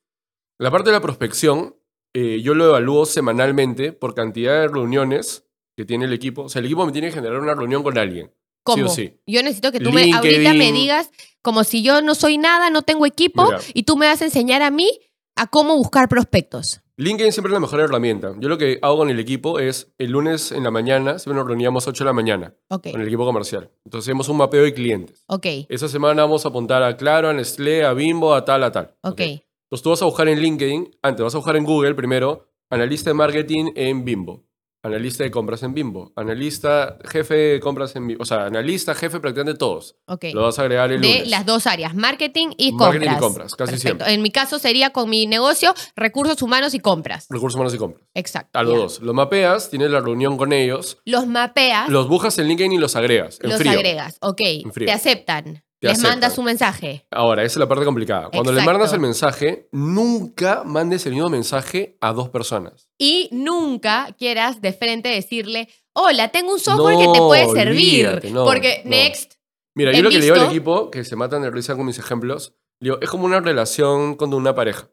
La 0.58 0.70
parte 0.70 0.90
de 0.90 0.96
la 0.96 1.00
prospección 1.00 1.77
eh, 2.14 2.40
yo 2.42 2.54
lo 2.54 2.66
evalúo 2.66 3.06
semanalmente 3.06 3.92
por 3.92 4.14
cantidad 4.14 4.60
de 4.60 4.68
reuniones 4.68 5.44
que 5.76 5.84
tiene 5.84 6.06
el 6.06 6.12
equipo. 6.12 6.42
O 6.42 6.48
sea, 6.48 6.60
el 6.60 6.66
equipo 6.66 6.84
me 6.84 6.92
tiene 6.92 7.08
que 7.08 7.14
generar 7.14 7.38
una 7.38 7.54
reunión 7.54 7.82
con 7.82 7.96
alguien. 7.98 8.32
¿Cómo? 8.62 8.88
Sí 8.88 9.08
sí. 9.08 9.20
Yo 9.26 9.42
necesito 9.42 9.72
que 9.72 9.80
tú 9.80 9.92
me, 9.92 10.12
ahorita 10.12 10.54
me 10.54 10.72
digas, 10.72 11.10
como 11.42 11.64
si 11.64 11.82
yo 11.82 12.02
no 12.02 12.14
soy 12.14 12.36
nada, 12.36 12.70
no 12.70 12.82
tengo 12.82 13.06
equipo, 13.06 13.48
y 13.72 13.84
tú 13.84 13.96
me 13.96 14.06
vas 14.06 14.20
a 14.20 14.24
enseñar 14.24 14.62
a 14.62 14.70
mí 14.70 14.90
a 15.36 15.46
cómo 15.46 15.76
buscar 15.76 16.08
prospectos. 16.08 16.80
LinkedIn 16.96 17.30
siempre 17.30 17.50
es 17.50 17.54
la 17.54 17.60
mejor 17.60 17.78
herramienta. 17.78 18.34
Yo 18.40 18.48
lo 18.48 18.58
que 18.58 18.80
hago 18.82 18.98
con 18.98 19.08
el 19.08 19.20
equipo 19.20 19.60
es 19.60 19.92
el 19.98 20.10
lunes 20.10 20.50
en 20.50 20.64
la 20.64 20.72
mañana, 20.72 21.20
siempre 21.20 21.38
nos 21.38 21.46
reuníamos 21.46 21.86
8 21.86 22.02
de 22.02 22.06
la 22.06 22.12
mañana 22.12 22.54
con 22.68 23.00
el 23.00 23.06
equipo 23.06 23.24
comercial. 23.24 23.70
Entonces 23.84 24.08
hacemos 24.08 24.28
un 24.28 24.38
mapeo 24.38 24.64
de 24.64 24.74
clientes. 24.74 25.22
Ok. 25.28 25.46
Esa 25.68 25.88
semana 25.88 26.22
vamos 26.22 26.44
a 26.44 26.48
apuntar 26.48 26.82
a 26.82 26.96
Claro, 26.96 27.28
a 27.28 27.32
Nestlé, 27.32 27.84
a 27.84 27.92
Bimbo, 27.92 28.34
a 28.34 28.44
tal, 28.44 28.64
a 28.64 28.72
tal. 28.72 28.96
Ok. 29.02 29.20
Entonces 29.68 29.82
tú 29.82 29.90
vas 29.90 30.00
a 30.00 30.06
buscar 30.06 30.28
en 30.28 30.40
LinkedIn, 30.40 30.96
antes 31.02 31.22
vas 31.22 31.34
a 31.34 31.38
buscar 31.38 31.54
en 31.56 31.64
Google 31.64 31.94
primero, 31.94 32.48
analista 32.70 33.10
de 33.10 33.14
marketing 33.14 33.72
en 33.76 34.02
Bimbo, 34.02 34.46
analista 34.82 35.24
de 35.24 35.30
compras 35.30 35.62
en 35.62 35.74
Bimbo, 35.74 36.10
analista 36.16 36.96
jefe 37.04 37.34
de 37.34 37.60
compras 37.60 37.94
en 37.94 38.06
Bimbo, 38.06 38.22
o 38.22 38.24
sea, 38.24 38.46
analista 38.46 38.94
jefe 38.94 39.20
prácticamente 39.20 39.58
todos. 39.58 39.96
Ok. 40.06 40.24
Lo 40.32 40.44
vas 40.44 40.58
a 40.58 40.62
agregar 40.62 40.90
el 40.90 41.02
De 41.02 41.26
las 41.26 41.44
dos 41.44 41.66
áreas, 41.66 41.94
marketing 41.94 42.48
y 42.56 42.70
compras. 42.70 42.92
Marketing 42.94 43.14
y 43.14 43.18
compras, 43.18 43.54
casi 43.56 43.76
siempre. 43.76 44.10
En 44.10 44.22
mi 44.22 44.30
caso 44.30 44.58
sería 44.58 44.88
con 44.88 45.10
mi 45.10 45.26
negocio, 45.26 45.74
recursos 45.94 46.40
humanos 46.40 46.72
y 46.72 46.80
compras. 46.80 47.26
Recursos 47.28 47.56
humanos 47.56 47.74
y 47.74 47.76
compras. 47.76 48.02
Exacto. 48.14 48.58
A 48.58 48.62
los 48.62 48.74
dos. 48.74 49.02
Los 49.02 49.14
mapeas, 49.14 49.68
tienes 49.68 49.90
la 49.90 50.00
reunión 50.00 50.38
con 50.38 50.54
ellos. 50.54 50.96
Los 51.04 51.26
mapeas. 51.26 51.90
Los 51.90 52.08
buscas 52.08 52.38
en 52.38 52.48
LinkedIn 52.48 52.72
y 52.72 52.78
los 52.78 52.96
agregas. 52.96 53.38
En 53.42 53.50
los 53.50 53.60
agregas, 53.60 54.16
ok. 54.22 54.40
Te 54.74 54.92
aceptan 54.92 55.62
les 55.80 56.02
mandas 56.02 56.38
un 56.38 56.44
mensaje. 56.44 57.06
Ahora, 57.10 57.42
esa 57.44 57.54
es 57.54 57.56
la 57.58 57.68
parte 57.68 57.84
complicada. 57.84 58.30
Cuando 58.30 58.52
le 58.52 58.62
mandas 58.62 58.92
el 58.92 59.00
mensaje, 59.00 59.68
nunca 59.72 60.62
mandes 60.64 61.06
el 61.06 61.12
mismo 61.12 61.30
mensaje 61.30 61.96
a 62.00 62.12
dos 62.12 62.28
personas. 62.28 62.90
Y 62.98 63.28
nunca 63.32 64.14
quieras 64.18 64.60
de 64.60 64.72
frente 64.72 65.08
decirle, 65.08 65.68
hola, 65.92 66.28
tengo 66.28 66.52
un 66.52 66.60
software 66.60 66.96
que 66.98 67.12
te 67.12 67.18
puede 67.18 67.48
servir. 67.52 68.20
porque 68.44 68.82
next. 68.84 69.34
Mira, 69.74 69.92
yo 69.92 70.02
lo 70.02 70.10
que 70.10 70.18
le 70.18 70.24
digo 70.24 70.36
al 70.36 70.46
equipo, 70.46 70.90
que 70.90 71.04
se 71.04 71.14
matan 71.14 71.42
de 71.42 71.50
risa 71.50 71.76
con 71.76 71.86
mis 71.86 71.98
ejemplos, 71.98 72.54
digo, 72.80 72.98
es 73.00 73.08
como 73.08 73.26
una 73.26 73.40
relación 73.40 74.16
con 74.16 74.34
una 74.34 74.54
pareja. 74.54 74.90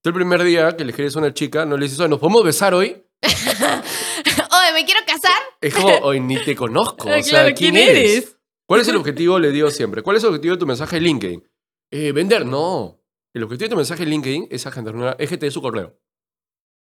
Tú 0.00 0.08
el 0.08 0.14
primer 0.14 0.42
día 0.42 0.76
que 0.76 0.84
le 0.84 0.92
quieres 0.92 1.14
a 1.16 1.18
una 1.18 1.34
chica, 1.34 1.66
no 1.66 1.76
le 1.76 1.84
dices, 1.84 1.98
¿nos 2.08 2.18
podemos 2.18 2.42
besar 2.42 2.72
hoy? 2.72 3.04
Oye, 3.22 4.72
¿me 4.72 4.84
quiero 4.84 5.00
casar? 5.06 5.38
Es 5.60 5.74
como, 5.74 5.94
hoy 5.98 6.20
ni 6.20 6.42
te 6.42 6.56
conozco. 6.56 7.08
o 7.08 7.22
sea, 7.22 7.52
¿quién, 7.52 7.76
eres? 7.76 8.36
¿Cuál 8.72 8.80
es 8.80 8.88
el 8.88 8.96
objetivo? 8.96 9.38
Le 9.38 9.50
digo 9.50 9.70
siempre. 9.70 10.00
¿Cuál 10.00 10.16
es 10.16 10.22
el 10.22 10.30
objetivo 10.30 10.54
de 10.54 10.60
tu 10.60 10.66
mensaje 10.66 10.96
en 10.96 11.02
LinkedIn? 11.02 11.46
Eh, 11.90 12.10
vender, 12.12 12.46
no. 12.46 13.02
El 13.34 13.42
objetivo 13.42 13.66
de 13.66 13.68
tu 13.68 13.76
mensaje 13.76 14.02
en 14.04 14.08
LinkedIn 14.08 14.48
es 14.50 14.66
agendar 14.66 14.96
una, 14.96 15.10
es 15.18 15.28
te 15.28 15.36
dé 15.36 15.50
su 15.50 15.60
correo. 15.60 15.94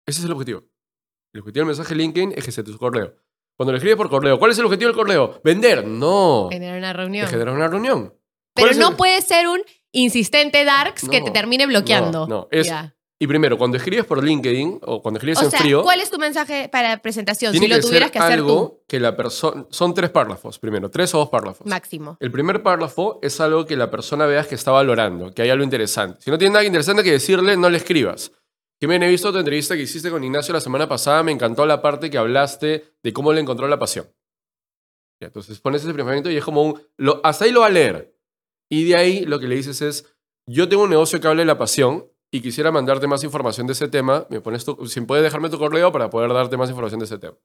Ese 0.05 0.19
es 0.19 0.25
el 0.25 0.33
objetivo. 0.33 0.65
El 1.31 1.39
objetivo 1.39 1.61
del 1.61 1.67
mensaje 1.67 1.93
en 1.93 1.99
LinkedIn 1.99 2.33
es 2.35 2.43
que 2.43 2.61
te 2.61 2.69
su 2.69 2.77
correo. 2.77 3.15
Cuando 3.55 3.71
le 3.71 3.77
escribes 3.77 3.95
por 3.95 4.09
correo, 4.09 4.37
¿cuál 4.37 4.51
es 4.51 4.59
el 4.59 4.65
objetivo 4.65 4.89
del 4.89 4.97
correo? 4.97 5.39
Vender, 5.45 5.87
no. 5.87 6.49
Generar 6.51 6.77
una 6.77 6.91
reunión. 6.91 7.27
generar 7.27 7.55
una 7.55 7.69
reunión. 7.69 8.13
Pero 8.53 8.73
no 8.73 8.97
puede 8.97 9.21
ser 9.21 9.47
un 9.47 9.61
insistente 9.93 10.65
darks 10.65 11.07
que 11.07 11.21
te 11.21 11.31
termine 11.31 11.67
bloqueando. 11.67 12.27
No, 12.27 12.41
no. 12.41 12.47
Es, 12.51 12.69
Y 13.19 13.25
primero, 13.25 13.57
cuando 13.57 13.77
escribes 13.77 14.05
por 14.05 14.23
LinkedIn 14.23 14.79
o 14.83 15.01
cuando 15.01 15.17
escribes 15.17 15.39
o 15.39 15.45
en 15.45 15.51
sea, 15.51 15.59
frío, 15.59 15.81
¿cuál 15.81 15.99
es 15.99 16.11
tu 16.11 16.19
mensaje 16.19 16.69
para 16.69 17.01
presentación? 17.01 17.51
tiene 17.51 17.65
Si 17.65 17.71
lo 17.71 17.75
que 17.77 17.81
tuvieras 17.81 18.07
ser 18.07 18.13
que 18.13 18.19
hacer 18.19 18.33
algo 18.33 18.69
tú, 18.69 18.83
que 18.87 18.99
la 18.99 19.15
persona... 19.17 19.65
Son 19.71 19.93
tres 19.95 20.11
párrafos, 20.11 20.59
primero, 20.59 20.91
tres 20.91 21.15
o 21.15 21.19
dos 21.19 21.29
párrafos. 21.29 21.65
máximo. 21.65 22.17
El 22.19 22.31
primer 22.31 22.61
párrafo 22.61 23.19
es 23.23 23.41
algo 23.41 23.65
que 23.65 23.75
la 23.75 23.89
persona 23.89 24.27
veas 24.27 24.45
que 24.45 24.53
está 24.53 24.69
valorando, 24.71 25.33
que 25.33 25.41
hay 25.41 25.49
algo 25.49 25.63
interesante. 25.63 26.21
Si 26.21 26.29
no 26.29 26.37
tiene 26.37 26.53
nada 26.53 26.65
interesante 26.65 27.03
que 27.03 27.11
decirle, 27.11 27.57
no 27.57 27.71
le 27.71 27.77
escribas. 27.77 28.31
me 28.81 28.95
he 28.97 29.09
visto 29.09 29.31
tu 29.31 29.39
entrevista 29.39 29.75
que 29.75 29.81
hiciste 29.81 30.11
con 30.11 30.23
Ignacio 30.23 30.53
la 30.53 30.61
semana 30.61 30.87
pasada, 30.87 31.23
me 31.23 31.31
encantó 31.31 31.65
la 31.65 31.81
parte 31.81 32.11
que 32.11 32.19
hablaste 32.19 32.93
de 33.01 33.13
cómo 33.13 33.33
le 33.33 33.41
encontró 33.41 33.67
la 33.67 33.79
pasión. 33.79 34.07
Entonces 35.19 35.59
pones 35.59 35.83
ese 35.83 35.91
primer 35.91 36.27
y 36.27 36.37
es 36.37 36.43
como 36.43 36.61
un... 36.61 36.81
Lo, 36.97 37.19
hasta 37.23 37.45
ahí 37.45 37.51
lo 37.51 37.61
va 37.61 37.67
a 37.67 37.71
leer. 37.71 38.15
Y 38.69 38.83
de 38.83 38.95
ahí 38.95 39.25
lo 39.25 39.39
que 39.39 39.47
le 39.47 39.55
dices 39.55 39.81
es, 39.81 40.05
yo 40.45 40.69
tengo 40.69 40.83
un 40.83 40.91
negocio 40.91 41.19
que 41.19 41.27
hable 41.27 41.41
de 41.41 41.47
la 41.47 41.57
pasión 41.57 42.11
y 42.31 42.41
quisiera 42.41 42.71
mandarte 42.71 43.07
más 43.07 43.23
información 43.23 43.67
de 43.67 43.73
ese 43.73 43.87
tema, 43.87 44.25
me 44.29 44.41
pones 44.41 44.65
tu, 44.65 44.85
si 44.87 45.01
puedes 45.01 45.23
dejarme 45.23 45.49
tu 45.49 45.57
correo 45.57 45.91
para 45.91 46.09
poder 46.09 46.33
darte 46.33 46.57
más 46.57 46.69
información 46.69 46.99
de 46.99 47.05
ese 47.05 47.17
tema. 47.17 47.37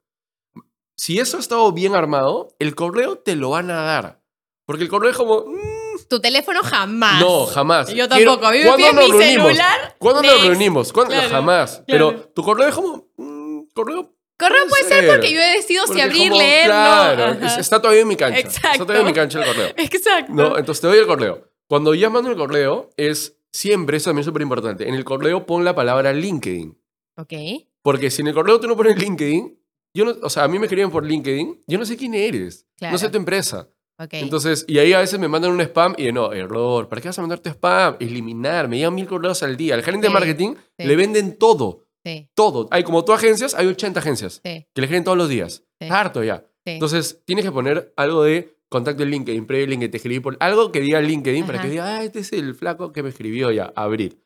Si 0.95 1.19
eso 1.19 1.37
ha 1.37 1.39
estado 1.39 1.71
bien 1.71 1.95
armado, 1.95 2.49
el 2.59 2.75
correo 2.75 3.17
te 3.17 3.35
lo 3.35 3.51
van 3.51 3.71
a 3.71 3.81
dar. 3.81 4.21
Porque 4.65 4.83
el 4.83 4.89
correo 4.89 5.09
es 5.09 5.17
como... 5.17 5.41
Mm, 5.41 6.07
tu 6.07 6.19
teléfono 6.19 6.61
jamás. 6.63 7.19
No, 7.19 7.45
jamás. 7.45 7.93
Yo 7.93 8.07
tampoco. 8.07 8.45
a 8.45 8.51
mí 8.51 8.59
me 8.59 8.93
mi 8.93 9.23
celular. 9.23 9.95
¿Cuándo 9.97 10.21
nos 10.21 10.41
reunimos? 10.41 10.93
¿Cuándo? 10.93 11.15
jamás. 11.29 11.83
Pero 11.87 12.29
tu 12.33 12.43
correo 12.43 12.67
es 12.67 12.75
como... 12.75 13.07
Mm, 13.17 13.63
correo 13.73 14.13
Correo 14.37 14.67
puede 14.67 14.83
ser. 14.83 15.07
porque 15.07 15.31
yo 15.31 15.39
he 15.39 15.53
decidido 15.53 15.87
si 15.87 16.01
abrir, 16.01 16.31
leer, 16.31 16.65
claro, 16.65 17.45
está 17.45 17.79
todavía 17.79 18.01
en 18.01 18.07
mi 18.07 18.15
cancha. 18.15 18.39
Exacto. 18.39 18.69
Está 18.71 18.85
todavía 18.85 19.01
en 19.01 19.07
mi 19.07 19.13
cancha 19.13 19.39
el 19.39 19.45
correo. 19.45 19.73
Exacto. 19.77 20.33
No, 20.33 20.57
entonces 20.57 20.81
te 20.81 20.87
doy 20.87 20.97
el 20.97 21.07
correo. 21.07 21.47
Cuando 21.67 21.93
ya 21.93 22.09
mando 22.09 22.29
el 22.29 22.35
correo, 22.35 22.89
es 22.97 23.37
siempre, 23.53 23.97
eso 23.97 24.09
también 24.09 24.21
es 24.21 24.25
súper 24.25 24.41
importante, 24.41 24.87
en 24.87 24.95
el 24.95 25.05
correo 25.05 25.45
pon 25.45 25.63
la 25.63 25.75
palabra 25.75 26.11
LinkedIn. 26.11 26.77
Ok. 27.17 27.33
Porque 27.81 28.09
si 28.09 28.21
en 28.21 28.29
el 28.29 28.33
correo 28.33 28.59
tú 28.59 28.67
no 28.67 28.75
pones 28.75 28.97
LinkedIn, 28.97 29.59
yo 29.95 30.05
no, 30.05 30.15
o 30.21 30.29
sea, 30.29 30.45
a 30.45 30.47
mí 30.47 30.57
me 30.57 30.65
escriben 30.65 30.89
por 30.89 31.05
LinkedIn, 31.05 31.63
yo 31.67 31.77
no 31.77 31.85
sé 31.85 31.95
quién 31.95 32.13
eres, 32.15 32.67
no 32.81 32.97
sé 32.97 33.09
tu 33.09 33.17
empresa. 33.17 33.69
Okay. 33.95 34.21
Entonces, 34.21 34.65
y 34.67 34.79
ahí 34.79 34.91
a 34.91 34.99
veces 34.99 35.19
me 35.19 35.27
mandan 35.27 35.51
un 35.51 35.61
spam 35.61 35.93
y 35.97 36.11
no, 36.11 36.33
error, 36.33 36.89
¿para 36.89 36.99
qué 36.99 37.09
vas 37.09 37.19
a 37.19 37.21
mandarte 37.21 37.51
spam? 37.51 37.97
Eliminar, 37.99 38.67
me 38.67 38.77
llegan 38.77 38.95
mil 38.95 39.05
correos 39.05 39.43
al 39.43 39.55
día. 39.55 39.75
Al 39.75 39.83
gerente 39.83 40.07
de 40.07 40.13
marketing 40.13 40.55
le 40.79 40.95
venden 40.95 41.37
todo. 41.37 41.85
Sí. 42.03 42.27
Todo. 42.33 42.67
Hay 42.71 42.83
como 42.83 43.05
tú 43.05 43.13
agencias, 43.13 43.53
hay 43.53 43.67
80 43.67 43.99
agencias 43.99 44.41
que 44.41 44.67
le 44.75 44.83
escriben 44.83 45.03
todos 45.03 45.17
los 45.17 45.29
días. 45.29 45.63
Harto 45.79 46.23
ya. 46.23 46.43
Entonces, 46.65 47.21
tienes 47.25 47.45
que 47.45 47.51
poner 47.51 47.93
algo 47.95 48.23
de 48.23 48.57
contacto 48.73 49.03
en 49.03 49.11
LinkedIn, 49.11 49.45
pre-LinkedIn, 49.45 49.91
te 49.91 49.97
escribí 49.97 50.19
por 50.19 50.35
algo 50.39 50.71
que 50.71 50.81
diga 50.81 50.99
LinkedIn 50.99 51.45
para 51.45 51.61
que 51.61 51.69
diga, 51.69 51.97
ah, 51.97 52.03
este 52.03 52.19
es 52.19 52.33
el 52.33 52.55
flaco 52.55 52.91
que 52.91 53.03
me 53.03 53.09
escribió 53.09 53.51
ya, 53.51 53.71
abrir. 53.75 54.21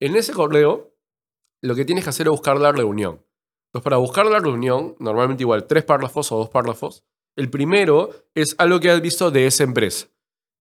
En 0.00 0.16
ese 0.16 0.32
correo, 0.32 0.94
lo 1.62 1.74
que 1.74 1.84
tienes 1.84 2.04
que 2.04 2.10
hacer 2.10 2.28
es 2.28 2.30
buscar 2.30 2.58
la 2.58 2.72
reunión. 2.72 3.24
Entonces, 3.68 3.84
para 3.84 3.96
buscar 3.96 4.24
la 4.26 4.38
reunión, 4.38 4.94
normalmente 5.00 5.42
igual 5.42 5.66
tres 5.66 5.84
párrafos 5.84 6.32
o 6.32 6.38
dos 6.38 6.48
párrafos. 6.48 7.04
El 7.36 7.50
primero 7.50 8.10
es 8.34 8.54
algo 8.58 8.80
que 8.80 8.90
has 8.90 9.02
visto 9.02 9.30
de 9.30 9.46
esa 9.46 9.64
empresa. 9.64 10.06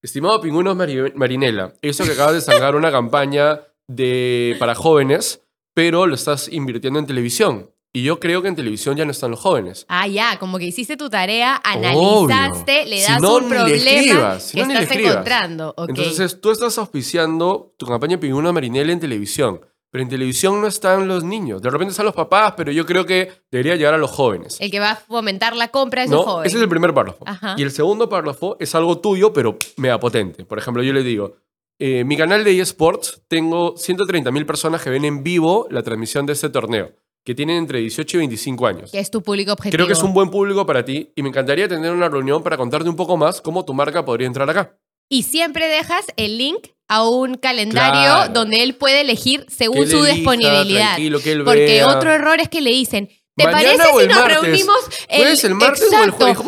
Estimado 0.02 0.42
Pingüinos 0.42 0.76
Marinela, 0.76 1.74
eso 1.82 2.04
que 2.04 2.12
acabas 2.12 2.34
de 2.34 2.42
sacar 2.42 2.76
una 2.76 2.92
campaña 2.92 3.62
de, 3.88 4.56
para 4.60 4.76
jóvenes, 4.76 5.44
pero 5.74 6.08
lo 6.08 6.16
estás 6.16 6.52
invirtiendo 6.52 7.00
en 7.00 7.06
televisión. 7.06 7.72
Y 7.94 8.04
yo 8.04 8.20
creo 8.20 8.42
que 8.42 8.48
en 8.48 8.56
televisión 8.56 8.96
ya 8.96 9.06
no 9.06 9.12
están 9.12 9.32
los 9.32 9.40
jóvenes. 9.40 9.86
Ah, 9.90 10.08
ya, 10.08 10.38
como 10.40 10.60
que 10.60 10.66
hiciste 10.66 10.98
tu 10.98 11.10
tarea, 11.10 11.60
analizaste, 11.64 12.86
le 12.86 13.02
das 13.02 13.22
un 13.22 13.50
problema 13.50 14.38
que 14.38 14.62
estás 14.62 14.92
encontrando. 14.92 15.74
Entonces 15.88 16.40
tú 16.40 16.52
estás 16.52 16.78
auspiciando 16.78 17.74
tu 17.78 17.86
campaña 17.86 18.20
Pingüino 18.20 18.54
Marinela 18.54 18.92
en 18.92 19.00
televisión. 19.00 19.62
Pero 19.90 20.04
en 20.04 20.10
televisión 20.10 20.60
no 20.60 20.68
están 20.68 21.08
los 21.08 21.24
niños. 21.24 21.62
De 21.62 21.70
repente 21.70 21.92
están 21.92 22.06
los 22.06 22.14
papás, 22.14 22.54
pero 22.58 22.74
yo 22.74 22.86
creo 22.86 23.06
que 23.06 23.32
debería 23.50 23.78
llegar 23.78 23.94
a 23.94 23.98
los 23.98 24.12
jóvenes. 24.12 24.58
El 24.60 24.70
que 24.70 24.82
va 24.82 24.92
a 24.92 24.96
fomentar 24.98 25.56
la 25.56 25.70
compra 25.70 26.04
esos 26.04 26.18
no, 26.18 26.24
jóvenes. 26.24 26.52
Ese 26.52 26.58
es 26.58 26.64
el 26.64 26.70
primer 26.70 26.94
párrafo. 26.94 27.24
Y 27.56 27.64
el 27.64 27.72
segundo 27.72 28.10
párrafo 28.10 28.58
es 28.60 28.76
algo 28.76 29.00
tuyo, 29.00 29.32
pero 29.32 29.58
mega 29.78 29.98
potente. 29.98 30.44
Por 30.44 30.60
ejemplo, 30.60 30.84
yo 30.84 30.92
le 30.92 31.04
digo, 31.04 31.38
eh, 31.80 32.04
mi 32.04 32.18
canal 32.18 32.44
de 32.44 32.60
eSports 32.60 33.24
tengo 33.30 33.76
130.000 33.76 34.46
personas 34.46 34.84
que 34.84 34.90
ven 34.90 35.06
en 35.06 35.24
vivo 35.24 35.68
la 35.72 35.84
transmisión 35.84 36.26
de 36.26 36.34
este 36.34 36.50
torneo 36.50 36.92
que 37.28 37.36
tienen 37.36 37.58
entre 37.58 37.80
18 37.80 38.16
y 38.16 38.20
25 38.20 38.68
años. 38.68 38.90
Que 38.90 39.00
es 39.00 39.12
tu 39.12 39.22
público 39.22 39.52
objetivo. 39.52 39.76
Creo 39.76 39.86
que 39.86 39.92
es 39.92 40.02
un 40.02 40.14
buen 40.14 40.30
público 40.30 40.66
para 40.66 40.86
ti 40.86 41.12
y 41.14 41.22
me 41.24 41.28
encantaría 41.28 41.68
tener 41.68 41.92
una 41.92 42.08
reunión 42.08 42.42
para 42.42 42.56
contarte 42.56 42.88
un 42.88 42.96
poco 42.96 43.18
más 43.18 43.42
cómo 43.42 43.66
tu 43.66 43.74
marca 43.74 44.06
podría 44.06 44.28
entrar 44.28 44.50
acá. 44.50 44.78
Y 45.10 45.24
siempre 45.24 45.68
dejas 45.68 46.06
el 46.16 46.38
link 46.38 46.68
a 46.88 47.06
un 47.06 47.36
calendario 47.36 48.32
donde 48.34 48.64
él 48.64 48.76
puede 48.76 49.02
elegir 49.02 49.46
según 49.50 49.90
su 49.90 50.06
disponibilidad. 50.06 50.96
Que 50.96 51.44
Porque 51.44 51.84
otro 51.84 52.14
error 52.14 52.40
es 52.40 52.48
que 52.48 52.62
le 52.62 52.70
dicen, 52.70 53.10
¿Te 53.38 53.44
parece 53.44 53.78
si 53.78 54.08
nos 54.08 54.26
reunimos 54.26 54.78
el, 55.08 55.38
el 55.44 55.54
martes 55.54 55.94
o 55.94 56.04
el 56.04 56.10
jueves? 56.10 56.44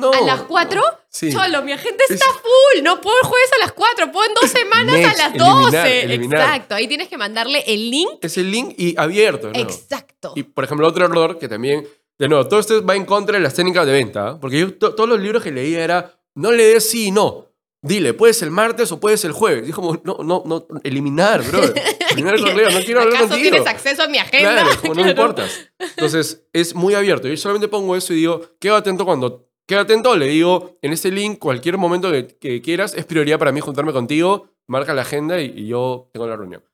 no, 0.00 0.12
¿A 0.12 0.20
las 0.22 0.42
4? 0.42 0.82
Cholo, 1.30 1.62
mi 1.62 1.70
agenda 1.70 2.04
está 2.08 2.26
full. 2.26 2.82
No 2.82 3.00
puedo 3.00 3.16
el 3.22 3.28
jueves 3.28 3.50
a 3.56 3.58
las 3.60 3.72
4. 3.72 4.10
Puedo 4.10 4.26
en 4.28 4.34
dos 4.34 4.50
semanas 4.50 4.96
a 4.96 5.28
las 5.28 5.34
12. 5.34 6.14
Exacto. 6.14 6.74
Ahí 6.74 6.88
tienes 6.88 7.06
que 7.08 7.16
mandarle 7.16 7.62
el 7.68 7.90
link. 7.90 8.10
Es 8.20 8.36
el 8.38 8.50
link 8.50 8.74
y 8.76 8.96
abierto. 8.98 9.50
Exacto. 9.54 10.32
Y, 10.34 10.42
por 10.42 10.64
ejemplo, 10.64 10.88
otro 10.88 11.04
error 11.04 11.38
que 11.38 11.48
también... 11.48 11.86
De 12.18 12.28
nuevo, 12.28 12.46
todo 12.46 12.60
esto 12.60 12.84
va 12.84 12.94
en 12.94 13.04
contra 13.04 13.36
de 13.36 13.42
las 13.42 13.54
técnicas 13.54 13.86
de 13.86 13.92
venta. 13.92 14.28
¿ah? 14.28 14.38
Porque 14.40 14.58
yo 14.58 14.74
todos 14.74 15.08
los 15.08 15.18
libros 15.20 15.42
que 15.42 15.50
leía 15.50 15.82
era, 15.82 16.14
no 16.34 16.52
le 16.52 16.64
des 16.64 16.88
sí 16.88 17.06
y 17.06 17.10
no. 17.10 17.51
Dile, 17.84 18.14
puedes 18.14 18.40
el 18.42 18.52
martes 18.52 18.92
o 18.92 19.00
puedes 19.00 19.24
el 19.24 19.32
jueves. 19.32 19.66
Dijo, 19.66 20.00
no, 20.04 20.18
no, 20.22 20.44
no, 20.46 20.66
eliminar, 20.84 21.42
bro. 21.42 21.60
Eliminar 22.12 22.36
el 22.36 22.44
correo, 22.44 22.70
no 22.70 22.80
quiero 22.80 23.00
hablar 23.00 23.16
¿Acaso 23.16 23.30
contigo. 23.30 23.50
tienes 23.50 23.66
acceso 23.68 24.02
a 24.04 24.08
mi 24.08 24.18
agenda? 24.18 24.52
Claro, 24.52 24.80
como 24.80 24.94
no 24.94 25.08
importas. 25.08 25.68
Entonces, 25.78 26.46
es 26.52 26.74
muy 26.76 26.94
abierto. 26.94 27.26
Yo 27.26 27.36
solamente 27.36 27.66
pongo 27.66 27.96
eso 27.96 28.12
y 28.12 28.16
digo, 28.16 28.40
queda 28.60 28.76
atento 28.78 29.04
cuando... 29.04 29.48
Queda 29.66 29.80
atento, 29.80 30.16
le 30.16 30.26
digo, 30.26 30.78
en 30.82 30.92
este 30.92 31.10
link, 31.10 31.38
cualquier 31.38 31.78
momento 31.78 32.10
que, 32.10 32.60
quieras, 32.62 32.94
es 32.94 33.04
prioridad 33.04 33.38
para 33.38 33.52
mí 33.52 33.60
juntarme 33.60 33.92
contigo, 33.92 34.50
marca 34.66 34.92
la 34.92 35.02
agenda 35.02 35.40
y, 35.40 35.66
yo 35.66 36.10
tengo 36.12 36.26
la 36.26 36.36
reunión. 36.36 36.64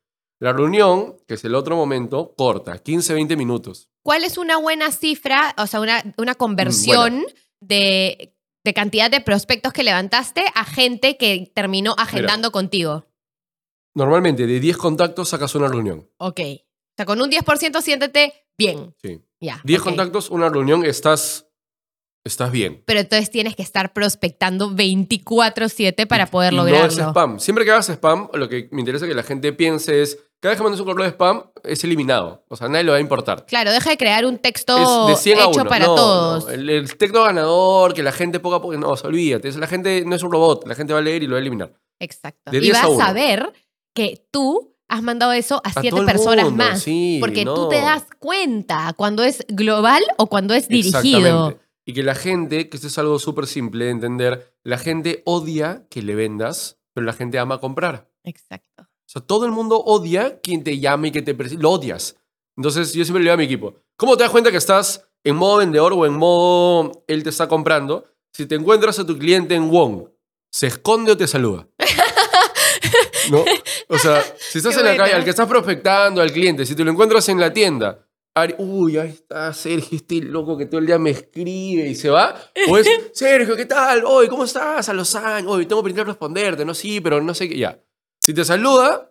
La 0.41 0.53
reunión, 0.53 1.17
que 1.27 1.35
es 1.35 1.45
el 1.45 1.55
otro 1.55 1.77
momento, 1.77 2.35
corta, 2.37 2.79
15, 2.79 3.15
20 3.15 3.37
minutos. 3.37 3.91
¿Cuál 4.03 4.25
es 4.25 4.39
una 4.39 4.57
buena 4.57 4.91
cifra, 4.91 5.55
o 5.59 5.67
sea, 5.67 5.81
una, 5.81 6.03
una 6.17 6.35
conversión 6.35 7.25
de 7.61 8.35
de 8.65 8.75
cantidad 8.75 9.11
de 9.11 9.21
prospectos 9.21 9.73
que 9.73 9.83
levantaste 9.83 10.45
a 10.55 10.65
gente 10.65 11.17
que 11.17 11.51
terminó 11.55 11.95
agendando 11.99 12.51
contigo? 12.51 13.07
Normalmente 13.95 14.47
de 14.47 14.61
10 14.61 14.77
contactos 14.77 15.29
sacas 15.31 15.55
una 15.55 15.69
reunión. 15.69 16.09
Ok. 16.19 16.41
O 16.41 16.95
sea, 16.97 17.07
con 17.07 17.21
un 17.21 17.31
10% 17.31 17.81
siéntete 17.81 18.47
bien. 18.57 18.95
Sí. 19.03 19.21
Ya. 19.41 19.61
10 19.65 19.83
contactos, 19.83 20.31
una 20.31 20.49
reunión, 20.49 20.85
estás, 20.85 21.49
estás 22.25 22.51
bien. 22.51 22.83
Pero 22.87 23.01
entonces 23.01 23.31
tienes 23.31 23.55
que 23.55 23.63
estar 23.63 23.93
prospectando 23.93 24.71
24/7 24.71 26.07
para 26.07 26.27
poder 26.27 26.53
lograrlo. 26.53 26.97
No 26.97 27.03
es 27.03 27.09
spam. 27.09 27.39
Siempre 27.39 27.65
que 27.65 27.71
hagas 27.71 27.89
spam, 27.89 28.29
lo 28.35 28.49
que 28.49 28.69
me 28.73 28.81
interesa 28.81 29.07
que 29.07 29.15
la 29.15 29.23
gente 29.23 29.53
piense 29.53 30.03
es 30.03 30.19
cada 30.41 30.53
vez 30.53 30.59
que 30.59 30.63
mandes 30.63 30.81
un 30.81 30.87
correo 30.87 31.05
de 31.05 31.11
spam, 31.11 31.43
es 31.65 31.83
eliminado. 31.83 32.45
O 32.49 32.57
sea, 32.57 32.69
nadie 32.69 32.85
le 32.85 32.93
va 32.93 32.99
a 32.99 33.01
importar. 33.01 33.45
Claro, 33.47 33.73
deja 33.73 33.91
de 33.91 33.97
crear 33.97 34.25
un 34.25 34.39
texto 34.39 35.09
hecho 35.11 35.65
para 35.65 35.87
todos. 35.87 36.49
El, 36.49 36.97
texto 36.97 37.25
ganador, 37.25 37.93
que 37.93 38.03
la 38.03 38.13
gente 38.13 38.39
poco 38.39 38.57
a 38.57 38.63
poco. 38.63 38.77
No, 38.77 38.91
olvídate. 38.91 39.51
La 39.59 39.67
gente 39.67 40.05
no 40.07 40.15
es 40.15 40.23
un 40.23 40.31
robot. 40.31 40.67
La 40.67 40.75
gente 40.77 40.93
va 40.93 41.01
a 41.01 41.03
leer 41.03 41.23
y 41.23 41.27
lo 41.27 41.33
va 41.33 41.39
a 41.39 41.41
eliminar. 41.41 41.73
Exacto. 41.99 42.55
y 42.55 42.71
va 42.71 42.83
a, 42.83 42.97
saber 42.97 43.53
que 43.93 44.29
tú 44.31 44.77
has 44.87 45.03
mandado 45.03 45.33
eso 45.33 45.61
a, 45.65 45.81
siete 45.81 46.01
personas 46.03 46.53
más. 46.53 46.85
porque 47.21 47.45
tú 47.45 47.69
te 47.69 47.81
das 47.81 48.05
cuenta 48.19 48.95
cuando 48.97 49.25
es 49.25 49.45
global 49.49 50.03
o 50.19 50.29
cuando 50.29 50.55
es 50.55 50.69
dirigido. 50.69 51.59
Y 51.85 51.95
que 51.95 52.03
la 52.03 52.15
gente, 52.15 52.69
que 52.69 52.77
esto 52.77 52.89
es 52.89 52.99
algo 52.99 53.19
súper 53.19 53.47
simple 53.47 53.87
de 53.87 53.91
entender, 53.93 54.55
la 54.63 54.77
gente 54.77 55.23
odia 55.25 55.87
que 55.89 56.03
le 56.03 56.15
vendas, 56.15 56.79
pero 56.93 57.07
la 57.07 57.15
gente 57.15 57.39
ama 57.39 57.61
comprar. 57.61 58.11
Exacto. 58.25 58.88
O 59.09 59.11
sea, 59.11 59.23
todo 59.23 59.47
el 59.47 59.53
mundo 59.53 59.79
odia 59.79 60.39
quien 60.41 60.63
te 60.63 60.79
llame 60.79 61.09
y 61.09 61.13
que 61.13 61.23
te 61.23 61.33
lo 61.33 61.71
odias. 61.71 62.17
Entonces, 62.59 62.93
yo 62.93 63.03
siempre 63.05 63.23
le 63.23 63.31
digo 63.31 63.35
a 63.35 63.37
mi 63.39 63.45
equipo, 63.45 63.75
¿cómo 63.97 64.19
te 64.19 64.23
das 64.23 64.31
cuenta 64.31 64.51
que 64.51 64.59
estás 64.59 65.09
en 65.25 65.35
modo 65.35 65.57
vendedor 65.57 65.95
o 65.95 66.05
en 66.05 66.13
modo 66.13 67.05
él 67.07 67.23
te 67.23 67.31
está 67.31 67.49
comprando? 67.49 68.05
Si 68.35 68.45
te 68.45 68.57
encuentras 68.57 68.99
a 68.99 69.07
tu 69.07 69.17
cliente 69.17 69.55
en 69.55 69.71
Wong, 69.71 70.11
¿se 70.53 70.67
esconde 70.67 71.13
o 71.13 71.17
te 71.17 71.27
saluda? 71.27 71.67
¿No? 73.31 73.47
O 73.89 73.97
sea, 73.97 74.23
si 74.39 74.59
estás 74.59 74.77
en 74.77 74.85
la 74.85 74.97
calle, 74.99 75.15
al 75.15 75.25
que 75.25 75.31
estás 75.31 75.49
prospectando 75.49 76.21
al 76.21 76.31
cliente, 76.31 76.67
si 76.67 76.75
te 76.75 76.85
lo 76.85 76.91
encuentras 76.91 77.27
en 77.31 77.41
la 77.41 77.51
tienda, 77.51 78.07
uy, 78.59 78.99
ahí 78.99 79.09
está 79.09 79.55
Sergio, 79.55 79.97
este 79.97 80.17
loco 80.17 80.59
que 80.59 80.67
todo 80.67 80.81
el 80.81 80.87
día 80.87 80.99
me 80.99 81.11
escribe 81.11 81.89
y 81.89 81.95
se 81.95 82.11
va. 82.11 82.39
O 82.69 82.77
es, 82.77 82.87
Sergio, 83.15 83.57
¿qué 83.57 83.65
tal? 83.65 84.05
Hoy, 84.05 84.29
¿cómo 84.29 84.45
estás? 84.45 84.91
A 84.91 84.93
los 84.93 85.15
años, 85.15 85.51
hoy 85.51 85.65
tengo 85.65 85.83
que 85.83 86.05
responderte, 86.05 86.67
no, 86.67 86.75
sí, 86.75 87.01
pero 87.01 87.23
no 87.23 87.33
sé 87.33 87.49
qué, 87.49 87.57
ya. 87.57 87.83
Si 88.29 88.35
te 88.35 88.45
saluda, 88.45 89.11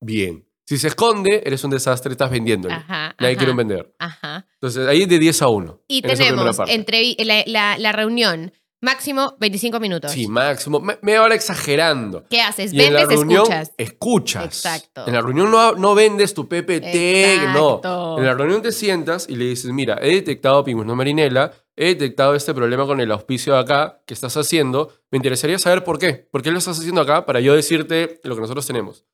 bien. 0.00 0.44
Si 0.66 0.76
se 0.76 0.88
esconde, 0.88 1.40
eres 1.46 1.62
un 1.62 1.70
desastre, 1.70 2.10
estás 2.10 2.32
vendiéndole. 2.32 2.74
Nadie 3.20 3.36
quiere 3.36 3.54
vender. 3.54 3.94
Ajá. 4.00 4.44
Entonces, 4.54 4.88
ahí 4.88 5.02
es 5.02 5.08
de 5.08 5.20
10 5.20 5.42
a 5.42 5.48
1. 5.50 5.82
Y 5.86 6.02
tenemos 6.02 6.58
entre 6.66 7.14
la, 7.46 7.78
la, 7.78 7.92
reunión 7.92 8.52
Máximo 8.82 9.36
25 9.38 9.78
minutos. 9.78 10.12
Sí, 10.12 10.26
máximo. 10.26 10.80
Me, 10.80 10.98
media 11.02 11.22
hora 11.22 11.34
exagerando. 11.34 12.24
¿Qué 12.30 12.40
haces? 12.40 12.72
Y 12.72 12.80
en 12.80 12.94
la 12.94 13.00
¿Vendes? 13.00 13.18
reunión, 13.18 13.42
escuchas. 13.42 13.72
Escuchas. 13.76 14.44
Exacto. 14.44 15.06
En 15.06 15.12
la 15.12 15.20
reunión 15.20 15.50
no, 15.50 15.72
no 15.74 15.94
vendes 15.94 16.32
tu 16.32 16.48
PPT, 16.48 16.94
Exacto. 16.94 17.80
no. 17.84 18.18
En 18.18 18.24
la 18.24 18.34
reunión 18.34 18.62
te 18.62 18.72
sientas 18.72 19.26
y 19.28 19.36
le 19.36 19.44
dices, 19.46 19.70
mira, 19.72 19.98
he 20.00 20.14
detectado 20.14 20.64
pingüino 20.64 20.96
marinela, 20.96 21.52
he 21.76 21.88
detectado 21.88 22.34
este 22.34 22.54
problema 22.54 22.86
con 22.86 23.00
el 23.00 23.12
auspicio 23.12 23.52
de 23.52 23.60
acá 23.60 24.02
que 24.06 24.14
estás 24.14 24.36
haciendo. 24.36 24.92
Me 25.10 25.16
interesaría 25.16 25.58
saber 25.58 25.84
por 25.84 25.98
qué. 25.98 26.14
¿Por 26.14 26.42
qué 26.42 26.50
lo 26.50 26.58
estás 26.58 26.78
haciendo 26.78 27.02
acá? 27.02 27.26
Para 27.26 27.40
yo 27.40 27.54
decirte 27.54 28.20
lo 28.24 28.34
que 28.34 28.40
nosotros 28.40 28.66
tenemos. 28.66 29.04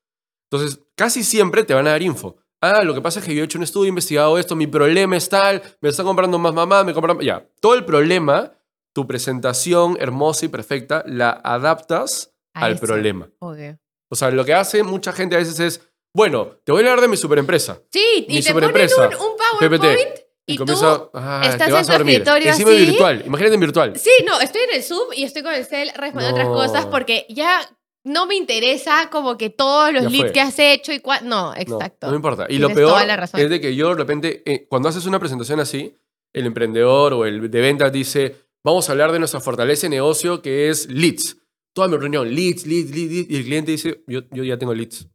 Entonces, 0.49 0.79
casi 0.95 1.23
siempre 1.23 1.63
te 1.63 1.73
van 1.73 1.87
a 1.87 1.91
dar 1.91 2.01
info. 2.01 2.37
Ah, 2.61 2.83
lo 2.83 2.93
que 2.93 3.01
pasa 3.01 3.19
es 3.19 3.25
que 3.25 3.35
yo 3.35 3.41
he 3.41 3.45
hecho 3.45 3.59
un 3.59 3.63
estudio, 3.63 3.85
he 3.85 3.89
investigado 3.89 4.37
esto, 4.39 4.55
mi 4.55 4.65
problema 4.65 5.15
es 5.15 5.29
tal, 5.29 5.61
me 5.79 5.89
está 5.89 6.03
comprando 6.03 6.39
más 6.39 6.53
mamá, 6.53 6.83
me 6.83 6.93
compran... 6.93 7.19
Ya, 7.19 7.45
todo 7.59 7.75
el 7.75 7.85
problema, 7.85 8.51
tu 8.97 9.05
presentación 9.05 9.95
hermosa 9.99 10.45
y 10.45 10.47
perfecta, 10.47 11.03
la 11.05 11.29
adaptas 11.43 12.33
A 12.55 12.65
al 12.65 12.71
eso. 12.73 12.81
problema. 12.87 13.29
O 13.39 14.15
sea, 14.15 14.31
lo 14.31 14.43
que 14.43 14.55
hace 14.55 14.81
mucha 14.81 15.11
gente 15.11 15.35
a 15.35 15.37
veces 15.37 15.59
es, 15.59 15.81
bueno, 16.15 16.47
te 16.63 16.71
voy 16.71 16.79
a 16.81 16.85
hablar 16.85 17.01
de 17.01 17.07
mi 17.07 17.15
superempresa. 17.15 17.79
Sí, 17.91 18.25
Mi 18.27 18.37
y 18.37 18.41
te 18.41 18.53
ponen 18.53 18.71
un, 18.71 18.75
un 18.75 19.59
PowerPoint 19.59 19.99
Y, 20.47 20.53
y, 20.53 20.57
comienza, 20.57 20.97
tú... 20.97 21.09
ah, 21.13 21.41
estás 21.43 21.67
te 21.67 21.73
vas 21.73 21.81
en 21.81 21.85
tu 21.85 21.91
a 21.91 21.95
escritorio 22.09 22.49
Encima 22.49 22.71
así. 22.71 22.85
virtual, 22.87 23.23
imagínate 23.27 23.53
en 23.53 23.59
virtual. 23.59 23.99
Sí, 23.99 24.09
no, 24.25 24.39
estoy 24.41 24.61
en 24.63 24.75
el 24.77 24.83
Zoom 24.83 25.09
y 25.15 25.23
estoy 25.25 25.43
con 25.43 25.53
el 25.53 25.63
cel 25.63 25.91
respondiendo 25.95 26.39
No. 26.43 26.49
otras 26.51 26.69
cosas 26.71 26.85
porque 26.87 27.27
ya 27.29 27.61
no 28.03 28.25
me 28.25 28.33
interesa 28.33 29.11
como 29.11 29.37
que 29.37 29.51
todos 29.51 29.93
los 29.93 30.11
leads 30.11 30.31
que 30.31 30.41
has 30.41 30.57
hecho 30.57 30.91
y 30.91 31.01
cuál... 31.01 31.19
No, 31.29 31.53
No, 31.53 31.55
exacto. 31.55 32.07
No, 32.07 32.13
me 32.13 32.15
importa. 32.15 32.45
Y 32.45 32.57
Tienes 32.57 32.69
lo 32.69 32.73
peor 32.73 33.01
es 33.35 33.49
de 33.51 33.61
que 33.61 33.75
yo 33.75 33.89
de 33.89 33.95
repente, 33.95 34.41
eh, 34.51 34.65
cuando 34.67 34.89
haces 34.89 35.05
una 35.05 35.19
presentación 35.19 35.59
así, 35.59 35.95
el 36.33 36.47
emprendedor 36.47 37.13
o 37.13 37.25
el 37.25 37.51
de 37.51 37.61
ventas 37.61 37.91
dice, 37.91 38.46
vamos 38.63 38.87
a 38.89 38.91
hablar 38.91 39.11
de 39.11 39.19
nuestra 39.19 39.39
fortaleza 39.39 39.87
de 39.87 39.91
negocio 39.91 40.41
que 40.41 40.69
es 40.69 40.87
leads. 40.89 41.37
Toda 41.73 41.87
mi 41.87 41.97
reunión, 41.97 42.33
leads, 42.33 42.65
leads, 42.65 42.91
leads, 42.91 43.11
leads. 43.11 43.29
Y 43.29 43.35
el 43.37 43.43
cliente 43.43 43.71
dice, 43.71 44.03
yo, 44.07 44.21
yo 44.31 44.43
ya 44.43 44.57
tengo 44.57 44.73
leads. 44.73 45.07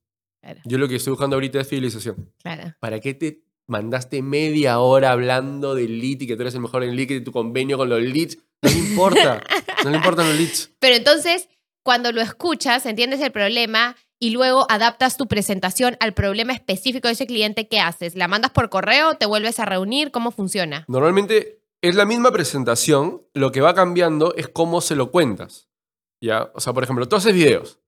Claro, 0.42 0.60
Yo 0.64 0.78
lo 0.78 0.88
que 0.88 0.96
estoy 0.96 1.10
buscando 1.12 1.36
ahorita 1.36 1.60
es 1.60 1.68
fidelización. 1.68 2.32
claro. 2.42 2.74
¿Para 2.80 2.98
qué 3.00 3.14
te 3.14 3.42
mandaste 3.68 4.22
media 4.22 4.80
hora 4.80 5.12
hablando 5.12 5.74
del 5.74 6.00
lead 6.00 6.20
y 6.22 6.26
que 6.26 6.34
tú 6.36 6.42
eres 6.42 6.54
el 6.54 6.60
mejor 6.60 6.82
en 6.84 6.96
lead 6.96 7.10
y 7.10 7.14
de 7.14 7.20
tu 7.20 7.32
convenio 7.32 7.76
con 7.78 7.88
los 7.88 8.00
leads? 8.02 8.38
No 8.62 8.70
le 8.70 8.76
importa. 8.78 9.42
no 9.84 9.90
le 9.90 9.96
importan 9.96 10.28
los 10.28 10.36
leads. 10.36 10.70
Pero 10.80 10.96
entonces, 10.96 11.48
cuando 11.84 12.10
lo 12.12 12.20
escuchas, 12.20 12.86
entiendes 12.86 13.20
el 13.20 13.30
problema 13.32 13.96
y 14.20 14.30
luego 14.30 14.66
adaptas 14.68 15.16
tu 15.16 15.26
presentación 15.26 15.96
al 16.00 16.12
problema 16.14 16.52
específico 16.52 17.08
de 17.08 17.14
ese 17.14 17.26
cliente, 17.26 17.66
¿qué 17.68 17.80
haces? 17.80 18.14
¿La 18.14 18.28
mandas 18.28 18.52
por 18.52 18.68
correo? 18.68 19.14
¿Te 19.16 19.26
vuelves 19.26 19.58
a 19.58 19.64
reunir? 19.64 20.10
¿Cómo 20.12 20.30
funciona? 20.30 20.84
Normalmente 20.86 21.61
es 21.82 21.96
la 21.96 22.06
misma 22.06 22.30
presentación, 22.30 23.22
lo 23.34 23.50
que 23.50 23.60
va 23.60 23.74
cambiando 23.74 24.34
es 24.36 24.48
cómo 24.48 24.80
se 24.80 24.94
lo 24.94 25.10
cuentas. 25.10 25.68
¿Ya? 26.22 26.50
O 26.54 26.60
sea, 26.60 26.72
por 26.72 26.84
ejemplo, 26.84 27.08
tú 27.08 27.16
haces 27.16 27.34
videos. 27.34 27.80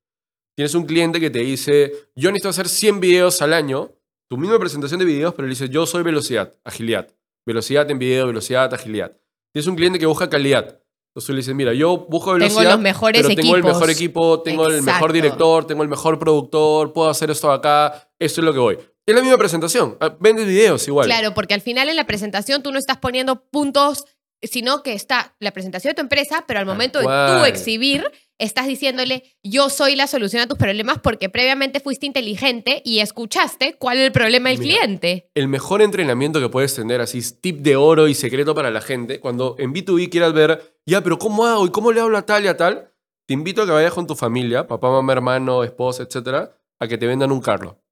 Tienes 0.57 0.75
un 0.75 0.85
cliente 0.85 1.21
que 1.21 1.31
te 1.31 1.39
dice, 1.39 1.93
yo 2.17 2.31
necesito 2.31 2.49
hacer 2.49 2.69
100 2.69 3.01
videos 3.01 3.41
al 3.41 3.53
año, 3.53 3.93
tu 4.29 4.37
misma 4.37 4.59
presentación 4.59 4.99
de 4.99 5.07
videos, 5.07 5.35
pero 5.35 5.47
le 5.47 5.53
dices, 5.53 5.71
yo 5.71 5.87
soy 5.87 6.03
velocidad, 6.03 6.55
agilidad. 6.65 7.09
Velocidad 7.47 7.89
en 7.91 7.99
video, 7.99 8.27
velocidad, 8.27 8.73
agilidad. 8.75 9.17
Tienes 9.53 9.69
un 9.69 9.77
cliente 9.77 9.99
que 9.99 10.07
busca 10.07 10.29
calidad. 10.29 10.81
Entonces 11.11 11.31
le 11.31 11.37
dices, 11.37 11.55
mira, 11.55 11.73
yo 11.73 11.97
busco 12.09 12.33
velocidad, 12.33 12.61
Tengo 12.61 12.71
los 12.73 12.81
mejores 12.81 13.23
pero 13.23 13.35
tengo 13.37 13.55
el 13.55 13.61
equipos. 13.61 13.75
mejor 13.75 13.91
equipo, 13.91 14.43
tengo 14.43 14.67
el 14.67 14.83
mejor 14.83 15.13
director, 15.13 15.65
tengo 15.65 15.83
el 15.85 15.89
mejor 15.89 16.19
productor, 16.19 16.93
puedo 16.93 17.09
hacer 17.09 17.31
esto 17.31 17.53
acá, 17.53 18.11
esto 18.19 18.41
es 18.41 18.45
lo 18.45 18.53
que 18.53 18.59
voy. 18.59 18.79
Es 19.07 19.15
la 19.15 19.21
misma 19.21 19.37
presentación. 19.39 19.97
Ah, 20.01 20.17
Vendes 20.19 20.47
videos 20.47 20.87
igual. 20.89 21.07
Claro, 21.07 21.35
porque 21.35 21.55
al 21.55 21.61
final 21.61 21.89
en 21.89 21.97
la 21.97 22.07
presentación 22.07 22.63
tú 22.63 22.73
no 22.73 22.79
estás 22.79 22.99
poniendo 22.99 23.45
puntos, 23.51 24.05
sino 24.43 24.83
que 24.83 24.93
está 24.95 25.35
la 25.41 25.53
presentación 25.53 25.91
de 25.91 25.95
tu 25.97 26.01
empresa, 26.03 26.45
pero 26.47 26.61
al 26.61 26.67
momento 26.67 26.99
de 27.01 27.05
tú 27.05 27.45
exhibir, 27.45 28.05
estás 28.39 28.67
diciéndole, 28.67 29.37
yo 29.43 29.69
soy 29.71 29.95
la 29.95 30.07
solución 30.07 30.43
a 30.43 30.47
tus 30.47 30.59
problemas 30.59 30.99
porque 30.99 31.29
previamente 31.29 31.81
fuiste 31.81 32.07
inteligente 32.07 32.83
y 32.85 33.01
escuchaste 33.01 33.77
cuál 33.79 33.99
es 33.99 34.05
el 34.05 34.13
problema 34.13 34.51
del 34.51 34.59
Mira. 34.59 34.81
cliente. 34.81 35.31
el 35.35 35.49
mejor 35.49 35.83
entrenamiento 35.83 36.41
que 36.41 36.49
puedes 36.49 36.75
tener, 36.75 37.01
así, 37.01 37.21
tip 37.41 37.61
de 37.61 37.77
oro 37.77 38.09
y 38.09 38.15
secreto 38.15 38.55
para 38.55 38.71
la 38.71 38.81
gente, 38.81 39.21
cuando 39.21 39.55
en 39.59 39.73
B2B 39.73 40.11
quieras 40.11 40.33
ver, 40.33 40.79
ya, 40.87 41.03
pero 41.03 41.19
¿cómo 41.19 41.47
hago? 41.47 41.67
¿Y 41.67 41.71
cómo 41.71 41.93
le 41.93 42.01
hablo 42.01 42.19
a 42.19 42.27
tal 42.27 42.45
y 42.45 42.49
a 42.49 42.57
tal? 42.57 42.91
Te 43.27 43.35
invito 43.35 43.63
a 43.63 43.67
que 43.67 43.73
vayas 43.73 43.93
con 43.95 44.07
tu 44.07 44.15
familia, 44.15 44.67
papá, 44.67 44.91
mamá, 44.91 45.13
hermano, 45.13 45.65
esposa, 45.65 46.03
etcétera, 46.03 46.57
a 46.81 46.89
que 46.89 46.99
te 46.99 47.07
vendan 47.07 47.33
un 47.33 47.41
carro. 47.41 47.84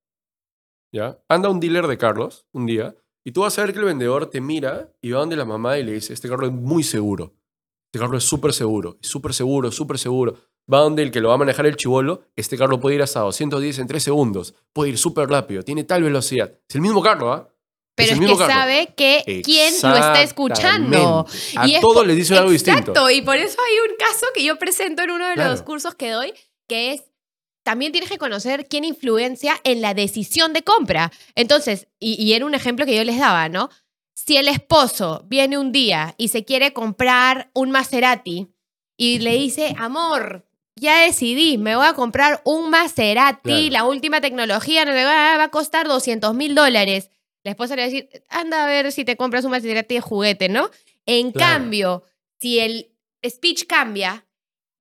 ¿Ya? 0.93 1.19
Anda 1.29 1.49
un 1.49 1.59
dealer 1.61 1.87
de 1.87 1.97
carros 1.99 2.47
un 2.53 2.67
día 2.67 2.95
y 3.25 3.33
tú 3.33 3.41
vas 3.43 3.59
a 3.59 3.63
ver 3.65 3.73
que 3.73 3.79
el 3.79 3.87
vendedor 3.87 4.27
te 4.27 4.41
mira 4.41 4.93
y 5.01 5.13
va 5.13 5.21
donde 5.21 5.37
la 5.37 5.45
mamá 5.45 5.79
y 5.79 5.85
le 5.85 5.93
dice, 5.93 6.13
este 6.13 6.29
carro 6.29 6.47
es 6.47 6.53
muy 6.53 6.83
seguro. 6.83 7.35
Este 7.93 7.99
carro 7.99 8.17
es 8.19 8.25
súper 8.25 8.53
seguro, 8.53 8.99
súper 9.01 9.33
seguro, 9.35 9.71
súper 9.73 9.99
seguro. 9.99 10.37
Va 10.73 10.79
donde 10.81 11.03
el 11.03 11.11
que 11.11 11.21
lo 11.21 11.29
va 11.29 11.35
a 11.35 11.39
manejar 11.39 11.67
el 11.67 11.77
chivolo, 11.77 12.23
este 12.37 12.57
carro 12.57 12.79
puede 12.79 12.97
ir 12.97 13.03
hasta 13.03 13.21
210 13.21 13.79
en 13.81 13.87
3 13.87 14.03
segundos, 14.03 14.55
puede 14.73 14.91
ir 14.91 14.99
súper 14.99 15.29
rápido, 15.29 15.63
tiene 15.63 15.85
tal 15.85 16.03
velocidad. 16.03 16.53
Es 16.69 16.75
el 16.75 16.81
mismo 16.83 17.03
carro, 17.03 17.33
¿ah? 17.33 17.49
Pero 17.95 18.13
es, 18.13 18.21
que 18.21 18.27
carro. 18.27 18.47
sabe 18.47 18.95
que 18.97 19.43
quién 19.45 19.75
lo 19.83 19.95
está 19.95 20.23
escuchando. 20.23 21.27
A 21.57 21.69
Y 21.69 21.81
todos 21.81 22.07
les 22.07 22.17
dicen 22.17 22.39
algo 22.39 22.51
distinto. 22.51 22.93
Exacto, 22.93 23.11
y 23.11 23.21
por 23.23 23.37
eso 23.37 23.59
hay 23.61 23.91
un 23.91 23.97
caso 23.99 24.27
que 24.35 24.45
yo 24.45 24.59
presento 24.59 25.03
en 25.03 25.11
uno 25.11 25.27
de 25.29 25.37
los 25.37 25.45
Claro. 25.47 25.65
cursos 25.65 25.95
que 25.95 26.11
doy, 26.11 26.33
que 26.69 26.93
es, 26.93 27.03
también 27.63 27.93
tienes 27.93 28.11
que 28.11 28.19
conocer 28.19 28.67
quién 28.69 28.85
influencia 28.85 29.55
en 29.65 29.81
la 29.81 29.95
decisión 29.95 30.53
de 30.53 30.63
compra. 30.63 31.13
Entonces, 31.35 31.87
y, 31.99 32.21
y 32.23 32.33
era 32.35 32.47
un 32.47 32.55
ejemplo 32.55 32.85
que 32.87 32.97
yo 32.97 33.05
les 33.05 33.19
daba, 33.19 33.49
¿no? 33.49 33.71
Si 34.15 34.37
el 34.37 34.49
esposo 34.49 35.25
viene 35.27 35.59
un 35.59 35.73
día 35.73 36.15
y 36.19 36.29
se 36.29 36.45
quiere 36.45 36.73
comprar 36.73 37.51
un 37.55 37.71
Maserati 37.71 38.49
y 38.97 39.19
le 39.21 39.35
dice, 39.35 39.75
amor, 39.79 40.47
ya 40.77 41.01
decidí, 41.01 41.59
me 41.59 41.77
voy 41.77 41.87
a 41.87 41.95
comprar 41.95 42.41
un 42.45 42.71
Maserati, 42.71 43.41
Claro. 43.43 43.71
la 43.73 43.85
última 43.85 44.21
tecnología, 44.21 44.85
no 44.85 44.93
le 44.93 45.05
va, 45.05 45.37
va 45.39 45.45
a 45.45 45.51
costar 45.51 45.89
200 45.89 46.35
mil 46.35 46.55
dólares. 46.55 47.11
La 47.45 47.51
esposa 47.53 47.75
le 47.75 47.83
va 47.83 47.87
a 47.87 47.91
decir, 47.91 48.09
anda 48.29 48.63
a 48.65 48.67
ver 48.67 48.93
si 48.93 49.05
te 49.05 49.17
compras 49.17 49.45
un 49.45 49.51
Maserati 49.51 49.95
de 49.97 50.01
juguete, 50.01 50.49
¿no? 50.49 50.71
En 51.07 51.33
Claro. 51.33 51.55
cambio, 51.63 52.05
si 52.41 52.59
el 52.61 52.91
speech 53.27 53.67
cambia 53.67 54.27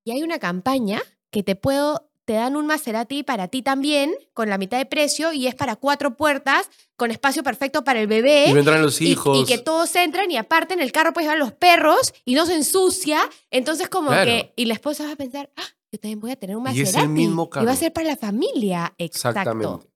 y 0.04 0.12
hay 0.12 0.22
una 0.22 0.38
campaña 0.38 1.00
que 1.30 1.42
te 1.42 1.56
puedo, 1.56 2.10
te 2.24 2.34
dan 2.34 2.54
un 2.56 2.66
Maserati 2.66 3.22
para 3.22 3.48
ti 3.48 3.62
también, 3.62 4.14
con 4.32 4.48
la 4.48 4.58
mitad 4.58 4.78
de 4.78 4.86
precio, 4.86 5.32
y 5.32 5.46
es 5.48 5.54
para 5.54 5.76
cuatro 5.76 6.16
puertas, 6.16 6.70
con 6.96 7.10
espacio 7.10 7.42
perfecto 7.42 7.82
para 7.84 8.00
el 8.00 8.06
bebé. 8.06 8.46
Y 8.48 8.52
vendrán 8.52 8.80
los 8.82 9.00
y- 9.00 9.08
hijos. 9.10 9.38
Y, 9.40 9.44
que 9.44 9.58
todos 9.58 9.94
entran 9.96 10.30
y 10.30 10.36
aparte 10.36 10.74
en 10.74 10.80
el 10.80 10.92
carro 10.92 11.12
puedes 11.12 11.26
llevar 11.28 11.38
los 11.38 11.52
perros 11.52 12.14
y 12.24 12.34
no 12.34 12.46
se 12.46 12.54
ensucia. 12.54 13.20
Entonces 13.50 13.88
como 13.88 14.08
Claro. 14.10 14.24
que... 14.30 14.52
Y 14.56 14.66
la 14.66 14.74
esposa 14.74 15.04
va 15.06 15.12
a 15.12 15.16
pensar, 15.16 15.50
"Ah, 15.56 15.62
yo 15.90 15.98
también 15.98 16.20
voy 16.20 16.30
a 16.30 16.36
tener 16.36 16.54
un 16.56 16.62
Y 16.62 16.64
Maserati. 16.66 16.90
es 16.90 17.02
el 17.02 17.08
mismo 17.08 17.42
Y 17.42 17.46
va 17.46 17.50
carro. 17.50 17.70
a 17.70 17.76
ser 17.76 17.92
para 17.92 18.06
la 18.08 18.16
familia. 18.16 18.94
Exacto. 18.98 19.40
Exactamente. 19.40 19.88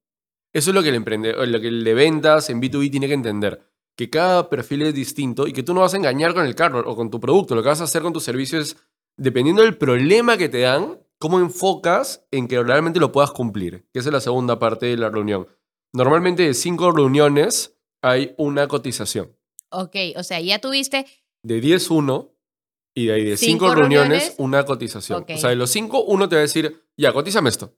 Eso 0.52 0.70
es 0.70 0.74
lo 0.74 0.82
que 0.82 0.88
el 0.88 0.94
emprendedor, 0.96 1.46
lo 1.46 1.60
que 1.60 1.68
el 1.68 1.84
de 1.84 1.94
ventas 1.94 2.50
en 2.50 2.60
B2B 2.60 2.90
tiene 2.90 3.06
que 3.08 3.14
entender. 3.14 3.60
Que 3.94 4.10
cada 4.10 4.50
perfil 4.50 4.82
es 4.82 4.94
distinto 4.94 5.46
y 5.46 5.52
que 5.52 5.62
tú 5.62 5.72
no 5.74 5.80
vas 5.82 5.94
a 5.94 5.96
engañar 5.96 6.34
con 6.34 6.44
el 6.44 6.54
carro 6.54 6.82
o 6.90 6.96
con 6.96 7.08
tu 7.10 7.20
producto. 7.20 7.54
Lo 7.54 7.62
que 7.62 7.68
vas 7.68 7.80
a 7.80 7.84
hacer 7.84 8.02
con 8.02 8.12
tu 8.12 8.20
servicio 8.20 8.58
es, 8.58 8.76
dependiendo 9.16 9.62
del 9.62 9.76
problema 9.76 10.36
que 10.36 10.48
te 10.48 10.60
dan, 10.60 10.98
cómo 11.18 11.38
enfocas 11.40 12.26
en 12.30 12.48
que 12.48 12.62
realmente 12.62 13.00
lo 13.00 13.12
puedas 13.12 13.30
cumplir. 13.30 13.86
Que 13.92 14.00
esa 14.00 14.08
es 14.08 14.12
la 14.12 14.20
segunda 14.20 14.58
parte 14.58 14.86
de 14.86 14.96
la 14.96 15.10
reunión. 15.10 15.46
Normalmente 15.92 16.42
de 16.42 16.54
cinco 16.54 16.92
reuniones 16.92 17.76
hay 18.02 18.34
una 18.38 18.68
cotización. 18.68 19.36
Ok, 19.70 19.96
o 20.16 20.22
sea, 20.22 20.40
ya 20.40 20.60
tuviste... 20.60 21.06
De 21.42 21.60
10, 21.60 21.90
uno. 21.90 22.32
Y 22.94 23.06
de 23.06 23.12
ahí 23.12 23.24
de 23.24 23.36
Cinco 23.36 23.66
5 23.66 23.74
reuniones, 23.74 24.08
reuniones. 24.08 24.34
una 24.38 24.64
cotización. 24.64 25.22
Ok. 25.22 25.30
O 25.34 25.38
sea, 25.38 25.50
de 25.50 25.56
los 25.56 25.70
5, 25.70 26.04
uno 26.04 26.28
te 26.28 26.36
va 26.36 26.40
a 26.40 26.42
decir, 26.42 26.82
ya, 26.96 27.12
cotízame 27.12 27.50
esto. 27.50 27.74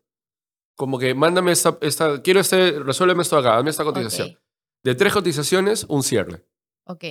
Como 0.77 0.99
que 0.99 1.13
mándame 1.15 1.51
esta, 1.51 1.77
esta 1.81 2.23
quiero 2.23 2.39
este, 2.39 2.79
resuélveme 2.79 3.23
esto 3.23 3.37
acá, 3.37 3.57
dame 3.57 3.71
esta 3.71 3.83
cotización. 3.83 4.39
De 4.85 4.95
tres 4.95 5.13
cotizaciones, 5.13 5.85
un 5.89 6.03
cierre. 6.05 6.47
ok. 6.85 7.03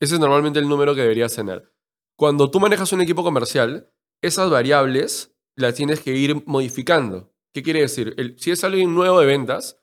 Ese 0.00 0.14
es 0.14 0.20
normalmente 0.20 0.58
el 0.58 0.68
número 0.68 0.94
que 0.94 1.00
deberías 1.02 1.34
tener. 1.34 1.72
Cuando 2.16 2.50
tú 2.50 2.60
manejas 2.60 2.92
un 2.92 3.00
equipo 3.00 3.22
comercial, 3.24 3.92
esas 4.20 4.50
variables 4.50 5.32
las 5.58 5.74
tienes 5.74 6.00
que 6.00 6.14
ir 6.14 6.42
modificando. 6.46 7.32
¿Qué 7.52 7.62
quiere 7.62 7.80
decir? 7.80 8.14
El- 8.16 8.38
si 8.38 8.50
es 8.50 8.62
alguien 8.64 8.94
nuevo 8.94 9.20
de 9.20 9.26
ventas, 9.26 9.80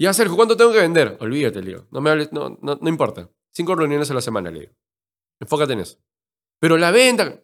ya 0.00 0.12
Sergio, 0.12 0.36
¿cuánto 0.36 0.56
tengo 0.56 0.72
que 0.72 0.78
vender? 0.80 1.16
Olvídate, 1.20 1.60
le 1.60 1.66
digo. 1.70 1.86
No 1.90 2.00
me 2.00 2.10
hables, 2.10 2.32
no, 2.32 2.58
no, 2.62 2.78
no 2.80 2.88
importa. 2.88 3.28
Cinco 3.52 3.74
reuniones 3.74 4.10
a 4.10 4.14
la 4.14 4.20
semana, 4.20 4.50
le 4.50 4.60
digo. 4.60 4.72
Enfócate 5.40 5.72
en 5.72 5.80
eso. 5.80 5.98
Pero 6.60 6.76
la 6.76 6.90
venta. 6.90 7.42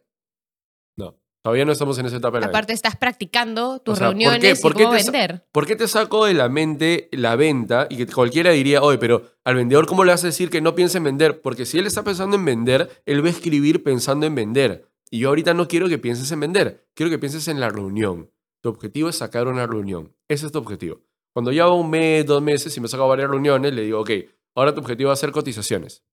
No, 0.97 1.18
todavía 1.43 1.64
no 1.64 1.72
estamos 1.72 1.99
en 1.99 2.07
esa 2.07 2.16
etapa 2.16 2.37
de 2.37 2.43
la. 2.43 2.47
Aparte 2.49 2.72
estás 2.72 2.97
practicando 2.97 3.81
tus 3.81 3.95
O 3.95 3.97
sea, 3.97 4.07
¿por 4.09 4.16
qué? 4.18 4.25
reuniones 4.29 4.61
¿Por 4.61 4.72
y 4.72 4.75
qué 4.77 4.85
cómo 4.85 4.97
te 4.97 5.03
vender. 5.03 5.47
¿Por 5.51 5.66
qué 5.66 5.77
te 5.77 5.89
saco 5.89 6.25
de 6.27 6.35
la 6.35 6.49
mente 6.49 7.09
la 7.12 7.35
venta 7.37 7.87
y 7.91 7.97
que 7.97 8.07
cualquiera 8.07 8.51
diría, 8.53 8.83
oye, 8.83 8.99
pero 8.99 9.22
al 9.45 9.57
vendedor, 9.57 9.87
¿cómo 9.87 10.05
le 10.05 10.12
vas 10.12 10.22
a 10.25 10.29
decir 10.29 10.51
que 10.51 10.61
no 10.61 10.75
piense 10.75 10.99
en 10.99 11.05
vender? 11.05 11.41
Porque 11.41 11.66
si 11.66 11.79
él 11.79 11.87
está 11.87 12.05
pensando 12.05 12.37
en 12.37 12.45
vender, 12.45 13.03
él 13.07 13.22
va 13.25 13.29
a 13.29 13.33
escribir 13.33 13.83
pensando 13.83 14.27
en 14.27 14.35
vender. 14.35 14.89
Y 15.11 15.20
yo 15.20 15.28
ahorita 15.28 15.55
no 15.55 15.68
quiero 15.68 15.88
que 15.88 15.98
pienses 15.98 16.30
en 16.32 16.40
vender, 16.40 16.88
quiero 16.94 17.11
que 17.11 17.18
pienses 17.18 17.48
en 17.48 17.61
la 17.61 17.68
reunión. 17.68 18.30
Tu 18.61 18.68
objetivo 18.68 19.09
es 19.09 19.16
sacar 19.16 19.46
una 19.46 19.66
reunión. 19.66 20.16
Ese 20.28 20.46
es 20.46 20.52
tu 20.52 20.59
objetivo. 20.59 21.02
Cuando 21.32 21.52
ya 21.52 21.66
va 21.66 21.74
un 21.74 21.90
mes, 21.90 22.24
dos 22.24 22.42
meses 22.42 22.76
y 22.76 22.80
me 22.80 22.88
saco 22.88 23.07
varias 23.09 23.28
reuniones, 23.28 23.74
le 23.74 23.82
digo, 23.82 24.00
ok, 24.00 24.11
ahora 24.55 24.74
tu 24.74 24.80
objetivo 24.80 25.09
va 25.09 25.14
a 25.14 25.16
ser 25.16 25.32
cotizaciones. 25.32 26.05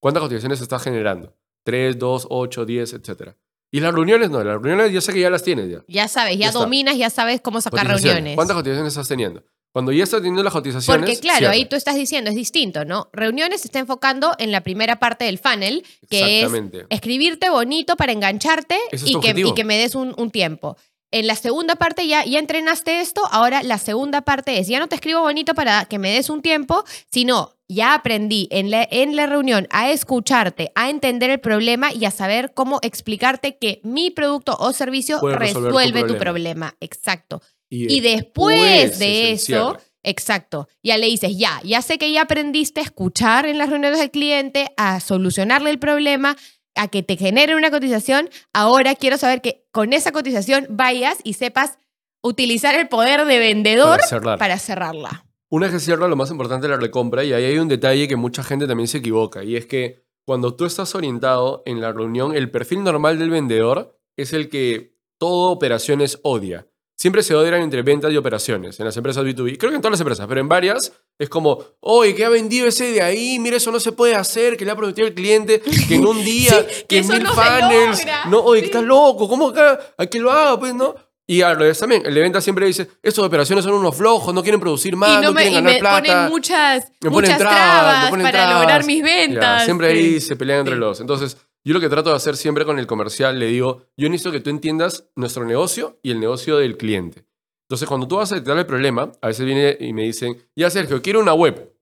¿Cuántas 0.00 0.22
cotizaciones 0.22 0.60
estás 0.60 0.82
generando? 0.82 1.36
3, 1.64 1.98
2, 1.98 2.26
8, 2.28 2.64
10, 2.66 2.92
etcétera. 2.94 3.36
Y 3.70 3.80
las 3.80 3.94
reuniones 3.94 4.30
no, 4.30 4.42
las 4.42 4.60
reuniones 4.60 4.92
ya 4.92 5.00
sé 5.00 5.12
que 5.12 5.20
ya 5.20 5.30
las 5.30 5.42
tienes 5.42 5.70
ya. 5.70 5.84
Ya 5.88 6.08
sabes, 6.08 6.36
ya, 6.36 6.50
dominas, 6.50 6.96
ya 6.96 7.08
sabes 7.08 7.40
cómo 7.40 7.60
sacar 7.60 7.86
reuniones. 7.86 8.34
¿Cuántas 8.34 8.56
cotizaciones 8.56 8.92
estás 8.92 9.08
teniendo? 9.08 9.44
Cuando 9.72 9.90
ya 9.92 10.04
estás 10.04 10.20
teniendo 10.20 10.42
las 10.42 10.52
cotizaciones. 10.52 11.00
Porque 11.00 11.20
claro, 11.20 11.48
ahí 11.48 11.64
tú 11.64 11.76
estás 11.76 11.94
diciendo, 11.94 12.30
es 12.30 12.36
distinto, 12.36 12.84
¿no? 12.84 13.08
Reuniones 13.12 13.62
se 13.62 13.68
está 13.68 13.78
enfocando 13.78 14.34
en 14.38 14.52
la 14.52 14.62
primera 14.62 14.98
parte 14.98 15.24
del 15.24 15.38
funnel, 15.38 15.84
que 16.10 16.42
es 16.42 16.52
escribirte 16.90 17.48
bonito 17.48 17.96
para 17.96 18.12
engancharte 18.12 18.78
y 18.92 19.18
que, 19.20 19.34
y 19.36 19.54
que, 19.54 19.64
me 19.64 19.78
des 19.78 19.94
un, 19.94 20.14
un 20.18 20.30
tiempo 20.30 20.76
en 21.12 21.26
la 21.26 21.36
segunda 21.36 21.76
parte 21.76 22.08
ya, 22.08 22.24
ya 22.24 22.38
entrenaste 22.38 23.00
esto, 23.00 23.22
ahora 23.30 23.62
la 23.62 23.78
segunda 23.78 24.22
parte 24.22 24.58
es, 24.58 24.66
ya 24.66 24.80
no 24.80 24.88
te 24.88 24.96
escribo 24.96 25.20
bonito 25.20 25.54
para 25.54 25.84
que 25.84 25.98
me 25.98 26.10
des 26.10 26.30
un 26.30 26.42
tiempo, 26.42 26.84
sino 27.10 27.54
ya 27.68 27.94
aprendí 27.94 28.48
en 28.50 28.70
la, 28.70 28.86
en 28.90 29.14
la 29.14 29.26
reunión 29.26 29.68
a 29.70 29.90
escucharte, 29.90 30.72
a 30.74 30.90
entender 30.90 31.30
el 31.30 31.40
problema 31.40 31.92
y 31.92 32.06
a 32.06 32.10
saber 32.10 32.52
cómo 32.54 32.78
explicarte 32.82 33.56
que 33.58 33.80
mi 33.84 34.10
producto 34.10 34.56
o 34.58 34.72
servicio 34.72 35.20
resuelve 35.20 36.04
tu 36.04 36.16
problema. 36.16 36.74
Exacto. 36.80 37.42
Y, 37.74 38.00
después 38.00 38.98
de 38.98 39.32
eso... 39.32 39.78
Exacto. 40.04 40.68
Ya 40.82 40.98
le 40.98 41.06
dices, 41.06 41.38
ya, 41.38 41.60
ya 41.62 41.80
sé 41.80 41.96
que 41.96 42.10
ya 42.10 42.22
aprendiste 42.22 42.80
a 42.80 42.82
escuchar 42.82 43.46
en 43.46 43.56
las 43.56 43.70
reuniones 43.70 44.00
del 44.00 44.10
cliente, 44.10 44.72
a 44.76 44.98
solucionarle 44.98 45.70
el 45.70 45.78
problema, 45.78 46.36
a 46.74 46.88
que 46.88 47.04
te 47.04 47.16
genere 47.16 47.54
una 47.54 47.70
cotización, 47.70 48.28
ahora 48.52 48.96
quiero 48.96 49.16
saber 49.16 49.40
que 49.40 49.64
con 49.70 49.92
esa 49.92 50.10
cotización 50.10 50.66
vayas 50.70 51.18
y 51.22 51.34
sepas 51.34 51.78
utilizar 52.20 52.74
el 52.74 52.88
poder 52.88 53.24
de 53.26 53.38
vendedor 53.38 54.00
para, 54.38 54.58
cerrarla. 54.58 55.24
Una 55.48 55.66
vez 55.66 55.74
que 55.76 55.80
cierra, 55.80 56.08
lo 56.08 56.16
más 56.16 56.30
importante 56.30 56.66
es 56.66 56.70
la 56.70 56.78
recompra 56.78 57.24
y 57.24 57.32
ahí 57.32 57.44
hay 57.44 57.58
un 57.58 57.68
detalle 57.68 58.08
que 58.08 58.16
mucha 58.16 58.42
gente 58.42 58.66
también 58.66 58.88
se 58.88 58.98
equivoca 58.98 59.44
y 59.44 59.56
es 59.56 59.66
que 59.66 60.02
cuando 60.24 60.54
tú 60.56 60.64
estás 60.64 60.94
orientado 60.94 61.62
en 61.64 61.80
la 61.80 61.92
reunión, 61.92 62.34
el 62.34 62.50
perfil 62.50 62.82
normal 62.82 63.18
del 63.20 63.30
vendedor 63.30 64.00
es 64.16 64.32
el 64.32 64.48
que 64.48 64.96
todo 65.18 65.52
operaciones 65.52 66.18
odia 66.22 66.66
siempre 67.02 67.24
se 67.24 67.34
odian 67.34 67.60
entre 67.62 67.82
ventas 67.82 68.12
y 68.12 68.16
operaciones 68.16 68.78
en 68.78 68.86
las 68.86 68.96
empresas 68.96 69.24
B2B. 69.24 69.58
Creo 69.58 69.70
que 69.70 69.74
en 69.74 69.82
todas 69.82 69.94
las 69.94 70.00
empresas, 70.00 70.24
pero 70.28 70.40
en 70.40 70.48
varias 70.48 70.92
es 71.18 71.28
como, 71.28 71.58
oye, 71.80 72.14
que 72.14 72.24
ha 72.24 72.28
vendido 72.28 72.68
ese 72.68 72.92
de 72.92 73.02
ahí, 73.02 73.40
mira, 73.40 73.56
eso 73.56 73.72
no 73.72 73.80
se 73.80 73.90
puede 73.90 74.14
hacer, 74.14 74.56
que 74.56 74.64
le 74.64 74.70
ha 74.70 74.76
prometido 74.76 75.08
al 75.08 75.12
cliente 75.12 75.60
que 75.88 75.96
en 75.96 76.06
un 76.06 76.22
día, 76.24 76.64
que, 76.88 76.98
en 76.98 77.08
mil 77.08 77.24
no 77.24 78.30
no, 78.30 78.44
oye, 78.44 78.60
que 78.60 78.66
estás 78.66 78.84
loco, 78.84 79.28
¿cómo 79.28 79.48
acá? 79.48 79.80
A 79.98 80.06
que 80.06 80.20
lo 80.20 80.30
haga, 80.30 80.60
pues, 80.60 80.76
¿no? 80.76 80.94
Y 81.26 81.42
a 81.42 81.54
lo 81.54 81.74
también, 81.74 82.06
el 82.06 82.14
de 82.14 82.20
venta 82.20 82.40
siempre 82.40 82.66
dice, 82.66 82.88
estos 83.02 83.26
operaciones 83.26 83.64
son 83.64 83.74
unos 83.74 83.96
flojos, 83.96 84.32
no 84.32 84.40
quieren 84.40 84.60
producir 84.60 84.94
más, 84.94 85.24
no, 85.24 85.34
quieren 85.34 85.54
ganar 85.54 85.80
plata. 85.80 86.00
Ponen 86.02 86.28
muchas, 86.28 86.92
me 87.00 87.10
muchas 87.10 87.36
trabas, 87.36 88.12
para 88.12 88.60
lograr 88.60 88.84
mis 88.84 89.02
ventas. 89.02 89.64
siempre 89.64 89.88
ahí 89.88 90.20
se 90.20 90.36
pelean 90.36 90.60
entre 90.60 90.76
los. 90.76 91.00
Entonces, 91.00 91.36
yo 91.64 91.74
lo 91.74 91.80
que 91.80 91.88
trato 91.88 92.10
de 92.10 92.16
hacer 92.16 92.36
siempre 92.36 92.64
con 92.64 92.78
el 92.78 92.86
comercial, 92.86 93.38
le 93.38 93.46
digo, 93.46 93.86
yo 93.96 94.08
necesito 94.08 94.32
que 94.32 94.40
tú 94.40 94.50
entiendas 94.50 95.08
nuestro 95.14 95.44
negocio 95.44 95.98
y 96.02 96.10
el 96.10 96.20
negocio 96.20 96.56
del 96.56 96.76
cliente. 96.76 97.24
Entonces, 97.68 97.88
cuando 97.88 98.08
tú 98.08 98.16
vas 98.16 98.32
a 98.32 98.34
detectar 98.34 98.58
el 98.58 98.66
problema, 98.66 99.12
a 99.20 99.28
veces 99.28 99.46
viene 99.46 99.76
y 99.80 99.92
me 99.92 100.02
dicen, 100.02 100.36
ya 100.56 100.68
Sergio, 100.70 101.00
quiero 101.00 101.20
una 101.20 101.34
web. 101.34 101.72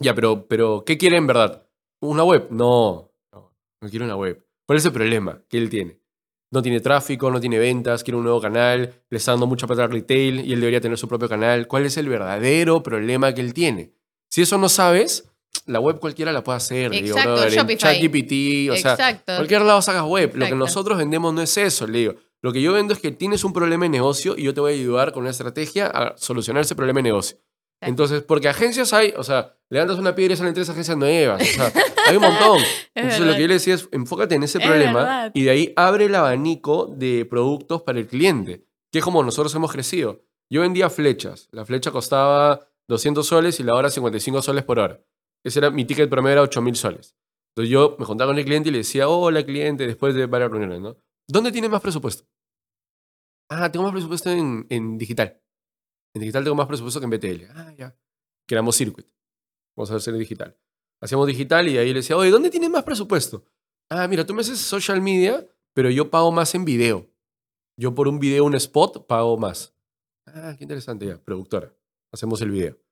Ya, 0.00 0.14
pero, 0.14 0.46
pero 0.46 0.84
¿qué 0.86 0.96
quiere 0.96 1.16
en 1.16 1.26
verdad? 1.26 1.66
¿Una 2.00 2.22
web? 2.24 2.46
No, 2.50 3.12
no, 3.32 3.54
no 3.80 3.90
quiero 3.90 4.04
una 4.04 4.16
web. 4.16 4.46
¿Cuál 4.66 4.78
es 4.78 4.84
el 4.84 4.92
problema 4.92 5.42
que 5.48 5.58
él 5.58 5.68
tiene? 5.68 6.00
No 6.52 6.62
tiene 6.62 6.80
tráfico, 6.80 7.30
no 7.30 7.40
tiene 7.40 7.58
ventas, 7.58 8.04
quiere 8.04 8.16
un 8.16 8.24
nuevo 8.24 8.40
canal, 8.40 9.02
le 9.10 9.16
está 9.18 9.32
dando 9.32 9.46
mucha 9.46 9.66
plata 9.66 9.84
al 9.84 9.90
retail 9.90 10.40
y 10.40 10.52
él 10.52 10.60
debería 10.60 10.80
tener 10.80 10.96
su 10.96 11.08
propio 11.08 11.28
canal. 11.28 11.66
¿Cuál 11.66 11.86
es 11.86 11.96
el 11.96 12.08
verdadero 12.08 12.82
problema 12.82 13.34
que 13.34 13.40
él 13.40 13.52
tiene? 13.52 13.92
Si 14.30 14.42
eso 14.42 14.56
no 14.56 14.68
sabes, 14.68 15.28
la 15.66 15.80
web 15.80 15.98
cualquiera 15.98 16.32
la 16.32 16.42
puede 16.42 16.56
hacer. 16.56 16.94
Exacto, 16.94 17.48
digo, 17.48 17.62
en 17.68 17.78
ChatGPT, 17.78 18.70
o 18.70 18.76
sea, 18.76 19.22
cualquier 19.24 19.62
lado 19.62 19.82
sacas 19.82 20.04
web. 20.04 20.32
Lo 20.34 20.46
que 20.46 20.54
nosotros 20.54 20.98
vendemos 20.98 21.34
no 21.34 21.42
es 21.42 21.56
eso, 21.56 21.86
le 21.86 21.98
digo. 21.98 22.14
Lo 22.42 22.52
que 22.52 22.62
yo 22.62 22.72
vendo 22.72 22.92
es 22.94 23.00
que 23.00 23.10
tienes 23.10 23.44
un 23.44 23.52
problema 23.52 23.86
de 23.86 23.88
negocio 23.88 24.34
y 24.36 24.44
yo 24.44 24.54
te 24.54 24.60
voy 24.60 24.72
a 24.72 24.76
ayudar 24.76 25.12
con 25.12 25.22
una 25.22 25.30
estrategia 25.30 25.86
a 25.86 26.16
solucionar 26.16 26.62
ese 26.62 26.74
problema 26.74 26.98
de 26.98 27.04
negocio. 27.04 27.38
Entonces, 27.80 28.22
porque 28.22 28.48
agencias 28.48 28.92
hay, 28.92 29.12
o 29.16 29.24
sea, 29.24 29.54
levantas 29.68 29.98
una 29.98 30.14
piedra 30.14 30.34
y 30.34 30.36
salen 30.36 30.54
tres 30.54 30.68
agencias 30.70 30.96
nuevas. 30.96 31.42
O 31.42 31.44
sea, 31.44 31.72
hay 32.06 32.16
un 32.16 32.22
montón. 32.22 32.58
Entonces, 32.94 33.20
lo 33.20 33.34
que 33.34 33.40
yo 33.40 33.48
le 33.48 33.54
decía 33.54 33.74
es, 33.74 33.88
enfócate 33.92 34.34
en 34.34 34.44
ese 34.44 34.60
problema 34.60 35.30
y 35.34 35.42
de 35.42 35.50
ahí 35.50 35.72
abre 35.76 36.06
el 36.06 36.14
abanico 36.14 36.86
de 36.86 37.24
productos 37.24 37.82
para 37.82 37.98
el 37.98 38.06
cliente, 38.06 38.64
que 38.90 38.98
es 39.00 39.04
como 39.04 39.22
nosotros 39.22 39.54
hemos 39.54 39.72
crecido. 39.72 40.22
Yo 40.48 40.60
vendía 40.60 40.88
flechas. 40.88 41.48
La 41.50 41.64
flecha 41.64 41.90
costaba 41.90 42.68
200 42.88 43.26
soles 43.26 43.60
y 43.60 43.64
la 43.64 43.74
hora 43.74 43.90
55 43.90 44.42
soles 44.42 44.64
por 44.64 44.78
hora. 44.78 45.00
Ese 45.46 45.60
era 45.60 45.70
mi 45.70 45.84
ticket 45.84 46.10
promedio, 46.10 46.32
era 46.32 46.42
8 46.42 46.60
mil 46.60 46.74
soles. 46.74 47.14
Entonces 47.50 47.70
yo 47.70 47.94
me 48.00 48.04
juntaba 48.04 48.30
con 48.30 48.38
el 48.38 48.44
cliente 48.44 48.68
y 48.68 48.72
le 48.72 48.78
decía, 48.78 49.08
hola 49.08 49.46
cliente, 49.46 49.86
después 49.86 50.12
de 50.12 50.26
varias 50.26 50.50
reuniones, 50.50 50.80
¿no? 50.80 50.96
¿Dónde 51.28 51.52
tiene 51.52 51.68
más 51.68 51.80
presupuesto? 51.80 52.24
Ah, 53.48 53.70
tengo 53.70 53.84
más 53.84 53.92
presupuesto 53.92 54.28
en, 54.28 54.98
digital. 54.98 55.40
En 56.14 56.20
digital 56.22 56.42
tengo 56.42 56.56
más 56.56 56.66
presupuesto 56.66 56.98
que 56.98 57.04
en 57.04 57.10
BTL. 57.10 57.44
Ah, 57.54 57.72
ya. 57.78 57.96
Creamos 58.48 58.74
Circuit. 58.74 59.06
Vamos 59.76 59.92
a 59.92 59.94
hacer 59.94 60.14
en 60.14 60.20
digital. 60.20 60.58
Hacíamos 61.00 61.28
digital 61.28 61.68
y 61.68 61.78
ahí 61.78 61.88
le 61.90 62.00
decía, 62.00 62.16
oye, 62.16 62.30
¿dónde 62.30 62.50
tienes 62.50 62.70
más 62.70 62.82
presupuesto? 62.82 63.44
Ah, 63.88 64.08
mira, 64.08 64.26
tú 64.26 64.34
me 64.34 64.40
haces 64.40 64.58
social 64.58 65.00
media, 65.00 65.46
pero 65.74 65.90
yo 65.90 66.10
pago 66.10 66.32
más 66.32 66.56
en 66.56 66.64
video. 66.64 67.08
Yo 67.76 67.94
por 67.94 68.08
un 68.08 68.18
video, 68.18 68.44
un 68.44 68.56
spot, 68.56 69.06
pago 69.06 69.36
más. 69.36 69.72
Ah, 70.26 70.56
qué 70.58 70.64
interesante 70.64 71.06
ya, 71.06 71.22
productora. 71.22 71.72
Hacemos 72.10 72.42
el 72.42 72.50
video 72.50 72.85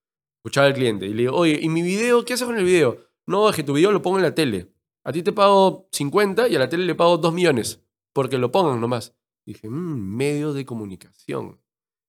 escuchaba 0.45 0.67
al 0.67 0.75
cliente 0.75 1.07
y 1.07 1.15
le 1.15 1.23
digo, 1.23 1.35
oye, 1.35 1.59
¿y 1.61 1.71
mi 1.71 1.81
video? 1.81 2.23
¿Qué 2.23 2.35
haces 2.35 2.47
con 2.47 2.59
el 2.59 2.65
video? 2.65 2.99
No, 3.27 3.49
es 3.49 3.57
que 3.57 3.63
tu 3.63 3.73
video 3.73 3.91
lo 3.93 4.03
pongo 4.03 4.19
en 4.19 4.25
la 4.25 4.35
tele. 4.35 4.71
A 5.03 5.11
ti 5.11 5.23
te 5.23 5.33
pago 5.33 5.89
50 5.91 6.49
y 6.49 6.57
a 6.57 6.59
la 6.59 6.69
tele 6.69 6.85
le 6.85 6.95
pago 6.95 7.17
2 7.17 7.33
millones. 7.33 7.83
Porque 8.13 8.37
lo 8.37 8.53
pongan 8.53 8.79
nomás. 8.79 9.15
dije, 9.47 9.71
mmm, 9.71 10.17
medio 10.17 10.53
de 10.53 10.67
comunicación. 10.67 11.61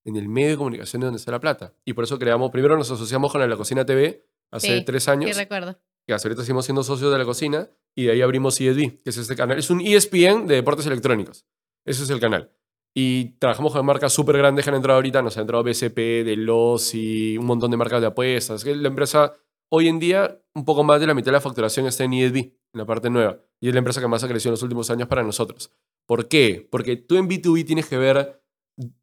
En 0.04 0.18
el 0.18 0.28
medio 0.28 0.50
de 0.50 0.58
comunicación 0.58 1.02
es 1.02 1.06
donde 1.06 1.18
está 1.18 1.32
la 1.32 1.40
plata. 1.40 1.74
Y 1.86 1.94
por 1.94 2.04
eso 2.04 2.20
creamos, 2.20 2.52
primero 2.52 2.78
nos 2.78 2.92
asociamos 2.92 3.32
con 3.32 3.50
la, 3.50 3.56
Cocina 3.56 3.86
TV 3.86 4.28
hace 4.52 4.82
tres 4.82 5.08
años. 5.08 5.32
Sí, 5.32 5.38
recuerdo. 5.40 5.80
Que 6.06 6.14
hasta 6.14 6.28
ahorita 6.28 6.44
seguimos 6.44 6.66
siendo 6.66 6.84
socios 6.84 7.12
de 7.14 7.18
la 7.18 7.26
cocina 7.26 7.70
y 7.96 8.04
de 8.04 8.12
ahí 8.12 8.22
abrimos 8.22 8.60
ESB, 8.60 9.02
que 9.02 9.10
es 9.10 9.18
este 9.18 9.36
canal. 9.36 9.58
Es 9.58 9.70
un 9.70 9.80
ESPN 9.80 10.46
de 10.46 10.56
deportes 10.56 10.86
electrónicos. 10.86 11.48
Ese 11.86 12.04
es 12.04 12.10
el 12.10 12.20
canal. 12.20 12.52
Y 12.98 13.32
trabajamos 13.40 13.74
con 13.74 13.86
marcas 13.86 14.14
súper 14.14 14.38
grandes 14.38 14.64
que 14.64 14.70
han 14.70 14.78
entrado 14.78 14.96
ahorita. 14.96 15.22
Nos 15.22 15.38
ha 15.38 15.42
entrado 15.42 15.64
BCP, 15.64 16.24
Delos 16.24 16.96
y 16.96 17.38
un 17.38 17.46
montón 17.46 17.70
de 17.70 17.76
marcas 17.76 18.00
de 18.00 18.08
apuestas. 18.08 18.66
La 18.66 18.88
empresa, 18.88 19.36
hoy 19.70 19.90
en 19.90 20.00
día, 20.00 20.42
un 20.54 20.64
poco 20.64 20.86
más 20.86 21.02
de 21.02 21.08
la 21.08 21.14
mitad 21.14 21.26
de 21.26 21.34
la 21.34 21.42
facturación 21.42 21.86
está 21.88 22.06
en 22.06 22.14
ESB, 22.14 22.38
en 22.38 22.54
la 22.72 22.86
parte 22.86 23.10
nueva. 23.10 23.38
Y 23.60 23.68
es 23.68 23.74
la 23.74 23.80
empresa 23.80 24.00
que 24.00 24.08
más 24.08 24.24
ha 24.24 24.30
crecido 24.30 24.52
en 24.52 24.54
los 24.54 24.64
últimos 24.64 24.90
años 24.90 25.10
para 25.10 25.24
nosotros. 25.24 25.72
¿Por 26.08 26.30
qué? 26.30 26.66
Porque 26.72 26.96
tú 26.96 27.18
en 27.18 27.28
B2B 27.28 27.66
tienes 27.66 27.88
que 27.88 27.98
ver 27.98 28.42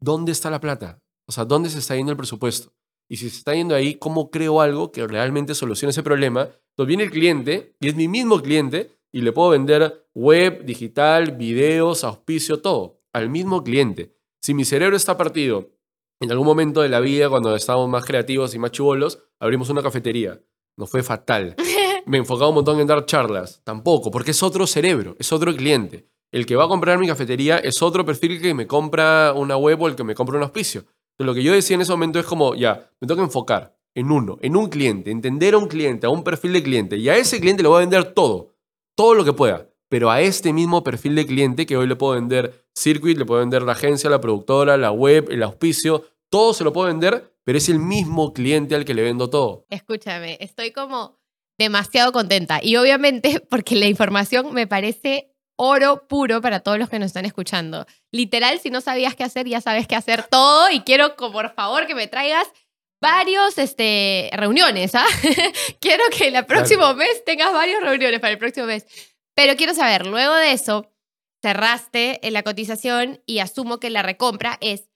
dónde 0.00 0.32
está 0.32 0.48
la 0.48 0.60
plata. 0.60 0.98
O 1.28 1.32
sea, 1.32 1.44
dónde 1.44 1.68
se 1.68 1.78
está 1.78 1.94
yendo 1.94 2.12
el 2.12 2.16
presupuesto. 2.16 2.72
Y 3.10 3.18
si 3.18 3.28
se 3.28 3.36
está 3.36 3.54
yendo 3.54 3.74
ahí, 3.74 3.96
¿cómo 3.96 4.30
creo 4.30 4.62
algo 4.62 4.90
que 4.90 5.06
realmente 5.06 5.54
solucione 5.54 5.90
ese 5.90 6.02
problema? 6.02 6.48
Entonces 6.70 6.88
viene 6.88 7.02
el 7.02 7.10
cliente, 7.10 7.76
y 7.78 7.88
es 7.88 7.94
mi 7.94 8.08
mismo 8.08 8.40
cliente, 8.40 8.96
y 9.12 9.20
le 9.20 9.32
puedo 9.32 9.50
vender 9.50 10.06
web, 10.14 10.64
digital, 10.64 11.32
videos, 11.32 12.04
auspicio, 12.04 12.62
todo 12.62 13.01
al 13.12 13.28
mismo 13.30 13.62
cliente. 13.62 14.14
Si 14.40 14.54
mi 14.54 14.64
cerebro 14.64 14.96
está 14.96 15.16
partido, 15.16 15.70
en 16.20 16.30
algún 16.30 16.46
momento 16.46 16.82
de 16.82 16.88
la 16.88 17.00
vida, 17.00 17.28
cuando 17.28 17.54
estábamos 17.54 17.88
más 17.88 18.04
creativos 18.04 18.54
y 18.54 18.58
más 18.58 18.72
chubolos, 18.72 19.18
abrimos 19.38 19.70
una 19.70 19.82
cafetería. 19.82 20.40
Nos 20.76 20.90
fue 20.90 21.02
fatal. 21.02 21.56
Me 22.06 22.18
enfocaba 22.18 22.48
un 22.48 22.56
montón 22.56 22.80
en 22.80 22.86
dar 22.86 23.04
charlas. 23.06 23.60
Tampoco, 23.64 24.10
porque 24.10 24.32
es 24.32 24.42
otro 24.42 24.66
cerebro, 24.66 25.16
es 25.18 25.32
otro 25.32 25.54
cliente. 25.54 26.08
El 26.32 26.46
que 26.46 26.56
va 26.56 26.64
a 26.64 26.68
comprar 26.68 26.98
mi 26.98 27.06
cafetería 27.06 27.58
es 27.58 27.82
otro 27.82 28.04
perfil 28.04 28.40
que 28.40 28.54
me 28.54 28.66
compra 28.66 29.34
una 29.36 29.56
web 29.56 29.82
o 29.82 29.88
el 29.88 29.94
que 29.94 30.04
me 30.04 30.14
compra 30.14 30.36
un 30.38 30.42
auspicio. 30.42 30.80
Entonces, 30.80 31.26
lo 31.26 31.34
que 31.34 31.42
yo 31.42 31.52
decía 31.52 31.74
en 31.74 31.82
ese 31.82 31.92
momento 31.92 32.18
es 32.18 32.24
como, 32.24 32.54
ya, 32.54 32.90
me 33.00 33.06
tengo 33.06 33.20
que 33.20 33.26
enfocar 33.26 33.76
en 33.94 34.10
uno, 34.10 34.38
en 34.40 34.56
un 34.56 34.70
cliente, 34.70 35.10
entender 35.10 35.52
a 35.52 35.58
un 35.58 35.68
cliente, 35.68 36.06
a 36.06 36.10
un 36.10 36.24
perfil 36.24 36.54
de 36.54 36.62
cliente. 36.62 36.96
Y 36.96 37.10
a 37.10 37.18
ese 37.18 37.38
cliente 37.38 37.62
le 37.62 37.68
voy 37.68 37.76
a 37.76 37.80
vender 37.80 38.14
todo, 38.14 38.54
todo 38.96 39.14
lo 39.14 39.24
que 39.24 39.34
pueda 39.34 39.72
pero 39.92 40.10
a 40.10 40.22
este 40.22 40.54
mismo 40.54 40.82
perfil 40.82 41.14
de 41.16 41.26
cliente 41.26 41.66
que 41.66 41.76
hoy 41.76 41.86
le 41.86 41.96
puedo 41.96 42.14
vender 42.14 42.61
Circuit, 42.74 43.18
le 43.18 43.24
puedo 43.24 43.40
vender 43.40 43.62
la 43.62 43.72
agencia, 43.72 44.08
la 44.08 44.20
productora, 44.20 44.76
la 44.76 44.92
web, 44.92 45.28
el 45.30 45.42
auspicio, 45.42 46.04
todo 46.30 46.54
se 46.54 46.64
lo 46.64 46.72
puedo 46.72 46.88
vender, 46.88 47.34
pero 47.44 47.58
es 47.58 47.68
el 47.68 47.78
mismo 47.78 48.32
cliente 48.32 48.74
al 48.74 48.84
que 48.84 48.94
le 48.94 49.02
vendo 49.02 49.28
todo. 49.28 49.66
Escúchame, 49.68 50.38
estoy 50.40 50.70
como 50.72 51.20
demasiado 51.58 52.12
contenta 52.12 52.60
y 52.62 52.76
obviamente 52.76 53.40
porque 53.50 53.76
la 53.76 53.86
información 53.86 54.52
me 54.52 54.66
parece 54.66 55.32
oro 55.56 56.08
puro 56.08 56.40
para 56.40 56.60
todos 56.60 56.78
los 56.78 56.88
que 56.88 56.98
nos 56.98 57.06
están 57.06 57.24
escuchando. 57.24 57.86
Literal, 58.10 58.58
si 58.58 58.70
no 58.70 58.80
sabías 58.80 59.14
qué 59.14 59.24
hacer, 59.24 59.46
ya 59.46 59.60
sabes 59.60 59.86
qué 59.86 59.94
hacer 59.94 60.24
todo 60.24 60.70
y 60.70 60.80
quiero, 60.80 61.14
por 61.16 61.54
favor, 61.54 61.86
que 61.86 61.94
me 61.94 62.08
traigas 62.08 62.48
varios 63.00 63.58
este, 63.58 64.30
reuniones. 64.32 64.94
¿ah? 64.94 65.06
quiero 65.80 66.04
que 66.16 66.28
el 66.28 66.46
próximo 66.46 66.94
mes 66.94 67.24
tengas 67.24 67.52
varias 67.52 67.82
reuniones 67.82 68.20
para 68.20 68.32
el 68.32 68.38
próximo 68.38 68.66
mes. 68.66 68.86
Pero 69.34 69.56
quiero 69.56 69.74
saber, 69.74 70.06
luego 70.06 70.34
de 70.34 70.52
eso, 70.52 70.90
cerraste 71.42 72.20
la 72.30 72.42
cotización 72.42 73.20
y 73.26 73.40
asumo 73.40 73.78
que 73.78 73.90
la 73.90 74.02
recompra 74.02 74.58
es, 74.60 74.88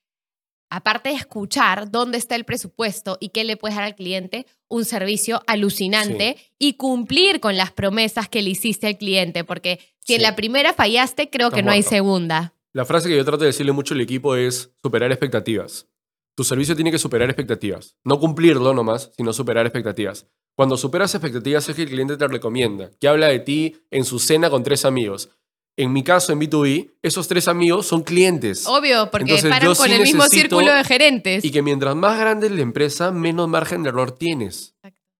aparte 0.70 1.10
de 1.10 1.16
escuchar 1.16 1.90
dónde 1.90 2.18
está 2.18 2.36
el 2.36 2.44
presupuesto 2.44 3.18
y 3.20 3.30
qué 3.30 3.44
le 3.44 3.56
puedes 3.56 3.76
dar 3.76 3.84
al 3.84 3.96
cliente, 3.96 4.46
un 4.68 4.84
servicio 4.84 5.42
alucinante 5.46 6.36
y 6.58 6.74
cumplir 6.74 7.40
con 7.40 7.56
las 7.56 7.72
promesas 7.72 8.28
que 8.28 8.42
le 8.42 8.50
hiciste 8.50 8.86
al 8.86 8.98
cliente, 8.98 9.44
porque 9.44 9.80
si 9.98 10.14
en 10.14 10.22
la 10.22 10.36
primera 10.36 10.72
fallaste, 10.72 11.30
creo 11.30 11.50
que 11.50 11.62
no 11.62 11.72
hay 11.72 11.82
segunda. 11.82 12.54
La 12.72 12.84
frase 12.84 13.08
que 13.08 13.16
yo 13.16 13.24
trato 13.24 13.38
de 13.38 13.46
decirle 13.46 13.72
mucho 13.72 13.94
al 13.94 14.00
equipo 14.00 14.36
es 14.36 14.70
superar 14.82 15.10
expectativas. 15.10 15.88
Tu 16.36 16.44
servicio 16.44 16.76
tiene 16.76 16.90
que 16.90 16.98
superar 16.98 17.30
expectativas. 17.30 17.96
No 18.04 18.20
cumplirlo 18.20 18.74
nomás, 18.74 19.10
sino 19.16 19.32
superar 19.32 19.64
expectativas. 19.64 20.26
Cuando 20.54 20.76
superas 20.76 21.14
expectativas 21.14 21.68
es 21.68 21.76
que 21.76 21.82
el 21.82 21.88
cliente 21.88 22.18
te 22.18 22.28
recomienda, 22.28 22.90
que 23.00 23.08
habla 23.08 23.28
de 23.28 23.40
ti 23.40 23.76
en 23.90 24.04
su 24.04 24.18
cena 24.18 24.50
con 24.50 24.62
tres 24.62 24.84
amigos 24.84 25.30
en 25.76 25.92
mi 25.92 26.02
caso, 26.02 26.32
en 26.32 26.40
B2B, 26.40 26.94
esos 27.02 27.28
tres 27.28 27.48
amigos 27.48 27.86
son 27.86 28.02
clientes. 28.02 28.66
Obvio, 28.66 29.10
porque 29.10 29.36
paran 29.48 29.74
con 29.74 29.90
el 29.90 30.02
mismo 30.02 30.24
círculo 30.24 30.72
de 30.72 30.84
gerentes. 30.84 31.44
Y 31.44 31.50
que 31.50 31.60
mientras 31.62 31.94
más 31.94 32.18
grande 32.18 32.46
es 32.46 32.52
la 32.52 32.62
empresa, 32.62 33.12
menos 33.12 33.48
margen 33.48 33.82
de 33.82 33.90
error 33.90 34.12
tienes. 34.12 34.74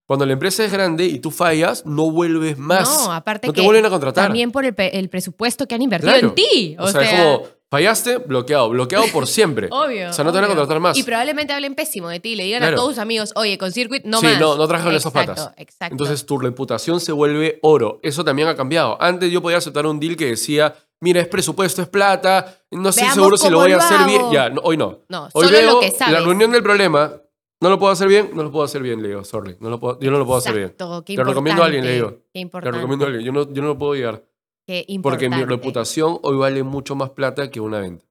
Cuando 0.06 0.24
la 0.24 0.32
empresa 0.32 0.64
es 0.64 0.72
grande 0.72 1.04
y 1.04 1.18
tú 1.18 1.30
fallas, 1.30 1.84
no 1.84 2.10
vuelves 2.10 2.56
más. 2.56 2.88
No, 2.88 3.12
aparte 3.12 3.48
no 3.48 3.52
te 3.52 3.60
vuelven 3.60 3.84
a 3.84 3.90
contratar. 3.90 4.26
También 4.26 4.52
por 4.52 4.64
el, 4.64 5.08
presupuesto 5.08 5.66
que 5.66 5.74
han 5.74 5.82
invertido 5.82 6.14
en 6.14 6.34
ti. 6.34 6.76
O, 6.78 6.88
sea, 6.88 7.02
es 7.02 7.20
como, 7.20 7.46
Fallaste, 7.68 8.18
bloqueado, 8.18 8.68
bloqueado 8.70 9.06
por 9.12 9.26
siempre. 9.26 9.68
obvio. 9.72 10.10
O 10.10 10.12
sea, 10.12 10.24
no 10.24 10.30
te 10.30 10.36
van 10.36 10.44
a 10.44 10.48
contratar 10.48 10.78
más. 10.78 10.96
Y 10.96 11.02
probablemente 11.02 11.52
hablen 11.52 11.74
pésimo 11.74 12.08
de 12.08 12.20
ti, 12.20 12.36
le 12.36 12.44
digan 12.44 12.62
a 12.62 12.74
todos 12.74 12.90
tus 12.90 12.98
amigos, 12.98 13.32
oye, 13.34 13.58
con 13.58 13.72
Circuit 13.72 14.04
no 14.04 14.22
más. 14.22 14.32
Sí, 14.32 14.38
no, 14.38 14.56
no 14.56 14.68
trajeron 14.68 14.94
esas 14.94 15.12
patas. 15.12 15.50
Exacto. 15.56 15.92
Entonces 15.92 16.24
tu 16.24 16.38
reputación 16.38 17.00
se 17.00 17.12
vuelve 17.12 17.58
oro. 17.62 17.98
Eso 18.02 18.24
también 18.24 18.48
ha 18.48 18.54
cambiado. 18.54 18.96
Antes 19.00 19.32
yo 19.32 19.42
podía 19.42 19.58
aceptar 19.58 19.84
un 19.86 19.98
deal 19.98 20.16
que 20.16 20.26
decía, 20.26 20.76
mira, 21.00 21.20
es 21.20 21.28
presupuesto, 21.28 21.82
es 21.82 21.88
plata, 21.88 22.60
no 22.70 22.90
estoy 22.90 23.08
seguro 23.08 23.36
si 23.36 23.50
lo 23.50 23.58
voy 23.58 23.72
a 23.72 23.78
hacer 23.78 24.06
bien. 24.06 24.22
Ya, 24.30 24.52
hoy 24.62 24.76
no. 24.76 25.00
No, 25.08 25.28
hoy 25.32 25.46
solo 25.46 25.62
lo 25.62 25.80
que 25.80 25.90
sabes. 25.90 26.14
La 26.14 26.20
reunión 26.20 26.52
del 26.52 26.62
problema, 26.62 27.20
no 27.60 27.70
lo 27.70 27.78
puedo 27.78 27.92
hacer 27.92 28.06
bien, 28.06 28.30
no 28.34 28.42
lo 28.42 28.52
puedo 28.52 28.64
hacer 28.64 28.82
bien, 28.82 29.02
le 29.02 29.08
digo, 29.08 29.24
sorry. 29.24 29.56
No 29.60 29.70
lo 29.70 29.80
puedo, 29.80 29.98
yo 29.98 30.10
no 30.10 30.18
lo 30.18 30.26
puedo 30.26 30.38
hacer 30.38 30.54
bien. 30.54 30.74
Qué 31.04 31.16
Te 31.16 31.24
recomiendo 31.24 31.62
a 31.62 31.66
alguien, 31.66 31.84
le 31.84 31.94
digo. 31.94 32.18
Qué 32.32 32.40
importante. 32.40 32.72
Te 32.72 32.76
recomiendo 32.76 33.06
a 33.06 33.08
alguien. 33.08 33.24
Yo 33.24 33.32
no, 33.32 33.52
yo 33.52 33.62
no 33.62 33.68
lo 33.68 33.78
puedo 33.78 33.94
llegar. 33.94 34.22
Qué 34.66 34.84
importante. 34.88 35.26
Porque 35.26 35.36
mi 35.36 35.44
reputación 35.44 36.18
hoy 36.22 36.36
vale 36.36 36.62
mucho 36.62 36.96
más 36.96 37.10
plata 37.10 37.50
que 37.50 37.60
una 37.60 37.80
venta. 37.80 38.04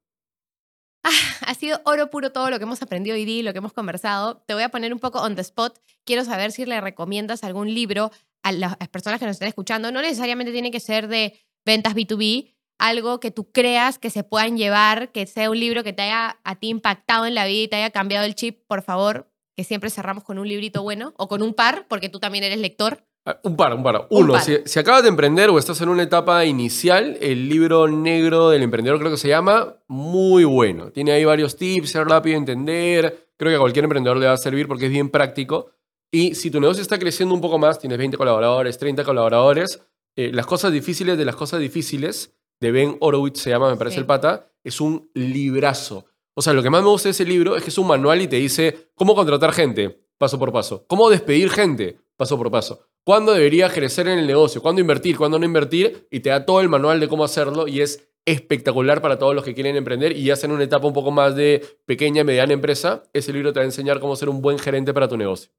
Ah, 1.04 1.10
ha 1.48 1.54
sido 1.54 1.82
oro 1.86 2.10
puro 2.10 2.32
todo 2.32 2.50
lo 2.50 2.58
que 2.58 2.64
hemos 2.64 2.82
aprendido 2.82 3.16
hoy 3.16 3.26
día 3.26 3.44
lo 3.44 3.52
que 3.52 3.60
hemos 3.60 3.74
conversado. 3.74 4.38
Te 4.48 4.54
voy 4.54 4.64
a 4.64 4.70
poner 4.70 4.94
un 4.94 5.00
poco 5.00 5.22
on 5.22 5.36
the 5.36 5.42
spot. 5.42 5.80
Quiero 6.06 6.24
saber 6.24 6.52
si 6.52 6.66
le 6.66 6.80
recomiendas 6.82 7.44
algún 7.44 7.74
libro 7.74 8.12
a 8.42 8.52
las 8.52 8.76
personas 8.90 9.20
que 9.20 9.26
nos 9.26 9.34
están 9.34 9.50
escuchando. 9.50 9.92
No 9.92 10.02
necesariamente 10.02 10.52
tiene 10.52 10.72
que 10.72 10.80
ser 10.80 11.08
de 11.08 11.40
ventas 11.66 11.94
B2B, 11.94 12.56
algo 12.78 13.20
que 13.20 13.32
tú 13.32 13.52
creas 13.52 14.00
que 14.00 14.10
se 14.10 14.24
puedan 14.24 14.58
llevar, 14.58 15.12
que 15.12 15.28
sea 15.28 15.50
un 15.50 15.60
libro 15.60 15.84
que 15.84 15.94
te 15.94 16.04
haya 16.04 16.40
a 16.44 16.56
ti 16.56 16.70
impactado 16.70 17.26
en 17.26 17.36
la 17.36 17.46
vida 17.46 17.64
y 17.64 17.68
te 17.68 17.76
haya 17.76 17.90
cambiado 17.90 18.26
el 18.26 18.36
chip, 18.36 18.62
por 18.68 18.82
favor, 18.82 19.30
que 19.56 19.64
siempre 19.64 19.90
cerramos 19.90 20.24
con 20.24 20.40
un 20.40 20.48
librito 20.48 20.84
bueno 20.84 21.14
o 21.18 21.28
con 21.28 21.42
un 21.42 21.54
par, 21.54 21.88
porque 21.88 22.10
tú 22.10 22.20
también 22.20 22.44
eres 22.44 22.60
lector. 22.60 23.06
Ah, 23.28 23.40
un 23.42 23.56
par, 23.56 23.74
un 23.74 23.82
par. 23.82 24.06
Uno, 24.12 24.36
Si, 24.40 24.80
acabas 24.80 25.02
de 25.02 25.10
emprender 25.10 25.50
o 25.50 25.58
estás 25.58 25.82
en 25.82 25.90
una 25.90 26.04
etapa 26.04 26.46
inicial, 26.46 27.18
el 27.20 27.50
libro 27.50 27.88
negro 27.88 28.50
del 28.52 28.62
emprendedor 28.62 29.00
creo 29.00 29.10
que 29.10 29.18
se 29.18 29.28
llama, 29.28 29.78
muy 29.88 30.44
bueno. 30.44 30.92
Tiene 30.92 31.12
ahí 31.12 31.26
varios 31.26 31.56
tips, 31.56 31.90
ser 31.90 32.08
rápido 32.08 32.34
de 32.34 32.38
entender. 32.38 33.30
Creo 33.36 33.52
que 33.52 33.56
a 33.56 33.60
cualquier 33.60 33.86
emprendedor 33.86 34.18
le 34.18 34.28
va 34.28 34.34
a 34.34 34.38
servir 34.38 34.68
porque 34.68 34.86
es 34.86 34.92
bien 34.92 35.10
práctico. 35.10 35.72
Y 36.12 36.36
si 36.36 36.52
tu 36.52 36.62
negocio 36.62 36.84
está 36.84 37.00
creciendo 37.00 37.34
un 37.34 37.42
poco 37.42 37.58
más, 37.58 37.80
tienes 37.80 37.98
20 37.98 38.16
colaboradores, 38.16 38.78
30 38.78 39.04
colaboradores, 39.04 39.82
eh, 40.16 40.30
las 40.32 40.46
cosas 40.46 40.72
difíciles 40.72 41.18
de 41.18 41.26
las 41.26 41.36
cosas 41.36 41.60
difíciles, 41.60 42.36
de 42.62 42.72
Ben 42.72 42.96
Horowitz 43.00 43.40
se 43.40 43.50
llama, 43.50 43.72
me 43.72 43.76
parece 43.76 43.98
el 43.98 44.06
pata, 44.06 44.52
es 44.64 44.80
un 44.80 45.10
librazo. 45.16 46.06
O 46.36 46.44
sea, 46.44 46.54
lo 46.54 46.62
que 46.62 46.70
más 46.70 46.84
me 46.84 46.90
gusta 46.90 47.10
de 47.10 47.12
ese 47.12 47.26
libro 47.26 47.56
es 47.56 47.64
que 47.64 47.70
es 47.70 47.78
un 47.80 47.88
manual 47.88 48.22
y 48.22 48.28
te 48.28 48.36
dice 48.36 48.92
cómo 48.94 49.16
contratar 49.16 49.52
gente, 49.52 50.06
paso 50.20 50.38
por 50.38 50.54
paso. 50.54 50.86
Cómo 50.88 51.10
despedir 51.10 51.50
gente, 51.50 51.98
paso 52.18 52.38
por 52.38 52.52
paso 52.52 52.88
cuándo 53.06 53.34
debería 53.34 53.70
crecer 53.70 54.08
en 54.08 54.20
el 54.20 54.28
negocio, 54.28 54.62
cuándo 54.62 54.82
invertir, 54.82 55.16
cuándo 55.16 55.40
no 55.40 55.46
invertir, 55.46 56.08
y 56.12 56.20
te 56.20 56.30
da 56.30 56.46
todo 56.46 56.60
el 56.60 56.68
manual 56.68 57.00
de 57.00 57.08
cómo 57.08 57.24
hacerlo 57.24 57.68
y 57.68 57.82
es 57.82 58.10
espectacular 58.26 59.02
para 59.02 59.20
todos 59.20 59.36
los 59.36 59.46
que 59.46 59.54
quieren 59.54 59.76
emprender 59.76 60.18
y 60.18 60.32
hacen 60.32 60.52
una 60.52 60.64
etapa 60.64 60.88
un 60.88 60.94
poco 60.94 61.12
más 61.12 61.36
de 61.36 61.64
pequeña 61.86 62.22
y 62.22 62.24
mediana 62.26 62.54
empresa. 62.54 63.04
Ese 63.14 63.32
libro 63.32 63.54
te 63.54 63.60
va 63.60 63.64
a 63.64 63.66
enseñar 63.66 64.00
cómo 64.00 64.16
ser 64.16 64.30
un 64.30 64.42
buen 64.42 64.58
gerente 64.58 64.94
para 64.94 65.08
tu 65.08 65.16
negocio. 65.16 65.52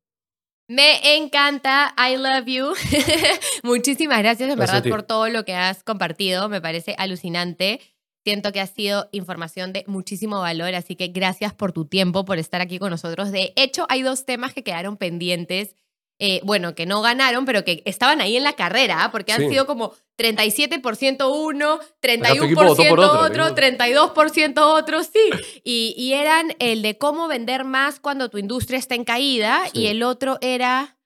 Me 0.68 1.16
encanta, 1.16 1.94
I 1.96 2.16
love 2.16 2.46
you. 2.46 2.72
Muchísimas 3.62 4.18
gracias 4.18 4.50
en 4.50 4.58
verdad 4.58 4.82
por 4.82 5.04
todo 5.04 5.28
lo 5.28 5.44
que 5.44 5.54
has 5.54 5.84
compartido, 5.84 6.48
me 6.48 6.60
parece 6.60 6.96
alucinante. 6.98 7.80
Siento 8.24 8.50
que 8.50 8.60
ha 8.60 8.66
sido 8.66 9.08
información 9.12 9.72
de 9.72 9.84
muchísimo 9.86 10.40
valor, 10.40 10.74
así 10.74 10.96
que 10.96 11.06
gracias 11.06 11.54
por 11.54 11.70
tu 11.70 11.84
tiempo, 11.84 12.24
por 12.24 12.40
estar 12.40 12.60
aquí 12.60 12.80
con 12.80 12.90
nosotros. 12.90 13.30
De 13.30 13.52
hecho, 13.54 13.86
hay 13.88 14.02
dos 14.02 14.24
temas 14.24 14.52
que 14.52 14.64
quedaron 14.64 14.96
pendientes 14.96 15.76
eh, 16.18 16.40
bueno, 16.44 16.74
que 16.74 16.86
no 16.86 17.02
ganaron, 17.02 17.44
pero 17.44 17.62
que 17.62 17.82
estaban 17.84 18.22
ahí 18.22 18.36
en 18.36 18.42
la 18.42 18.54
carrera, 18.54 19.04
¿ah? 19.04 19.12
porque 19.12 19.32
han 19.32 19.50
sido 19.50 19.66
como 19.66 19.92
37% 20.18 21.30
uno, 21.30 21.78
31% 22.00 22.98
otro, 22.98 23.54
32% 23.54 24.58
otro, 24.58 25.04
sí. 25.04 25.30
Y, 25.62 25.94
y, 25.98 26.14
eran 26.14 26.54
el 26.58 26.80
de 26.80 26.96
cómo 26.96 27.28
vender 27.28 27.64
más 27.64 28.00
cuando 28.00 28.30
tu 28.30 28.38
industria 28.38 28.78
está 28.78 28.94
en 28.94 29.04
caída 29.04 29.64
y 29.74 29.86
el 29.88 30.02
otro 30.02 30.38
era, 30.40 30.96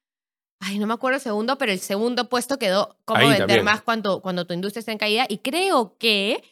ay, 0.61 0.79
no 0.79 0.87
me 0.87 0.95
acuerdo 0.95 1.17
el 1.17 1.23
segundo, 1.23 1.59
pero 1.59 1.73
el 1.73 1.81
segundo 1.81 2.29
puesto 2.29 2.59
quedó 2.59 2.97
cómo 3.05 3.27
vender 3.27 3.65
más 3.65 3.83
cuando, 3.83 4.23
cuando 4.23 4.47
tu 4.47 4.55
industria 4.55 4.79
está 4.79 4.93
en 4.93 4.99
caída. 4.99 5.27
Y 5.29 5.39
creo 5.39 5.97
que 5.99 6.45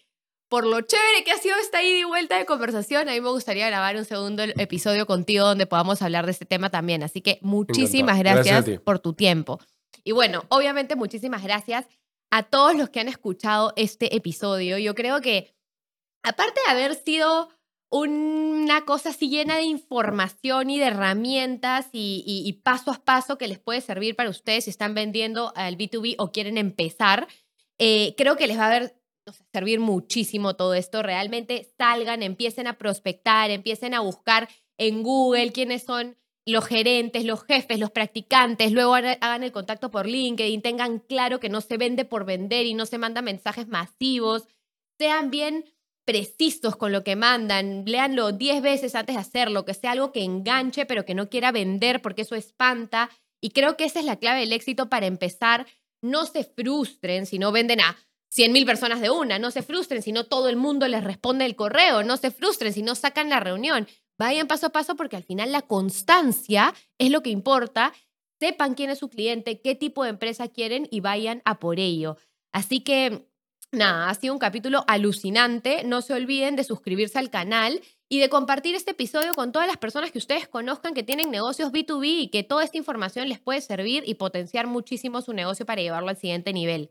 por 0.48 0.66
lo 0.66 0.80
chévere 0.80 1.24
que 1.24 1.30
ha 1.30 1.38
sido 1.38 1.56
esta 1.56 1.82
ida 1.82 1.98
y 1.98 2.04
vuelta 2.04 2.38
de 2.38 2.46
conversación. 2.46 3.08
A 3.08 3.12
mí 3.12 3.20
me 3.20 3.30
gustaría 3.30 3.66
grabar 3.66 3.96
un 3.96 4.04
segundo 4.04 4.42
episodio 4.42 5.06
contigo 5.06 5.46
donde 5.46 5.66
podamos 5.66 6.00
hablar 6.02 6.24
de 6.24 6.32
este 6.32 6.46
tema 6.46 6.70
también. 6.70 7.02
Así 7.02 7.20
que 7.20 7.38
muchísimas 7.42 8.18
gracias, 8.18 8.80
por 8.84 8.98
tu 8.98 9.12
tiempo. 9.12 9.60
Y 10.04 10.12
bueno, 10.12 10.44
obviamente 10.48 10.96
muchísimas 10.96 11.42
gracias 11.42 11.86
a 12.30 12.42
todos 12.44 12.74
los 12.76 12.88
que 12.88 13.00
han 13.00 13.08
escuchado 13.08 13.72
este 13.76 14.16
episodio. 14.16 14.78
Yo 14.78 14.94
creo 14.94 15.20
que, 15.20 15.54
aparte 16.22 16.60
de 16.66 16.72
haber 16.72 16.94
sido 16.94 17.50
una 17.90 18.84
cosa 18.84 19.10
así 19.10 19.28
llena 19.30 19.56
de 19.56 19.62
información 19.62 20.68
y 20.70 20.78
de 20.78 20.86
herramientas 20.86 21.88
y, 21.92 22.60
paso 22.62 22.90
a 22.90 23.02
paso 23.02 23.38
que 23.38 23.48
les 23.48 23.58
puede 23.58 23.80
servir 23.80 24.14
para 24.14 24.30
ustedes 24.30 24.64
si 24.64 24.70
están 24.70 24.94
vendiendo 24.94 25.52
al 25.56 25.76
B2B 25.76 26.16
o 26.18 26.30
quieren 26.30 26.58
empezar, 26.58 27.28
eh, 27.78 28.14
creo 28.16 28.36
que 28.36 28.46
les 28.46 28.58
va 28.58 28.64
a 28.64 28.66
haber 28.66 28.97
servir 29.52 29.80
muchísimo 29.80 30.56
todo 30.56 30.74
esto. 30.74 31.02
Realmente 31.02 31.72
salgan, 31.76 32.22
empiecen 32.22 32.66
a 32.66 32.78
prospectar, 32.78 33.50
empiecen 33.50 33.94
a 33.94 34.00
buscar 34.00 34.48
en 34.78 35.02
Google 35.02 35.52
quiénes 35.52 35.82
son 35.84 36.16
los 36.46 36.66
gerentes, 36.66 37.24
los 37.24 37.44
jefes, 37.44 37.78
los 37.78 37.90
practicantes, 37.90 38.72
luego 38.72 38.94
hagan 38.94 39.42
el 39.42 39.52
contacto 39.52 39.90
por 39.90 40.06
LinkedIn, 40.06 40.62
tengan 40.62 40.98
claro 41.00 41.40
que 41.40 41.50
no 41.50 41.60
se 41.60 41.76
vende 41.76 42.06
por 42.06 42.24
vender 42.24 42.64
y 42.64 42.72
no 42.72 42.86
se 42.86 42.96
manda 42.96 43.20
mensajes 43.20 43.68
masivos, 43.68 44.48
sean 44.98 45.30
bien 45.30 45.66
precisos 46.06 46.74
con 46.76 46.90
lo 46.90 47.04
que 47.04 47.16
mandan, 47.16 47.84
léanlo 47.84 48.32
10 48.32 48.62
veces 48.62 48.94
antes 48.94 49.14
de 49.14 49.20
hacerlo, 49.20 49.66
que 49.66 49.74
sea 49.74 49.90
algo 49.90 50.10
que 50.10 50.24
enganche 50.24 50.86
pero 50.86 51.04
que 51.04 51.14
no 51.14 51.28
quiera 51.28 51.52
vender 51.52 52.00
porque 52.00 52.22
eso 52.22 52.34
espanta. 52.34 53.10
Y 53.42 53.50
creo 53.50 53.76
que 53.76 53.84
esa 53.84 54.00
es 54.00 54.06
la 54.06 54.16
clave 54.16 54.40
del 54.40 54.54
éxito 54.54 54.88
para 54.88 55.04
empezar. 55.04 55.66
No 56.02 56.24
se 56.24 56.44
frustren 56.44 57.26
si 57.26 57.38
no 57.38 57.52
venden 57.52 57.82
a 57.82 57.94
100 58.30 58.52
mil 58.52 58.66
personas 58.66 59.00
de 59.00 59.10
una. 59.10 59.38
No 59.38 59.50
se 59.50 59.62
frustren 59.62 60.02
si 60.02 60.12
no 60.12 60.24
todo 60.24 60.48
el 60.48 60.56
mundo 60.56 60.86
les 60.88 61.02
responde 61.02 61.44
el 61.44 61.56
correo. 61.56 62.02
No 62.02 62.16
se 62.16 62.30
frustren 62.30 62.72
si 62.72 62.82
no 62.82 62.94
sacan 62.94 63.28
la 63.30 63.40
reunión. 63.40 63.86
Vayan 64.18 64.48
paso 64.48 64.66
a 64.66 64.70
paso 64.70 64.96
porque 64.96 65.16
al 65.16 65.22
final 65.22 65.52
la 65.52 65.62
constancia 65.62 66.74
es 66.98 67.10
lo 67.10 67.22
que 67.22 67.30
importa. 67.30 67.92
Sepan 68.40 68.74
quién 68.74 68.90
es 68.90 68.98
su 68.98 69.08
cliente, 69.08 69.60
qué 69.60 69.74
tipo 69.74 70.04
de 70.04 70.10
empresa 70.10 70.48
quieren 70.48 70.86
y 70.90 71.00
vayan 71.00 71.42
a 71.44 71.58
por 71.58 71.78
ello. 71.78 72.16
Así 72.52 72.80
que, 72.80 73.28
nada, 73.72 74.08
ha 74.08 74.14
sido 74.14 74.32
un 74.32 74.38
capítulo 74.38 74.84
alucinante. 74.86 75.82
No 75.84 76.02
se 76.02 76.14
olviden 76.14 76.56
de 76.56 76.64
suscribirse 76.64 77.18
al 77.18 77.30
canal 77.30 77.80
y 78.08 78.20
de 78.20 78.28
compartir 78.28 78.74
este 78.74 78.92
episodio 78.92 79.34
con 79.34 79.52
todas 79.52 79.68
las 79.68 79.76
personas 79.76 80.10
que 80.10 80.18
ustedes 80.18 80.48
conozcan 80.48 80.94
que 80.94 81.02
tienen 81.02 81.30
negocios 81.30 81.72
B2B 81.72 82.22
y 82.22 82.28
que 82.28 82.42
toda 82.42 82.64
esta 82.64 82.78
información 82.78 83.28
les 83.28 83.38
puede 83.38 83.60
servir 83.60 84.02
y 84.06 84.14
potenciar 84.14 84.66
muchísimo 84.66 85.20
su 85.22 85.32
negocio 85.32 85.66
para 85.66 85.82
llevarlo 85.82 86.08
al 86.08 86.16
siguiente 86.16 86.52
nivel. 86.52 86.90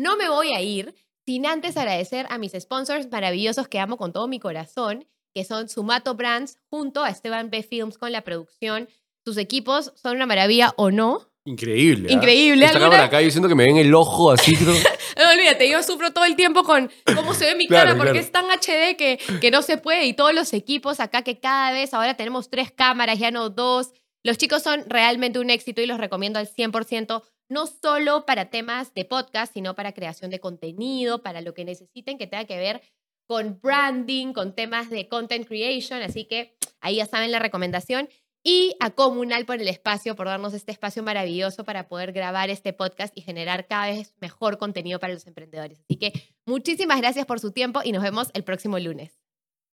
No 0.00 0.16
me 0.16 0.30
voy 0.30 0.54
a 0.54 0.62
ir 0.62 0.94
sin 1.26 1.44
antes 1.44 1.76
agradecer 1.76 2.26
a 2.30 2.38
mis 2.38 2.52
sponsors 2.58 3.10
maravillosos 3.10 3.68
que 3.68 3.78
amo 3.78 3.98
con 3.98 4.14
todo 4.14 4.28
mi 4.28 4.40
corazón, 4.40 5.06
que 5.34 5.44
son 5.44 5.68
Sumato 5.68 6.14
Brands 6.14 6.56
junto 6.70 7.04
a 7.04 7.10
Esteban 7.10 7.50
B 7.50 7.62
Films 7.62 7.98
con 7.98 8.10
la 8.10 8.22
producción. 8.22 8.88
Sus 9.26 9.36
equipos 9.36 9.92
son 10.02 10.16
una 10.16 10.24
maravilla 10.24 10.72
o 10.78 10.90
no. 10.90 11.28
Increíble. 11.44 12.08
¿ah? 12.08 12.14
Increíble. 12.14 12.64
Esta 12.64 12.78
cámara 12.78 13.04
acá 13.04 13.18
diciendo 13.18 13.46
que 13.46 13.54
me 13.54 13.64
ven 13.64 13.76
el 13.76 13.94
ojo 13.94 14.30
así. 14.30 14.54
no, 14.64 15.30
olvídate, 15.30 15.68
yo 15.68 15.82
sufro 15.82 16.14
todo 16.14 16.24
el 16.24 16.34
tiempo 16.34 16.64
con 16.64 16.90
cómo 17.14 17.34
se 17.34 17.44
ve 17.44 17.54
mi 17.54 17.66
cara 17.66 17.94
porque 17.94 18.20
es 18.20 18.32
tan 18.32 18.46
HD 18.46 18.96
que, 18.96 19.18
que 19.38 19.50
no 19.50 19.60
se 19.60 19.76
puede. 19.76 20.06
Y 20.06 20.14
todos 20.14 20.32
los 20.32 20.54
equipos 20.54 20.98
acá 21.00 21.20
que 21.20 21.40
cada 21.40 21.72
vez 21.72 21.92
ahora 21.92 22.14
tenemos 22.14 22.48
tres 22.48 22.72
cámaras, 22.72 23.18
ya 23.18 23.30
no 23.30 23.50
dos. 23.50 23.92
Los 24.22 24.38
chicos 24.38 24.62
son 24.62 24.82
realmente 24.86 25.38
un 25.40 25.50
éxito 25.50 25.82
y 25.82 25.86
los 25.86 26.00
recomiendo 26.00 26.38
al 26.38 26.48
100% 26.48 27.22
no 27.50 27.66
solo 27.66 28.24
para 28.24 28.48
temas 28.48 28.94
de 28.94 29.04
podcast, 29.04 29.52
sino 29.52 29.74
para 29.74 29.92
creación 29.92 30.30
de 30.30 30.40
contenido, 30.40 31.22
para 31.22 31.42
lo 31.42 31.52
que 31.52 31.64
necesiten 31.64 32.16
que 32.16 32.26
tenga 32.26 32.46
que 32.46 32.56
ver 32.56 32.80
con 33.26 33.60
branding, 33.60 34.32
con 34.32 34.54
temas 34.54 34.88
de 34.88 35.08
content 35.08 35.46
creation, 35.46 36.00
así 36.02 36.24
que 36.24 36.56
ahí 36.80 36.96
ya 36.96 37.06
saben 37.06 37.30
la 37.30 37.38
recomendación. 37.38 38.08
Y 38.42 38.74
a 38.80 38.90
Comunal 38.90 39.44
por 39.44 39.60
el 39.60 39.68
espacio, 39.68 40.16
por 40.16 40.26
darnos 40.26 40.54
este 40.54 40.72
espacio 40.72 41.02
maravilloso 41.02 41.64
para 41.64 41.88
poder 41.88 42.12
grabar 42.12 42.48
este 42.48 42.72
podcast 42.72 43.14
y 43.14 43.20
generar 43.20 43.66
cada 43.66 43.88
vez 43.88 44.14
mejor 44.18 44.56
contenido 44.56 44.98
para 44.98 45.12
los 45.12 45.26
emprendedores. 45.26 45.80
Así 45.80 45.96
que 45.96 46.12
muchísimas 46.46 46.98
gracias 47.00 47.26
por 47.26 47.38
su 47.38 47.52
tiempo 47.52 47.80
y 47.84 47.92
nos 47.92 48.02
vemos 48.02 48.30
el 48.32 48.42
próximo 48.42 48.78
lunes. 48.78 49.20